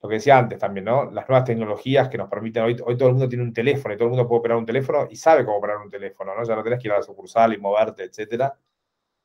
lo 0.00 0.08
que 0.08 0.14
decía 0.16 0.38
antes 0.38 0.60
también, 0.60 0.84
¿no? 0.84 1.10
Las 1.10 1.28
nuevas 1.28 1.44
tecnologías 1.44 2.08
que 2.08 2.18
nos 2.18 2.28
permiten, 2.28 2.62
hoy, 2.62 2.76
hoy 2.84 2.96
todo 2.96 3.08
el 3.08 3.14
mundo 3.14 3.28
tiene 3.28 3.42
un 3.42 3.52
teléfono 3.52 3.94
y 3.94 3.96
todo 3.96 4.06
el 4.06 4.10
mundo 4.10 4.28
puede 4.28 4.38
operar 4.40 4.58
un 4.58 4.66
teléfono 4.66 5.08
y 5.10 5.16
sabe 5.16 5.44
cómo 5.44 5.58
operar 5.58 5.78
un 5.78 5.90
teléfono, 5.90 6.34
¿no? 6.36 6.44
Ya 6.44 6.54
no 6.54 6.62
tenés 6.62 6.80
que 6.80 6.86
ir 6.86 6.92
a 6.92 6.98
la 6.98 7.02
sucursal 7.02 7.52
y 7.54 7.58
moverte, 7.58 8.04
etcétera. 8.04 8.56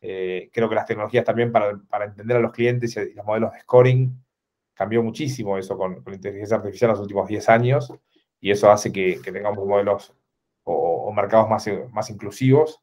Eh, 0.02 0.50
creo 0.52 0.68
que 0.68 0.76
las 0.76 0.86
tecnologías 0.88 1.24
también 1.24 1.52
para, 1.52 1.78
entender 2.04 2.38
a 2.38 2.39
los 2.39 2.52
clientes 2.52 2.98
y, 2.98 3.13
los 3.13 3.26
modelos 3.26 3.54
de 3.54 3.62
scoring 3.62 4.22
cambió 4.74 5.04
muchísimo 5.04 5.58
eso 5.58 5.78
con, 5.78 6.04
la 6.06 6.16
inteligencia 6.16 6.58
artificial 6.58 6.89
en 6.89 6.94
los 6.94 7.02
últimos 7.02 7.28
10 7.28 7.50
años 7.50 7.94
y 8.43 8.51
eso 8.51 8.69
hace 8.69 8.91
que, 8.91 9.21
tengamos 9.23 9.65
modelos 9.65 10.13
o, 10.65 11.10
mercados 11.13 11.50
más, 11.50 11.65
más 11.94 12.10
inclusivos. 12.10 12.81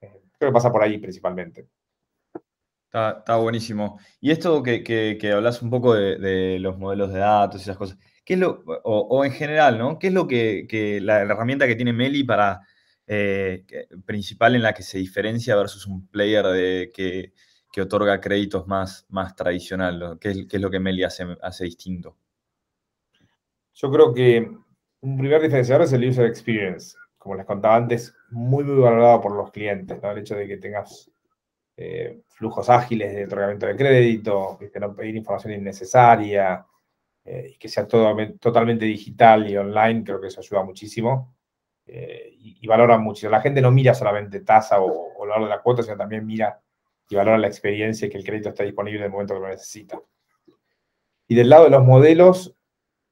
Eh, 0.00 0.20
creo 0.36 0.50
que 0.50 0.54
pasa 0.54 0.72
por 0.72 0.82
ahí 0.82 0.98
principalmente. 0.98 1.68
Está, 2.86 3.36
buenísimo. 3.36 4.00
Y 4.20 4.32
esto 4.32 4.64
que, 4.64 4.82
que, 4.82 5.32
hablas 5.32 5.62
un 5.62 5.70
poco 5.70 5.94
de, 5.94 6.58
los 6.58 6.76
modelos 6.76 7.12
de 7.12 7.20
datos 7.20 7.60
y 7.60 7.62
esas 7.62 7.76
cosas, 7.76 7.98
¿qué 8.24 8.34
es 8.34 8.40
lo, 8.40 8.64
o, 8.82 9.24
en 9.24 9.30
general, 9.30 9.78
¿no? 9.78 9.96
¿Qué 9.96 10.08
es 10.08 10.12
lo 10.12 10.26
que, 10.26 10.98
la, 11.00 11.20
herramienta 11.20 11.68
que 11.68 11.76
tiene 11.76 11.92
Meli 11.92 12.24
para 12.24 12.60
eh, 13.06 13.64
principal 14.04 14.56
en 14.56 14.62
la 14.62 14.74
que 14.74 14.82
se 14.82 14.98
diferencia 14.98 15.54
versus 15.54 15.86
un 15.86 16.08
player 16.08 16.44
de, 16.46 16.90
que, 16.92 17.80
otorga 17.80 18.20
créditos 18.20 18.66
más, 18.66 19.06
más 19.08 19.36
tradicional? 19.36 20.18
¿Qué 20.20 20.30
es, 20.30 20.46
es 20.50 20.60
lo 20.60 20.68
que 20.68 20.80
Meli 20.80 21.04
hace, 21.04 21.28
hace 21.42 21.62
distinto? 21.62 22.16
Yo 23.72 23.88
creo 23.88 24.12
que 24.12 24.50
un 25.02 25.18
primer 25.18 25.40
diferenciador 25.42 25.84
es 25.84 25.92
el 25.92 26.08
user 26.08 26.26
experience. 26.26 26.96
Como 27.18 27.34
les 27.34 27.46
contaba 27.46 27.76
antes, 27.76 28.14
muy, 28.30 28.64
muy 28.64 28.80
valorado 28.80 29.20
por 29.20 29.34
los 29.34 29.50
clientes. 29.50 29.98
El 30.02 30.18
hecho 30.18 30.34
de 30.34 30.46
que 30.46 30.56
tengas 30.56 31.10
eh, 31.76 32.22
flujos 32.28 32.68
ágiles 32.70 33.14
de 33.14 33.24
otorgamiento 33.24 33.66
de 33.66 33.76
crédito, 33.76 34.58
que 34.72 34.80
no 34.80 34.94
pedir 34.94 35.16
información 35.16 35.54
innecesaria, 35.54 36.66
y 37.24 37.56
que 37.58 37.68
sea 37.68 37.86
todo, 37.86 38.16
totalmente 38.40 38.84
digital 38.86 39.48
y 39.48 39.56
online, 39.56 40.02
creo 40.02 40.20
que 40.20 40.28
eso 40.28 40.40
ayuda 40.40 40.64
muchísimo. 40.64 41.36
y, 41.86 42.58
y, 42.60 42.66
valora 42.66 42.98
mucho. 42.98 43.28
La 43.28 43.40
gente 43.40 43.60
no 43.60 43.70
mira 43.70 43.94
solamente 43.94 44.40
tasa 44.40 44.80
o, 44.80 45.12
o 45.16 45.26
valor 45.26 45.44
de 45.44 45.50
la 45.50 45.62
cuota, 45.62 45.82
sino 45.82 45.96
también 45.96 46.26
mira 46.26 46.60
y 47.08 47.16
valora 47.16 47.38
la 47.38 47.48
experiencia 47.48 48.06
y 48.06 48.10
que 48.10 48.18
el 48.18 48.24
crédito 48.24 48.50
está 48.50 48.64
disponible 48.64 49.00
en 49.00 49.06
el 49.06 49.10
momento 49.10 49.34
que 49.34 49.40
lo 49.40 49.48
necesita. 49.48 50.00
Y 51.26 51.34
del 51.34 51.50
lado 51.50 51.64
de 51.64 51.70
los 51.70 51.84
modelos, 51.84 52.56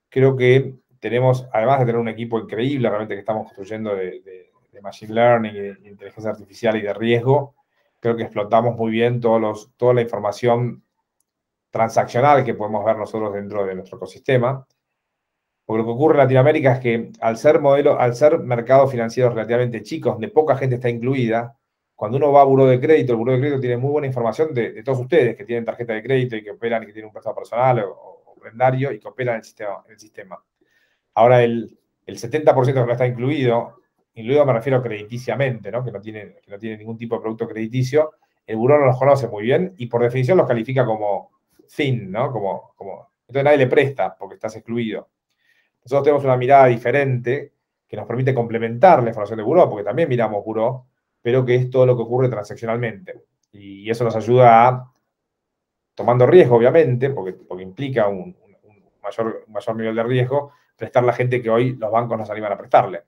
creo 0.08 0.36
que 0.36 0.76
tenemos, 1.00 1.48
además 1.52 1.80
de 1.80 1.86
tener 1.86 2.00
un 2.00 2.08
equipo 2.08 2.38
increíble 2.38 2.88
realmente 2.88 3.14
que 3.14 3.20
estamos 3.20 3.46
construyendo 3.46 3.94
de, 3.94 4.50
Machine 4.80 5.12
Learning 5.12 5.54
de 5.54 5.88
inteligencia 5.90 6.30
artificial 6.30 6.76
y 6.76 6.82
de 6.82 6.94
riesgo, 6.94 7.56
creo 7.98 8.16
que 8.16 8.22
explotamos 8.22 8.76
muy 8.76 8.92
bien 8.92 9.20
todos 9.20 9.40
los, 9.40 9.72
toda 9.76 9.94
la 9.94 10.02
información 10.02 10.84
transaccional 11.70 12.44
que 12.44 12.54
podemos 12.54 12.84
ver 12.84 12.96
nosotros 12.96 13.32
dentro 13.34 13.66
de 13.66 13.74
nuestro 13.74 13.98
ecosistema. 13.98 14.66
Porque 15.64 15.78
lo 15.80 15.84
que 15.84 15.92
ocurre 15.92 16.14
en 16.14 16.18
Latinoamérica 16.18 16.72
es 16.74 16.80
que 16.80 17.10
al 17.20 17.36
ser, 17.36 17.60
modelo, 17.60 18.00
al 18.00 18.14
ser 18.14 18.38
mercados 18.38 18.90
financieros 18.90 19.34
relativamente 19.34 19.82
chicos, 19.82 20.14
donde 20.14 20.28
poca 20.28 20.56
gente 20.56 20.76
está 20.76 20.88
incluida, 20.88 21.56
cuando 21.94 22.16
uno 22.16 22.32
va 22.32 22.42
a 22.42 22.44
Buró 22.44 22.64
de 22.66 22.80
Crédito, 22.80 23.12
el 23.12 23.18
Buró 23.18 23.32
de 23.32 23.40
Crédito 23.40 23.60
tiene 23.60 23.76
muy 23.76 23.90
buena 23.90 24.06
información 24.06 24.54
de, 24.54 24.82
todos 24.82 25.00
ustedes 25.00 25.36
que 25.36 25.44
tienen 25.44 25.64
tarjeta 25.64 25.92
de 25.92 26.02
crédito 26.02 26.36
y 26.36 26.42
que 26.42 26.52
operan 26.52 26.84
y 26.84 26.86
que 26.86 26.92
tienen 26.92 27.08
un 27.08 27.12
prestado 27.12 27.34
personal 27.34 27.80
o, 27.80 27.90
o 27.90 28.34
prendario 28.40 28.92
y 28.92 28.98
que 28.98 29.08
operan 29.08 29.34
en 29.34 29.38
el 29.40 29.44
sistema. 29.44 29.82
En 29.84 29.92
el 29.92 29.98
sistema. 29.98 30.42
Ahora, 31.18 31.42
el, 31.42 31.76
el 32.06 32.16
70% 32.16 32.64
que 32.64 32.72
no 32.74 32.92
está 32.92 33.04
incluido, 33.04 33.80
incluido 34.14 34.46
me 34.46 34.52
refiero 34.52 34.80
crediticiamente, 34.80 35.68
¿no? 35.72 35.84
Que, 35.84 35.90
no 35.90 36.00
tiene, 36.00 36.36
que 36.40 36.48
no 36.48 36.60
tiene 36.60 36.76
ningún 36.76 36.96
tipo 36.96 37.16
de 37.16 37.22
producto 37.22 37.48
crediticio, 37.48 38.12
el 38.46 38.54
buró 38.54 38.78
no 38.78 38.86
los 38.86 38.96
conoce 38.96 39.26
muy 39.26 39.42
bien 39.42 39.74
y 39.78 39.86
por 39.86 40.00
definición 40.00 40.38
los 40.38 40.46
califica 40.46 40.86
como 40.86 41.32
thin, 41.74 42.12
¿no? 42.12 42.30
Como, 42.30 42.72
como, 42.76 43.10
entonces 43.22 43.42
nadie 43.42 43.58
le 43.58 43.66
presta 43.66 44.16
porque 44.16 44.36
estás 44.36 44.54
excluido. 44.54 45.08
Nosotros 45.82 46.04
tenemos 46.04 46.24
una 46.24 46.36
mirada 46.36 46.66
diferente 46.66 47.52
que 47.88 47.96
nos 47.96 48.06
permite 48.06 48.32
complementar 48.32 49.02
la 49.02 49.08
información 49.08 49.38
de 49.38 49.42
buró, 49.42 49.68
porque 49.68 49.84
también 49.84 50.08
miramos 50.08 50.44
buró, 50.44 50.86
pero 51.20 51.44
que 51.44 51.56
es 51.56 51.68
todo 51.68 51.84
lo 51.84 51.96
que 51.96 52.02
ocurre 52.04 52.28
transaccionalmente. 52.28 53.24
Y 53.50 53.90
eso 53.90 54.04
nos 54.04 54.14
ayuda 54.14 54.68
a, 54.68 54.92
tomando 55.96 56.28
riesgo, 56.28 56.54
obviamente, 56.54 57.10
porque, 57.10 57.32
porque 57.32 57.64
implica 57.64 58.06
un, 58.06 58.36
mayor, 59.02 59.44
mayor 59.48 59.76
nivel 59.76 59.96
de 59.96 60.02
riesgo, 60.04 60.52
prestar 60.78 61.02
la 61.04 61.12
gente 61.12 61.42
que 61.42 61.50
hoy 61.50 61.76
los 61.76 61.90
bancos 61.90 62.16
nos 62.16 62.30
animan 62.30 62.52
a 62.52 62.56
prestarle. 62.56 63.02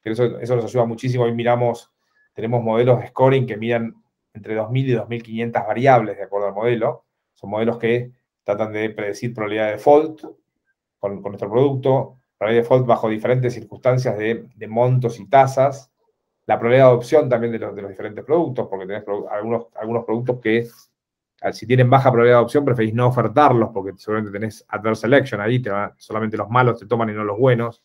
Pero 0.00 0.40
eso, 0.40 0.56
nos 0.56 0.64
ayuda 0.64 0.84
muchísimo. 0.84 1.24
Hoy 1.24 1.34
miramos, 1.34 1.92
tenemos 2.32 2.62
modelos 2.62 3.00
de 3.00 3.08
scoring 3.08 3.46
que 3.46 3.56
miran 3.56 3.94
entre 4.32 4.56
2.000 4.56 4.86
y 4.86 4.94
2.500 4.94 5.66
variables 5.66 6.16
de 6.16 6.22
acuerdo 6.22 6.48
al 6.48 6.54
modelo. 6.54 7.04
Son 7.34 7.50
modelos 7.50 7.78
que 7.78 8.12
tratan 8.44 8.72
de 8.72 8.90
predecir 8.90 9.34
probabilidad 9.34 9.66
de 9.66 9.72
default 9.72 10.24
con, 10.98 11.20
nuestro 11.20 11.50
producto, 11.50 12.18
probabilidad 12.38 12.62
de 12.62 12.68
default 12.68 12.86
bajo 12.86 13.08
diferentes 13.08 13.52
circunstancias 13.52 14.16
de, 14.16 14.68
montos 14.68 15.18
y 15.18 15.28
tasas, 15.28 15.90
la 16.46 16.58
probabilidad 16.58 16.86
de 16.86 16.90
adopción 16.90 17.28
también 17.28 17.52
de 17.52 17.58
los, 17.58 17.74
de 17.74 17.82
los 17.82 17.90
diferentes 17.90 18.24
productos, 18.24 18.68
porque 18.68 18.86
tenés 18.86 19.04
algunos, 19.30 19.66
algunos 19.74 20.04
productos 20.04 20.40
que 20.40 20.58
si 21.50 21.66
tienen 21.66 21.90
baja 21.90 22.10
probabilidad 22.10 22.36
de 22.36 22.40
adopción, 22.40 22.64
preferís 22.64 22.94
no 22.94 23.08
ofertarlos 23.08 23.70
porque 23.72 23.92
seguramente 23.96 24.38
tenés 24.38 24.64
adverse 24.68 25.02
selection 25.02 25.40
ahí, 25.40 25.60
te 25.60 25.70
solamente 25.96 26.36
los 26.36 26.48
malos 26.48 26.78
te 26.78 26.86
toman 26.86 27.10
y 27.10 27.12
no 27.12 27.24
los 27.24 27.38
buenos. 27.38 27.82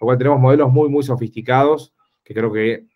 Lo 0.00 0.06
cual 0.06 0.18
tenemos 0.18 0.40
modelos 0.40 0.72
muy, 0.72 0.88
muy 0.88 1.02
sofisticados 1.02 1.94
que 2.24 2.34
creo 2.34 2.52
que 2.52 2.86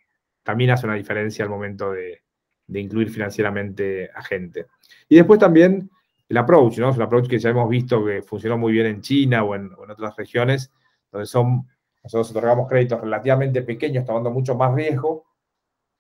también 0.42 0.70
hace 0.70 0.86
una 0.86 0.94
diferencia 0.94 1.44
al 1.44 1.50
momento 1.50 1.92
de, 1.92 2.22
incluir 2.68 3.10
financieramente 3.10 4.10
a 4.14 4.22
gente. 4.22 4.66
Y 5.08 5.16
después 5.16 5.38
también 5.38 5.90
el 6.28 6.36
approach, 6.36 6.78
¿no? 6.78 6.90
Es 6.90 6.96
un 6.96 7.02
approach 7.02 7.28
que 7.28 7.38
ya 7.38 7.50
hemos 7.50 7.68
visto 7.68 8.04
que 8.04 8.22
funcionó 8.22 8.56
muy 8.56 8.72
bien 8.72 8.86
en 8.86 9.00
China 9.00 9.44
o 9.44 9.54
en, 9.54 9.70
otras 9.88 10.16
regiones, 10.16 10.72
donde 11.12 11.26
son, 11.26 11.68
nosotros 12.02 12.30
otorgamos 12.30 12.68
créditos 12.68 13.00
relativamente 13.00 13.62
pequeños, 13.62 14.04
tomando 14.04 14.30
mucho 14.30 14.54
más 14.54 14.74
riesgo 14.74 15.26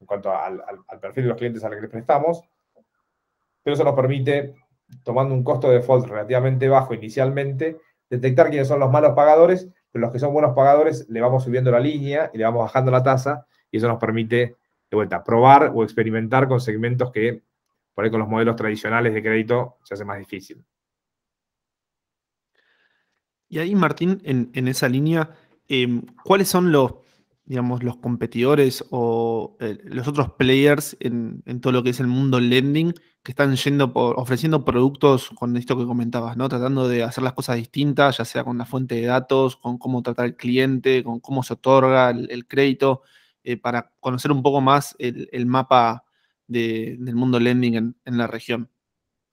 en 0.00 0.06
cuanto 0.06 0.30
al, 0.30 0.62
al 0.88 1.00
perfil 1.00 1.24
de 1.24 1.28
los 1.28 1.38
clientes 1.38 1.64
a 1.64 1.68
los 1.68 1.76
que 1.76 1.82
les 1.82 1.90
prestamos, 1.90 2.42
pero 3.64 3.74
eso 3.74 3.82
nos 3.82 3.94
permite, 3.94 4.54
tomando 5.02 5.34
un 5.34 5.42
costo 5.42 5.68
de 5.68 5.76
default 5.76 6.06
relativamente 6.06 6.68
bajo 6.68 6.94
inicialmente, 6.94 7.78
detectar 8.08 8.50
quiénes 8.50 8.68
son 8.68 8.78
los 8.78 8.92
malos 8.92 9.14
pagadores, 9.16 9.68
pero 9.90 10.02
los 10.02 10.12
que 10.12 10.18
son 10.18 10.32
buenos 10.32 10.54
pagadores 10.54 11.06
le 11.08 11.20
vamos 11.20 11.42
subiendo 11.42 11.70
la 11.70 11.80
línea 11.80 12.30
y 12.32 12.38
le 12.38 12.44
vamos 12.44 12.60
bajando 12.60 12.90
la 12.90 13.02
tasa, 13.02 13.46
y 13.70 13.78
eso 13.78 13.88
nos 13.88 13.98
permite, 13.98 14.56
de 14.90 14.94
vuelta, 14.94 15.24
probar 15.24 15.72
o 15.74 15.82
experimentar 15.82 16.46
con 16.46 16.60
segmentos 16.60 17.10
que 17.10 17.42
por 17.94 18.04
ahí 18.04 18.10
con 18.10 18.20
los 18.20 18.28
modelos 18.28 18.56
tradicionales 18.56 19.14
de 19.14 19.22
crédito 19.22 19.78
se 19.84 19.94
hace 19.94 20.04
más 20.04 20.18
difícil. 20.18 20.62
Y 23.48 23.58
ahí, 23.58 23.74
Martín, 23.74 24.20
en, 24.24 24.68
esa 24.68 24.88
línea, 24.88 25.30
em, 25.68 26.02
¿cuáles 26.24 26.48
son 26.48 26.72
los 26.72 27.04
digamos, 27.44 27.82
los 27.82 27.98
competidores 27.98 28.84
o 28.90 29.56
eh, 29.60 29.78
los 29.84 30.08
otros 30.08 30.32
players 30.32 30.96
en, 31.00 31.42
todo 31.60 31.72
lo 31.72 31.82
que 31.82 31.90
es 31.90 32.00
el 32.00 32.06
mundo 32.06 32.40
lending 32.40 32.94
que 33.24 33.32
están 33.32 33.56
yendo 33.56 33.90
por, 33.90 34.20
ofreciendo 34.20 34.66
productos 34.66 35.30
con 35.30 35.56
esto 35.56 35.78
que 35.78 35.86
comentabas, 35.86 36.36
¿no? 36.36 36.46
Tratando 36.46 36.86
de 36.86 37.02
hacer 37.02 37.24
las 37.24 37.32
cosas 37.32 37.56
distintas, 37.56 38.18
ya 38.18 38.26
sea 38.26 38.44
con 38.44 38.58
la 38.58 38.66
fuente 38.66 38.96
de 38.96 39.06
datos, 39.06 39.56
con 39.56 39.78
cómo 39.78 40.02
tratar 40.02 40.26
al 40.26 40.36
cliente, 40.36 41.02
con 41.02 41.20
cómo 41.20 41.42
se 41.42 41.54
otorga 41.54 42.10
el, 42.10 42.46
crédito, 42.46 43.02
eh, 43.42 43.56
para 43.56 43.92
conocer 43.98 44.30
un 44.30 44.42
poco 44.42 44.60
más 44.60 44.94
el, 44.98 45.46
mapa 45.46 46.04
del 46.46 47.14
mundo 47.14 47.40
lending 47.40 47.96
en, 48.04 48.18
la 48.18 48.26
región. 48.26 48.68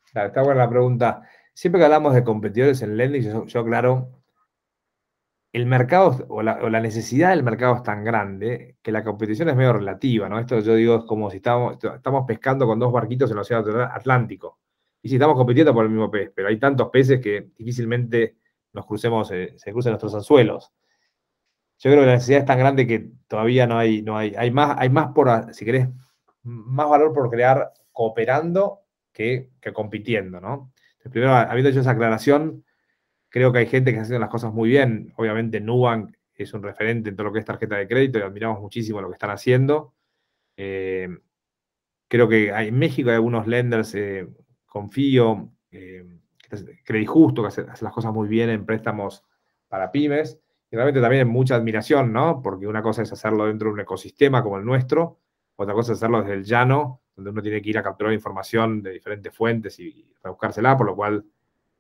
está 0.06 0.42
buena 0.42 0.64
la 0.64 0.70
pregunta. 0.70 1.24
Siempre 1.54 1.80
que 1.80 1.86
hablamos 1.86 2.14
de 2.14 2.24
competidores 2.24 2.82
en 2.82 2.96
lending, 2.96 3.24
yo, 3.24 3.46
yo 3.46 3.66
claro, 3.66 4.21
el 5.54 5.66
mercado 5.66 6.26
o 6.30 6.42
la, 6.42 6.80
necesidad 6.80 7.32
del 7.32 7.44
mercado 7.44 7.76
es 7.76 7.84
tan 7.84 8.04
grande 8.04 8.78
que 8.82 8.92
la 8.92 9.04
competición 9.04 9.50
es 9.50 9.56
medio 9.56 9.74
relativa, 9.74 10.30
¿no? 10.30 10.40
Esto 10.40 10.60
yo 10.60 10.76
digo 10.76 10.96
es 10.98 11.04
como 11.04 11.30
si 11.30 11.38
estamos, 11.38 11.78
estamos 11.84 12.24
pescando 12.26 12.66
con 12.66 12.80
dos 12.80 12.92
barquitos 12.92 13.30
en 13.30 13.38
el 13.38 13.42
Océano 13.42 13.84
Atlántico. 13.84 14.60
Y 15.02 15.10
si 15.10 15.16
estamos 15.16 15.36
compitiendo 15.36 15.74
por 15.74 15.84
el 15.84 15.92
mismo 15.92 16.10
pez, 16.10 16.32
pero 16.34 16.48
hay 16.48 16.58
tantos 16.58 16.90
peces 16.90 17.20
que 17.20 17.50
difícilmente 17.58 18.38
nos 18.72 18.86
crucemos, 18.86 19.30
eh, 19.32 19.54
se 19.58 19.72
crucen 19.74 19.92
nuestros 19.92 20.16
anzuelos. 20.16 20.72
Yo 21.80 21.90
creo 21.90 22.04
que 22.04 22.08
la 22.08 22.14
necesidad 22.14 22.40
es 22.40 22.46
tan 22.46 22.60
grande 22.60 22.88
que 22.88 23.10
todavía 23.28 23.68
no 23.68 23.78
hay, 23.78 24.04
no 24.04 24.18
hay, 24.18 24.34
hay 24.38 24.52
más, 24.52 24.78
hay 24.80 24.90
más 24.90 25.08
por, 25.14 25.54
si 25.54 25.66
querés, 25.66 25.90
más 26.44 26.88
valor 26.88 27.12
por 27.12 27.30
crear 27.30 27.74
cooperando 27.92 28.82
que, 29.12 29.50
que 29.60 29.74
compitiendo, 29.74 30.40
¿no? 30.40 30.72
primero, 31.10 31.34
habiendo 31.34 31.70
hecho 31.72 31.80
esa 31.80 31.92
aclaración, 31.92 32.64
Creo 33.32 33.52
que 33.52 33.60
hay 33.60 33.66
gente 33.66 33.92
que 33.92 33.98
está 33.98 34.04
haciendo 34.04 34.20
las 34.20 34.30
cosas 34.30 34.54
muy 34.54 34.70
bien. 34.70 35.14
Obviamente, 35.16 35.60
Nubank 35.62 36.14
es 36.44 36.54
un 36.54 36.64
referente 36.64 37.10
en 37.10 37.16
todo 37.16 37.28
lo 37.28 37.34
que 37.34 37.40
es 37.40 37.46
tarjeta 37.46 37.78
de 37.78 37.88
crédito 37.88 38.20
y 38.20 38.22
admiramos 38.22 38.60
muchísimo 38.60 39.02
lo 39.02 39.08
que 39.08 39.14
están 39.14 39.30
haciendo. 39.30 39.94
Eh, 40.58 41.08
creo 42.08 42.28
que 42.28 42.50
en 42.50 42.78
México 42.78 43.10
hay 43.10 43.16
algunos 43.16 43.48
lenders, 43.48 43.96
eh, 43.96 44.28
confío, 44.66 45.50
eh, 45.72 46.06
Credit 46.84 47.08
Justo, 47.08 47.42
que 47.42 47.48
hace, 47.48 47.64
las 47.64 47.94
cosas 47.94 48.14
muy 48.14 48.28
bien 48.28 48.50
en 48.50 48.66
préstamos 48.66 49.24
para 49.70 49.92
pymes. 49.92 50.38
Y 50.70 50.76
realmente 50.76 51.02
también 51.02 51.28
mucha 51.28 51.56
admiración, 51.56 52.12
¿no? 52.12 52.42
Porque 52.42 52.68
una 52.68 52.82
cosa 52.82 53.02
es 53.02 53.12
hacerlo 53.12 53.46
dentro 53.46 53.70
de 53.70 53.74
un 53.76 53.80
ecosistema 53.80 54.44
como 54.44 54.58
el 54.58 54.66
nuestro, 54.66 55.20
otra 55.56 55.74
cosa 55.74 55.94
es 55.94 56.00
hacerlo 56.00 56.22
desde 56.22 56.34
el 56.34 56.44
llano, 56.44 57.02
donde 57.16 57.32
uno 57.32 57.42
tiene 57.42 57.62
que 57.62 57.70
ir 57.70 57.78
a 57.78 57.84
capturar 57.84 58.14
información 58.14 58.82
de 58.82 58.92
diferentes 58.92 59.36
fuentes 59.36 59.80
y 59.80 60.14
buscársela, 60.24 60.78
por 60.78 60.88
lo 60.88 60.96
cual 60.96 61.26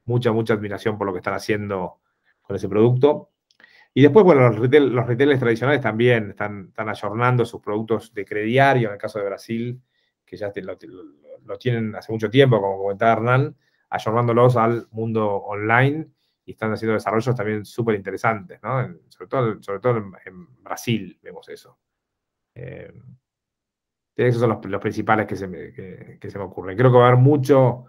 mucha, 0.06 0.32
mucha 0.32 0.54
admiración 0.54 0.98
por 0.98 1.08
lo 1.08 1.14
que 1.14 1.20
están 1.20 1.34
haciendo 1.34 2.00
con 2.42 2.56
ese 2.56 2.68
producto. 2.68 3.30
Y 3.94 4.02
después, 4.02 4.24
bueno, 4.24 4.50
los, 4.50 4.60
los 4.60 5.08
retailers 5.08 5.40
tradicionales 5.40 5.82
también 5.82 6.32
están, 6.32 6.68
están 6.70 6.90
ayornando 6.90 7.46
sus 7.46 7.62
productos 7.62 8.14
de 8.14 8.26
crediario, 8.26 8.88
en 8.88 8.94
el 8.94 9.00
caso 9.00 9.20
de 9.20 9.26
Brasil, 9.26 9.82
que 10.26 10.38
ya 10.38 10.52
lo, 10.56 11.58
tienen 11.58 11.94
hace 11.96 12.12
mucho 12.12 12.30
tiempo, 12.30 12.62
como 12.62 12.78
comentaba 12.78 13.14
Hernán, 13.14 13.56
ayornándolos 13.90 14.56
al 14.56 14.88
mundo 14.92 15.28
online 15.28 16.08
y 16.46 16.52
están 16.52 16.72
haciendo 16.72 16.94
desarrollos 16.94 17.36
también 17.36 17.66
súper 17.66 17.96
interesantes, 17.96 18.60
¿no? 18.64 18.96
sobre 19.10 19.28
todo, 19.28 19.62
sobre 19.62 19.80
todo 19.80 19.98
en, 19.98 20.64
Brasil 20.64 21.20
vemos 21.22 21.50
eso. 21.50 21.78
Eh, 22.56 22.94
esos 24.16 24.40
son 24.40 24.62
los, 24.64 24.82
principales 24.82 25.26
que 25.26 25.36
se, 25.36 26.18
que 26.20 26.32
se 26.32 26.38
me 26.38 26.46
ocurren. 26.46 26.78
Creo 26.78 26.92
que 26.92 26.98
va 26.98 27.06
a 27.06 27.08
haber 27.10 27.20
mucho, 27.20 27.86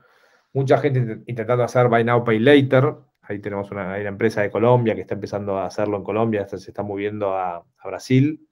Mucha 0.55 0.79
gente 0.79 1.23
intentando 1.27 1.65
hacer 1.65 1.89
Buy 1.89 2.05
Now, 2.05 2.25
Pay 2.25 2.39
Later. 2.39 2.95
Ahí 3.23 3.39
tenemos 3.39 3.71
una, 3.71 3.99
empresa 3.99 4.43
de 4.43 4.51
Colombia 4.51 4.95
que 4.95 5.03
está 5.03 5.15
empezando 5.15 5.57
a 5.57 5.67
hacerlo 5.67 5.97
en 5.97 6.05
Colombia, 6.05 6.47
se 6.47 6.57
está 6.57 6.83
moviendo 6.83 7.37
a, 7.37 7.65
Brasil. 7.85 8.49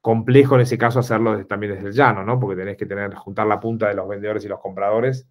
Complejo 0.00 0.54
en 0.56 0.62
ese 0.62 0.76
caso 0.76 0.98
hacerlo 0.98 1.46
también 1.46 1.74
desde 1.74 1.88
el 1.88 1.94
llano, 1.94 2.24
¿no? 2.24 2.38
Porque 2.38 2.56
tenés 2.56 2.76
que 2.76 2.86
tener, 2.86 3.14
juntar 3.14 3.46
la 3.46 3.58
punta 3.58 3.88
de 3.88 3.94
los 3.94 4.08
vendedores 4.08 4.44
y 4.44 4.48
los 4.48 4.60
compradores. 4.60 5.26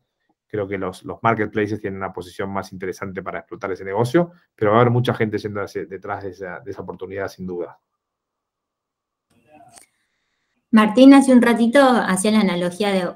Creo 0.48 0.68
que 0.68 0.78
los, 0.78 1.04
marketplaces 1.22 1.80
tienen 1.82 1.98
una 1.98 2.14
posición 2.14 2.52
más 2.52 2.72
interesante 2.72 3.24
para 3.24 3.40
explotar 3.40 3.72
ese 3.72 3.84
negocio, 3.84 4.32
pero 4.56 4.72
va 4.72 4.78
a 4.78 4.82
haber 4.82 4.92
mucha 4.92 5.14
gente 5.14 5.38
yendo 5.38 5.66
detrás 5.66 6.24
de 6.24 6.30
esa, 6.30 6.60
de 6.60 6.72
esa 6.72 6.82
oportunidad, 6.82 7.28
sin 7.28 7.48
duda. 7.48 7.80
Martín 10.70 11.14
hace 11.14 11.32
un 11.32 11.42
ratito 11.42 11.80
hacía 11.82 12.32
la 12.32 12.42
analogía 12.42 12.92
de 12.92 13.08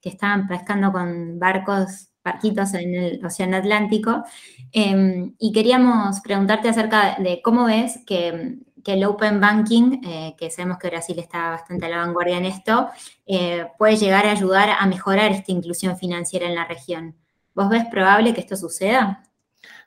que 0.00 0.08
estaban 0.08 0.46
pescando 0.46 0.92
con 0.92 1.38
barcos, 1.38 2.08
barquitos 2.24 2.74
en 2.74 2.94
el 2.94 3.24
Océano 3.24 3.56
Atlántico. 3.56 4.24
Em, 4.72 5.34
y 5.38 5.52
queríamos 5.52 6.20
preguntarte 6.20 6.68
acerca 6.68 7.16
de 7.18 7.40
cómo 7.42 7.64
ves 7.66 8.00
que, 8.06 8.58
el 8.84 9.04
Open 9.04 9.40
Banking, 9.40 10.00
eh, 10.04 10.34
que 10.36 10.50
sabemos 10.50 10.78
que 10.78 10.88
Brasil 10.88 11.16
está 11.18 11.50
bastante 11.50 11.86
a 11.86 11.88
la 11.90 11.98
vanguardia 11.98 12.38
en 12.38 12.46
esto, 12.46 12.88
eh, 13.24 13.68
puede 13.78 13.96
llegar 13.96 14.26
a 14.26 14.32
ayudar 14.32 14.70
a 14.76 14.84
mejorar 14.86 15.30
esta 15.30 15.52
inclusión 15.52 15.96
financiera 15.96 16.48
en 16.48 16.56
la 16.56 16.64
región. 16.64 17.14
¿Vos 17.54 17.68
ves 17.68 17.84
probable 17.90 18.34
que 18.34 18.40
esto 18.40 18.56
suceda? 18.56 19.22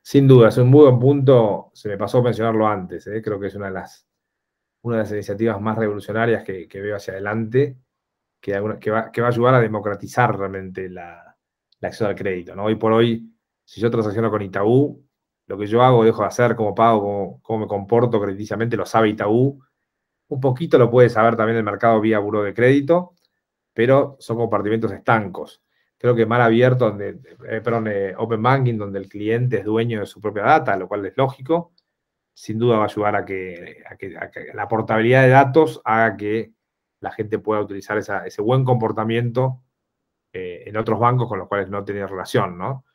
Sin 0.02 0.28
duda, 0.28 0.50
es 0.50 0.58
un 0.58 0.70
muy 0.70 0.82
buen 0.82 1.00
punto. 1.00 1.72
Se 1.74 1.88
me 1.88 1.98
pasó 1.98 2.22
mencionarlo 2.22 2.68
antes. 2.68 3.08
¿eh? 3.08 3.22
Creo 3.22 3.40
que 3.40 3.48
es 3.48 3.56
una 3.56 3.68
de 3.68 3.72
las, 3.72 4.06
una 4.82 4.98
de 4.98 5.04
las 5.04 5.12
iniciativas 5.12 5.60
más 5.62 5.78
revolucionarias 5.78 6.44
que, 6.44 6.68
veo 6.74 6.98
hacia 6.98 7.14
adelante, 7.14 7.78
que, 8.44 8.92
va, 8.92 9.12
a 9.16 9.28
ayudar 9.28 9.56
a 9.56 9.62
democratizar 9.62 10.38
realmente 10.38 10.90
la, 10.90 11.36
la 11.80 11.88
acción 11.88 12.10
al 12.10 12.16
crédito. 12.16 12.56
¿no? 12.56 12.66
Hoy 12.66 12.76
por 12.76 12.92
hoy, 12.92 13.34
si 13.64 13.80
yo 13.80 13.90
transacciono 13.90 14.30
con 14.30 14.42
Itaú, 14.42 15.02
lo 15.48 15.58
que 15.58 15.66
yo 15.66 15.82
hago, 15.82 16.04
dejo 16.04 16.22
de 16.22 16.28
hacer, 16.28 16.56
cómo 16.56 16.76
pago, 16.76 17.40
cómo, 17.42 17.60
me 17.60 17.68
comporto 17.68 18.20
crediticiamente, 18.22 18.76
lo 18.76 18.86
sabe 18.86 19.10
Itaú. 19.10 19.60
Un 20.28 20.40
poquito 20.40 20.78
lo 20.78 20.90
puede 20.90 21.10
saber 21.10 21.36
también 21.36 21.58
el 21.58 21.64
mercado 21.64 22.02
vía 22.02 22.20
buro 22.20 22.44
de 22.44 22.54
crédito, 22.54 23.14
pero 23.74 24.18
son 24.20 24.38
compartimentos 24.38 24.92
estancos 24.92 25.64
creo 26.04 26.16
que 26.16 26.26
mar 26.26 26.42
abierto, 26.42 26.90
donde, 26.90 27.18
eh, 27.48 27.62
perdón, 27.62 27.88
eh, 27.88 28.14
open 28.18 28.44
banking, 28.44 28.78
donde 28.78 29.00
el 29.00 29.08
cliente 29.08 29.60
es 29.60 29.64
dueño 29.64 30.02
de 30.02 30.06
su 30.06 30.20
propia 30.20 30.44
data, 30.44 30.76
lo 30.76 30.86
cual 30.86 31.06
es 31.06 31.16
lógico, 31.16 31.72
sin 32.34 32.60
duda 32.60 32.76
va 32.76 32.84
a 32.84 32.88
ayudar 32.88 33.16
a 33.16 33.24
que, 33.24 33.82
la 34.54 34.68
portabilidad 34.68 35.24
de 35.24 35.30
datos 35.30 35.82
haga 35.86 36.18
que 36.18 36.52
la 37.04 37.12
gente 37.12 37.38
pueda 37.38 37.60
utilizar 37.60 37.98
ese 37.98 38.42
buen 38.42 38.64
comportamiento 38.64 39.62
eh, 40.32 40.64
en 40.66 40.78
otros 40.78 40.98
bancos 41.00 41.28
con 41.28 41.38
los 41.38 41.50
cuales 41.50 41.70
no 41.70 41.84
tenía 41.84 42.08
relación, 42.08 42.58
¿no? 42.58 42.86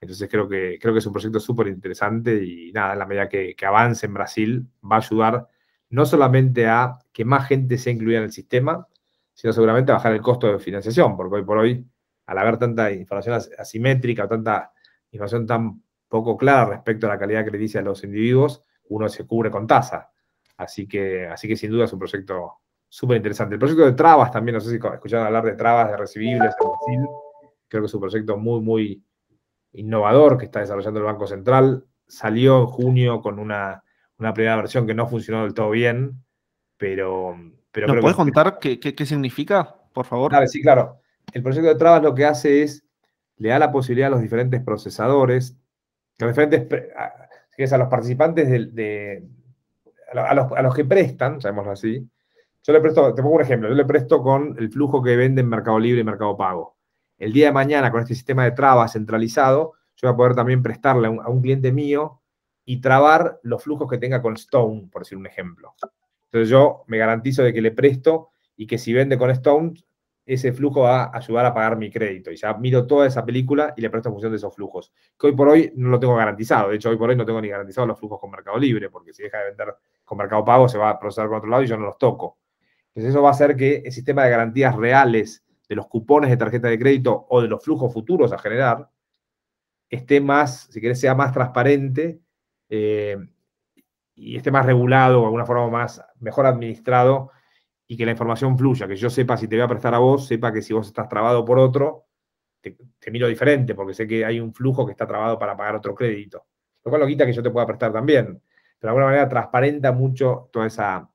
Entonces 0.00 0.28
creo 0.30 0.48
que, 0.48 0.78
creo 0.80 0.94
que 0.94 1.00
es 1.00 1.06
un 1.06 1.12
proyecto 1.12 1.40
súper 1.40 1.66
interesante 1.66 2.44
y 2.44 2.70
nada, 2.72 2.92
en 2.92 3.00
la 3.00 3.06
medida 3.06 3.28
que, 3.28 3.56
avance 3.66 4.06
en 4.06 4.14
Brasil 4.14 4.68
va 4.84 4.96
a 4.96 4.98
ayudar 5.00 5.48
no 5.90 6.06
solamente 6.06 6.68
a 6.68 6.96
que 7.12 7.24
más 7.24 7.48
gente 7.48 7.76
sea 7.76 7.92
incluida 7.92 8.18
en 8.18 8.24
el 8.24 8.32
sistema, 8.32 8.86
sino 9.34 9.52
seguramente 9.52 9.90
a 9.90 9.96
bajar 9.96 10.12
el 10.12 10.22
costo 10.22 10.46
de 10.46 10.60
financiación, 10.60 11.16
porque 11.16 11.36
hoy 11.36 11.44
por 11.44 11.58
hoy 11.58 11.84
al 12.26 12.38
haber 12.38 12.58
tanta 12.58 12.92
información 12.92 13.40
asimétrica, 13.58 14.28
tanta 14.28 14.72
información 15.10 15.44
tan 15.46 15.82
poco 16.08 16.36
clara 16.36 16.66
respecto 16.66 17.06
a 17.06 17.10
la 17.10 17.18
calidad 17.18 17.44
crediticia 17.44 17.80
de 17.80 17.86
los 17.86 18.04
individuos, 18.04 18.62
uno 18.90 19.08
se 19.08 19.26
cubre 19.26 19.50
con 19.50 19.66
tasa. 19.66 20.10
Así 20.56 20.86
que, 20.86 21.26
así 21.26 21.48
que 21.48 21.56
sin 21.56 21.72
duda 21.72 21.84
es 21.84 21.92
un 21.92 21.98
proyecto 21.98 22.60
súper 22.96 23.18
interesante. 23.18 23.54
El 23.54 23.58
proyecto 23.58 23.84
de 23.84 23.92
trabas 23.92 24.30
también, 24.30 24.54
no 24.54 24.60
sé 24.60 24.70
si 24.70 24.76
escucharon 24.76 25.26
hablar 25.26 25.44
de 25.44 25.52
trabas 25.52 25.90
de 25.90 25.96
recibibles 25.96 26.54
en 26.58 26.68
Brasil. 26.68 27.06
Creo 27.68 27.82
que 27.82 27.86
es 27.86 27.94
un 27.94 28.00
proyecto 28.00 28.36
muy, 28.38 28.60
muy 28.60 29.04
innovador 29.72 30.38
que 30.38 30.46
está 30.46 30.60
desarrollando 30.60 31.00
el 31.00 31.06
Banco 31.06 31.26
Central. 31.26 31.84
Salió 32.06 32.60
en 32.60 32.66
junio 32.66 33.20
con 33.20 33.38
una, 33.38 33.82
primera 34.16 34.56
versión 34.56 34.86
que 34.86 34.94
no 34.94 35.06
funcionó 35.08 35.42
del 35.42 35.52
todo 35.52 35.70
bien, 35.70 36.24
pero... 36.76 37.36
pero 37.70 37.88
¿Nos 37.88 38.00
puedes 38.00 38.16
contar 38.16 38.58
qué, 38.58 38.78
qué, 38.78 39.06
significa, 39.06 39.74
por 39.92 40.06
favor? 40.06 40.32
sí, 40.48 40.62
claro 40.62 41.00
el 41.32 41.42
proyecto 41.42 41.68
de 41.68 41.74
trabas 41.74 42.02
lo 42.02 42.14
que 42.14 42.24
hace 42.24 42.62
es, 42.62 42.84
le 43.36 43.50
da 43.50 43.58
la 43.58 43.72
posibilidad 43.72 44.08
a 44.08 44.10
los 44.10 44.22
diferentes 44.22 44.62
procesadores, 44.62 45.56
a 46.18 46.24
los 46.24 46.34
diferentes, 46.34 46.92
a, 46.96 47.78
los 47.78 47.88
participantes 47.88 48.48
de, 48.74 49.28
a, 50.14 50.62
los, 50.62 50.74
que 50.74 50.84
prestan, 50.84 51.38
llamémoslo 51.38 51.72
así, 51.72 52.08
yo 52.66 52.72
le 52.72 52.80
presto, 52.80 53.14
te 53.14 53.22
pongo 53.22 53.36
un 53.36 53.42
ejemplo, 53.42 53.68
yo 53.68 53.76
le 53.76 53.84
presto 53.84 54.20
con 54.20 54.56
el 54.58 54.70
flujo 54.70 55.00
que 55.00 55.14
vende 55.14 55.40
en 55.40 55.48
Mercado 55.48 55.78
Libre 55.78 56.00
y 56.00 56.04
Mercado 56.04 56.36
Pago. 56.36 56.76
El 57.16 57.32
día 57.32 57.46
de 57.46 57.52
mañana, 57.52 57.92
con 57.92 58.00
este 58.00 58.14
sistema 58.14 58.42
de 58.42 58.50
trabas 58.50 58.94
centralizado, 58.94 59.74
yo 59.94 60.08
voy 60.08 60.14
a 60.14 60.16
poder 60.16 60.34
también 60.34 60.64
prestarle 60.64 61.06
a 61.06 61.30
un, 61.30 61.40
cliente 61.40 61.70
mío 61.70 62.20
y 62.64 62.80
trabar 62.80 63.38
los 63.44 63.62
flujos 63.62 63.88
que 63.88 63.98
tenga 63.98 64.20
con 64.20 64.34
Stone, 64.34 64.88
por 64.90 65.02
decir 65.02 65.16
un 65.16 65.26
ejemplo. 65.28 65.74
Entonces 66.24 66.48
yo 66.48 66.82
me 66.88 66.98
garantizo 66.98 67.44
de 67.44 67.52
que 67.52 67.60
le 67.60 67.70
presto 67.70 68.30
y 68.56 68.66
que 68.66 68.78
si 68.78 68.92
vende 68.92 69.16
con 69.16 69.30
Stone, 69.30 69.74
ese 70.26 70.52
flujo 70.52 70.80
va 70.80 71.04
a 71.04 71.18
ayudar 71.18 71.46
a 71.46 71.54
pagar 71.54 71.76
mi 71.76 71.88
crédito. 71.88 72.32
Y 72.32 72.36
ya 72.36 72.52
miro 72.54 72.84
toda 72.84 73.06
esa 73.06 73.24
película 73.24 73.74
y 73.76 73.80
le 73.80 73.90
presto 73.90 74.08
en 74.08 74.14
función 74.14 74.32
de 74.32 74.38
esos 74.38 74.52
flujos. 74.52 74.92
Que 75.16 75.28
hoy 75.28 75.36
por 75.36 75.48
hoy 75.48 75.72
no 75.76 75.88
lo 75.88 76.00
tengo 76.00 76.16
garantizado. 76.16 76.70
De 76.70 76.76
hecho, 76.76 76.90
hoy 76.90 76.96
por 76.96 77.10
hoy 77.10 77.16
no 77.16 77.24
tengo 77.24 77.40
ni 77.40 77.48
garantizado 77.48 77.86
los 77.86 77.96
flujos 77.96 78.18
con 78.18 78.32
Mercado 78.32 78.58
Libre, 78.58 78.90
porque 78.90 79.12
si 79.12 79.22
deja 79.22 79.38
de 79.38 79.44
vender 79.50 79.76
con 80.04 80.18
Mercado 80.18 80.44
Pago 80.44 80.68
se 80.68 80.78
va 80.78 80.90
a 80.90 80.98
procesar 80.98 81.28
con 81.28 81.38
otro 81.38 81.48
lado 81.48 81.62
y 81.62 81.68
yo 81.68 81.76
no 81.76 81.84
los 81.86 81.96
toco. 81.96 82.38
Entonces 82.96 83.10
eso 83.10 83.20
va 83.20 83.28
a 83.28 83.32
hacer 83.32 83.56
que 83.56 83.82
el 83.84 83.92
sistema 83.92 84.24
de 84.24 84.30
garantías 84.30 84.74
reales 84.74 85.44
de 85.68 85.74
los 85.74 85.86
cupones 85.86 86.30
de 86.30 86.38
tarjeta 86.38 86.68
de 86.68 86.78
crédito 86.78 87.26
o 87.28 87.42
de 87.42 87.48
los 87.48 87.62
flujos 87.62 87.92
futuros 87.92 88.32
a 88.32 88.38
generar 88.38 88.88
esté 89.90 90.18
más, 90.18 90.68
si 90.70 90.80
querés, 90.80 90.98
sea 90.98 91.14
más 91.14 91.30
transparente 91.30 92.22
eh, 92.70 93.18
y 94.14 94.38
esté 94.38 94.50
más 94.50 94.64
regulado 94.64 95.20
de 95.20 95.26
alguna 95.26 95.44
forma 95.44 95.68
más, 95.68 96.02
mejor 96.20 96.46
administrado 96.46 97.32
y 97.86 97.98
que 97.98 98.06
la 98.06 98.12
información 98.12 98.56
fluya, 98.56 98.88
que 98.88 98.96
yo 98.96 99.10
sepa 99.10 99.36
si 99.36 99.46
te 99.46 99.56
voy 99.56 99.64
a 99.66 99.68
prestar 99.68 99.94
a 99.94 99.98
vos, 99.98 100.26
sepa 100.26 100.50
que 100.50 100.62
si 100.62 100.72
vos 100.72 100.86
estás 100.86 101.06
trabado 101.06 101.44
por 101.44 101.58
otro, 101.58 102.06
te, 102.62 103.10
miro 103.10 103.28
diferente, 103.28 103.74
porque 103.74 103.92
sé 103.92 104.06
que 104.06 104.24
hay 104.24 104.40
un 104.40 104.54
flujo 104.54 104.86
que 104.86 104.92
está 104.92 105.06
trabado 105.06 105.38
para 105.38 105.54
pagar 105.54 105.76
otro 105.76 105.94
crédito. 105.94 106.46
Lo 106.82 106.90
cual 106.90 107.02
lo 107.02 107.06
quita 107.06 107.26
que 107.26 107.34
yo 107.34 107.42
te 107.42 107.50
pueda 107.50 107.66
prestar 107.66 107.92
también. 107.92 108.40
Pero 108.78 108.80
de 108.80 108.88
alguna 108.88 109.06
manera 109.06 109.28
transparenta 109.28 109.92
mucho 109.92 110.48
toda 110.50 110.66
esa, 110.66 111.08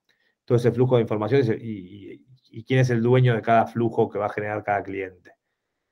todo 0.52 0.58
ese 0.58 0.74
flujo 0.74 0.97
de 0.97 1.04
información 1.04 1.41
y, 1.62 2.26
quién 2.66 2.82
es 2.82 2.89
el 2.89 3.02
dueño 3.02 3.34
de 3.34 3.41
cada 3.41 3.66
flujo 3.66 4.10
que 4.10 4.20
va 4.20 4.26
a 4.26 4.34
generar 4.34 4.62
cada 4.66 4.84
cliente. 4.84 5.32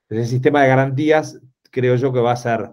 Ese 0.09 0.25
sistema 0.25 0.61
de 0.61 0.67
garantías 0.67 1.39
creo 1.71 1.95
yo 1.95 2.11
que 2.11 2.19
va 2.19 2.33
a 2.33 2.35
ser 2.35 2.69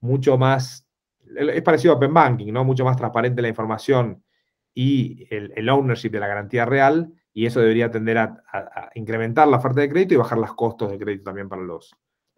mucho 0.00 0.38
más, 0.38 0.88
es 1.36 1.60
parecido 1.60 1.92
a 1.92 1.96
Open 1.98 2.14
Banking, 2.14 2.50
¿no? 2.54 2.64
Mucho 2.64 2.86
más 2.86 2.96
transparente 2.96 3.42
la 3.42 3.48
información 3.48 4.24
y 4.72 5.26
el, 5.28 5.52
el 5.54 5.68
ownership 5.68 6.08
de 6.08 6.20
la 6.20 6.26
garantía 6.26 6.64
real 6.64 7.12
y 7.34 7.44
eso 7.44 7.60
debería 7.60 7.90
tender 7.90 8.16
a, 8.16 8.90
incrementar 8.94 9.46
la 9.46 9.58
oferta 9.58 9.82
de 9.82 9.90
crédito 9.90 10.14
y 10.14 10.16
bajar 10.16 10.38
los 10.38 10.54
costos 10.54 10.90
de 10.90 10.98
crédito 10.98 11.24
también 11.24 11.50
para 11.50 11.60
los, 11.60 11.94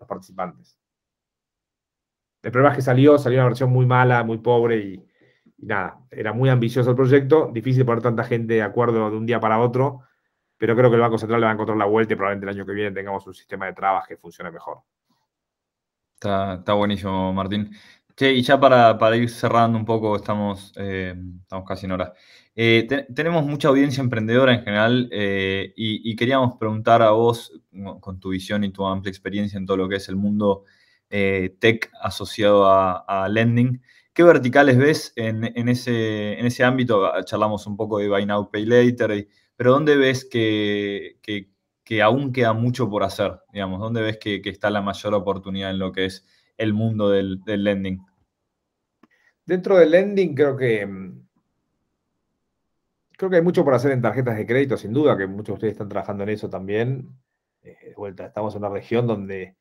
participantes. 0.09 0.76
El 2.42 2.51
problema 2.51 2.72
es 2.72 2.78
que 2.78 2.82
salió, 2.82 3.16
salió 3.16 3.38
una 3.38 3.46
versión 3.46 3.70
muy 3.70 3.86
mala, 3.86 4.24
muy 4.24 4.38
pobre 4.38 4.78
y, 4.78 5.07
nada, 5.59 6.00
era 6.11 6.32
muy 6.32 6.48
ambicioso 6.48 6.90
el 6.90 6.96
proyecto, 6.96 7.50
difícil 7.52 7.84
poner 7.84 8.02
tanta 8.02 8.24
gente 8.24 8.54
de 8.54 8.62
acuerdo 8.62 9.11
de 9.11 9.16
un 9.16 9.26
día 9.26 9.40
para 9.40 9.59
otro, 9.59 10.02
pero 10.56 10.74
creo 10.74 10.90
que 10.90 10.96
el 10.96 11.02
Banco 11.02 11.18
Central 11.18 11.40
le 11.40 11.44
va 11.44 11.50
a 11.50 11.54
encontrar 11.54 11.78
la 11.78 11.86
vuelta 11.86 12.12
y 12.12 12.16
probablemente 12.16 12.50
el 12.50 12.56
año 12.56 12.66
que 12.66 12.72
viene 12.72 12.90
tengamos 12.90 13.26
un 13.26 13.34
sistema 13.34 13.66
de 13.66 13.72
trabas 13.72 14.06
que 14.06 14.16
funcione 14.16 14.50
mejor. 14.50 14.82
Está, 16.20 16.72
buenísimo, 16.74 17.32
Martín. 17.32 17.70
Che, 18.16 18.32
y 18.32 18.42
ya 18.42 18.59
para, 18.59 19.16
ir 19.16 19.30
cerrando 19.30 19.78
un 19.78 19.84
poco, 19.84 20.16
estamos, 20.16 20.72
eh, 20.76 21.14
estamos 21.42 21.64
casi 21.68 21.86
en 21.86 21.92
hora. 21.92 22.12
Eh, 22.56 22.88
tenemos 23.14 23.44
mucha 23.46 23.68
audiencia 23.68 24.02
emprendedora 24.02 24.52
en 24.52 24.64
general 24.64 25.09
eh, 25.12 25.72
y, 25.76 26.16
queríamos 26.16 26.56
preguntar 26.59 27.02
a 27.02 27.11
vos, 27.11 27.52
con 28.00 28.18
tu 28.18 28.30
visión 28.30 28.64
y 28.64 28.70
tu 28.72 28.84
amplia 28.84 29.11
experiencia 29.11 29.56
en 29.56 29.66
todo 29.66 29.76
lo 29.76 29.88
que 29.88 29.96
es 29.96 30.09
el 30.09 30.16
mundo 30.16 30.64
tech 31.09 31.88
asociado 32.02 32.66
a, 32.66 33.28
lending, 33.30 33.80
¿qué 34.18 34.24
verticales 34.24 34.76
ves 34.76 35.12
en, 35.14 35.44
ese, 35.68 36.64
ámbito? 36.64 37.08
Charlamos 37.22 37.68
un 37.68 37.76
poco 37.76 38.00
de 38.00 38.08
Buy 38.08 38.26
Now, 38.26 38.50
Pay 38.50 38.66
Later, 38.66 39.28
pero 39.54 39.70
¿dónde 39.70 39.96
ves 39.96 40.24
que, 40.24 41.20
aún 42.02 42.32
queda 42.32 42.52
mucho 42.52 42.90
por 42.90 43.04
hacer? 43.04 43.38
Digamos, 43.52 43.78
¿Dónde 43.78 44.02
ves 44.02 44.18
que, 44.18 44.42
está 44.44 44.70
la 44.70 44.82
mayor 44.82 45.14
oportunidad 45.14 45.70
en 45.70 45.78
lo 45.78 45.92
que 45.92 46.06
es 46.06 46.26
el 46.56 46.72
mundo 46.72 47.10
del, 47.10 47.44
lending? 47.46 48.04
Dentro 49.46 49.76
del 49.76 49.92
lending 49.92 50.34
creo 50.34 50.56
que 50.56 51.12
Creo 53.16 53.30
que 53.30 53.36
hay 53.36 53.42
mucho 53.42 53.64
por 53.64 53.74
hacer 53.74 53.92
en 53.92 54.02
tarjetas 54.02 54.36
de 54.36 54.46
crédito, 54.46 54.76
sin 54.76 54.92
duda, 54.92 55.16
que 55.16 55.28
muchos 55.28 55.46
de 55.46 55.52
ustedes 55.52 55.72
están 55.74 55.88
trabajando 55.88 56.24
en 56.24 56.30
eso 56.30 56.50
también. 56.50 57.08
Eh, 57.62 57.76
de 57.90 57.94
vuelta, 57.94 58.26
estamos 58.26 58.52
en 58.56 58.64
una 58.64 58.70
región 58.74 59.06
donde 59.06 59.56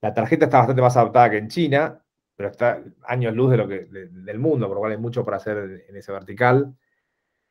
la 0.00 0.12
tarjeta 0.12 0.46
está 0.46 0.58
bastante 0.58 0.82
más 0.82 0.96
adaptada 0.96 1.30
que 1.30 1.38
en 1.38 1.48
China, 1.48 2.02
pero 2.36 2.50
está 2.50 2.82
años 3.04 3.34
luz 3.34 3.50
de 3.50 3.56
lo 3.56 3.66
que, 3.66 3.86
del 3.86 4.38
mundo, 4.38 4.66
por 4.66 4.76
lo 4.76 4.80
cual 4.80 4.92
hay 4.92 4.98
mucho 4.98 5.24
por 5.24 5.34
hacer 5.34 5.84
en, 5.88 5.96
ese 5.96 6.12
vertical. 6.12 6.76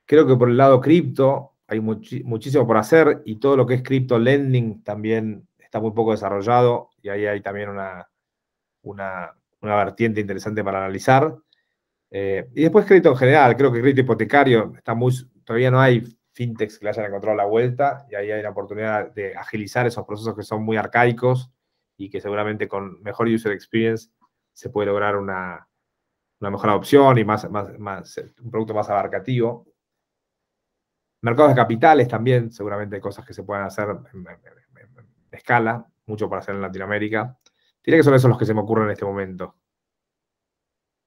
Creo 0.05 0.27
que 0.27 0.35
por 0.35 0.49
el 0.49 0.57
lado 0.57 0.79
cripto 0.79 1.53
hay 1.67 1.79
muchísimo 1.79 2.67
por 2.67 2.77
hacer 2.77 3.23
y 3.25 3.37
todo 3.37 3.57
lo 3.57 3.65
que 3.65 3.73
es 3.73 3.83
cripto 3.83 4.19
lending 4.19 4.83
también 4.83 5.47
está 5.57 5.79
muy 5.79 5.91
poco 5.91 6.11
desarrollado 6.11 6.91
y 7.01 7.09
ahí 7.09 7.25
hay 7.25 7.41
también 7.41 7.69
una, 7.69 8.07
una, 8.83 9.33
una 9.61 9.75
vertiente 9.75 10.21
interesante 10.21 10.63
para 10.63 10.77
analizar. 10.77 11.35
Eh, 12.11 12.47
y 12.53 12.61
después 12.61 12.85
crédito 12.85 13.09
en 13.09 13.17
general, 13.17 13.57
creo 13.57 13.71
que 13.71 13.81
crédito 13.81 14.01
hipotecario 14.01 14.73
está 14.77 14.93
muy, 14.93 15.11
todavía 15.43 15.71
no 15.71 15.81
hay 15.81 16.03
fintechs 16.31 16.77
que 16.77 16.85
le 16.85 16.91
hayan 16.91 17.05
encontrado 17.05 17.35
la 17.35 17.45
vuelta 17.45 18.05
y 18.11 18.15
ahí 18.15 18.29
hay 18.29 18.43
la 18.43 18.51
oportunidad 18.51 19.11
de 19.13 19.35
agilizar 19.35 19.87
esos 19.87 20.05
procesos 20.05 20.35
que 20.35 20.43
son 20.43 20.63
muy 20.63 20.77
arcaicos 20.77 21.49
y 21.97 22.09
que 22.09 22.21
seguramente 22.21 22.67
con 22.67 23.01
mejor 23.01 23.27
user 23.27 23.51
experience 23.51 24.09
se 24.55 24.69
puede 24.69 24.87
lograr 24.87 25.17
una, 25.17 25.67
mejor 26.39 26.69
opción 26.69 27.17
y 27.17 27.25
más, 27.25 27.49
más, 27.49 28.17
un 28.41 28.49
producto 28.49 28.73
más 28.73 28.89
abarcativo. 28.89 29.67
Mercados 31.21 31.51
de 31.51 31.55
capitales 31.55 32.07
también, 32.07 32.51
seguramente 32.51 32.95
hay 32.95 33.01
cosas 33.01 33.25
que 33.25 33.33
se 33.33 33.43
pueden 33.43 33.65
hacer 33.65 33.89
en, 34.13 34.25
escala. 35.31 35.85
mucho 36.05 36.29
para 36.29 36.39
hacer 36.39 36.55
en 36.55 36.61
Latinoamérica. 36.61 37.37
Diría 37.83 37.99
que 37.99 38.03
son 38.03 38.13
esos 38.13 38.29
los 38.29 38.39
que 38.39 38.45
se 38.45 38.53
me 38.53 38.61
ocurren 38.61 38.85
en 38.85 38.91
este 38.91 39.05
momento. 39.05 39.57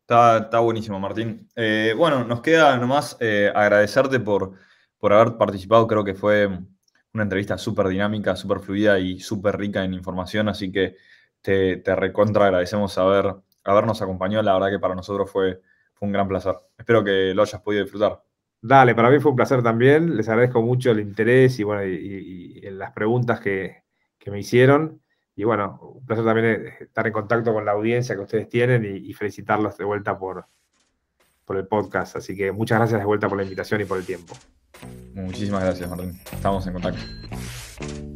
Está, 0.02 0.58
buenísimo, 0.60 1.00
Martín. 1.00 1.48
Eh, 1.56 1.94
bueno, 1.96 2.24
nos 2.24 2.42
queda 2.42 2.76
nomás 2.76 3.16
eh, 3.20 3.50
agradecerte 3.54 4.20
por, 4.20 4.52
por 4.98 5.12
haber 5.12 5.38
participado. 5.38 5.86
Creo 5.86 6.04
que 6.04 6.14
fue 6.14 6.46
una 7.14 7.22
entrevista 7.22 7.56
súper 7.56 7.88
dinámica, 7.88 8.36
súper 8.36 8.60
fluida 8.60 8.98
y 8.98 9.20
súper 9.20 9.56
rica 9.56 9.84
en 9.84 9.94
información, 9.94 10.48
así 10.48 10.70
que 10.70 10.96
te, 11.42 11.78
te 11.78 11.94
recontra 11.94 12.46
agradecemos 12.46 12.96
haber, 12.98 13.34
habernos 13.64 14.02
acompañado. 14.02 14.42
La 14.42 14.54
verdad 14.54 14.70
que 14.70 14.78
para 14.78 14.94
nosotros 14.94 15.30
fue, 15.30 15.60
fue 15.94 16.06
un 16.06 16.12
gran 16.12 16.28
placer. 16.28 16.54
Espero 16.76 17.04
que 17.04 17.32
lo 17.34 17.42
hayas 17.42 17.60
podido 17.60 17.82
disfrutar. 17.82 18.22
Dale, 18.60 18.94
para 18.94 19.10
mí 19.10 19.20
fue 19.20 19.30
un 19.30 19.36
placer 19.36 19.62
también. 19.62 20.16
Les 20.16 20.28
agradezco 20.28 20.62
mucho 20.62 20.90
el 20.90 21.00
interés 21.00 21.58
y, 21.60 21.64
bueno, 21.64 21.84
y, 21.84 22.60
las 22.72 22.92
preguntas 22.92 23.40
que, 23.40 23.82
me 24.26 24.40
hicieron. 24.40 25.00
Y 25.36 25.44
bueno, 25.44 25.78
un 25.80 26.04
placer 26.04 26.24
también 26.24 26.66
estar 26.80 27.06
en 27.06 27.12
contacto 27.14 27.54
con 27.54 27.64
la 27.64 27.72
audiencia 27.72 28.14
que 28.14 28.20
ustedes 28.20 28.48
tienen 28.48 28.84
y, 28.84 29.12
felicitarlos 29.14 29.78
de 29.78 29.84
vuelta 29.84 30.18
por, 30.18 30.46
por 31.46 31.56
el 31.56 31.66
podcast. 31.66 32.16
Así 32.16 32.36
que 32.36 32.52
muchas 32.52 32.78
gracias 32.78 33.00
de 33.00 33.06
vuelta 33.06 33.28
por 33.28 33.38
la 33.38 33.44
invitación 33.44 33.80
y 33.80 33.84
por 33.84 33.98
el 33.98 34.04
tiempo. 34.04 34.34
Muchísimas 35.14 35.64
gracias, 35.64 35.88
Martín. 35.88 36.20
Estamos 36.30 36.66
en 36.66 36.72
contacto. 36.74 38.07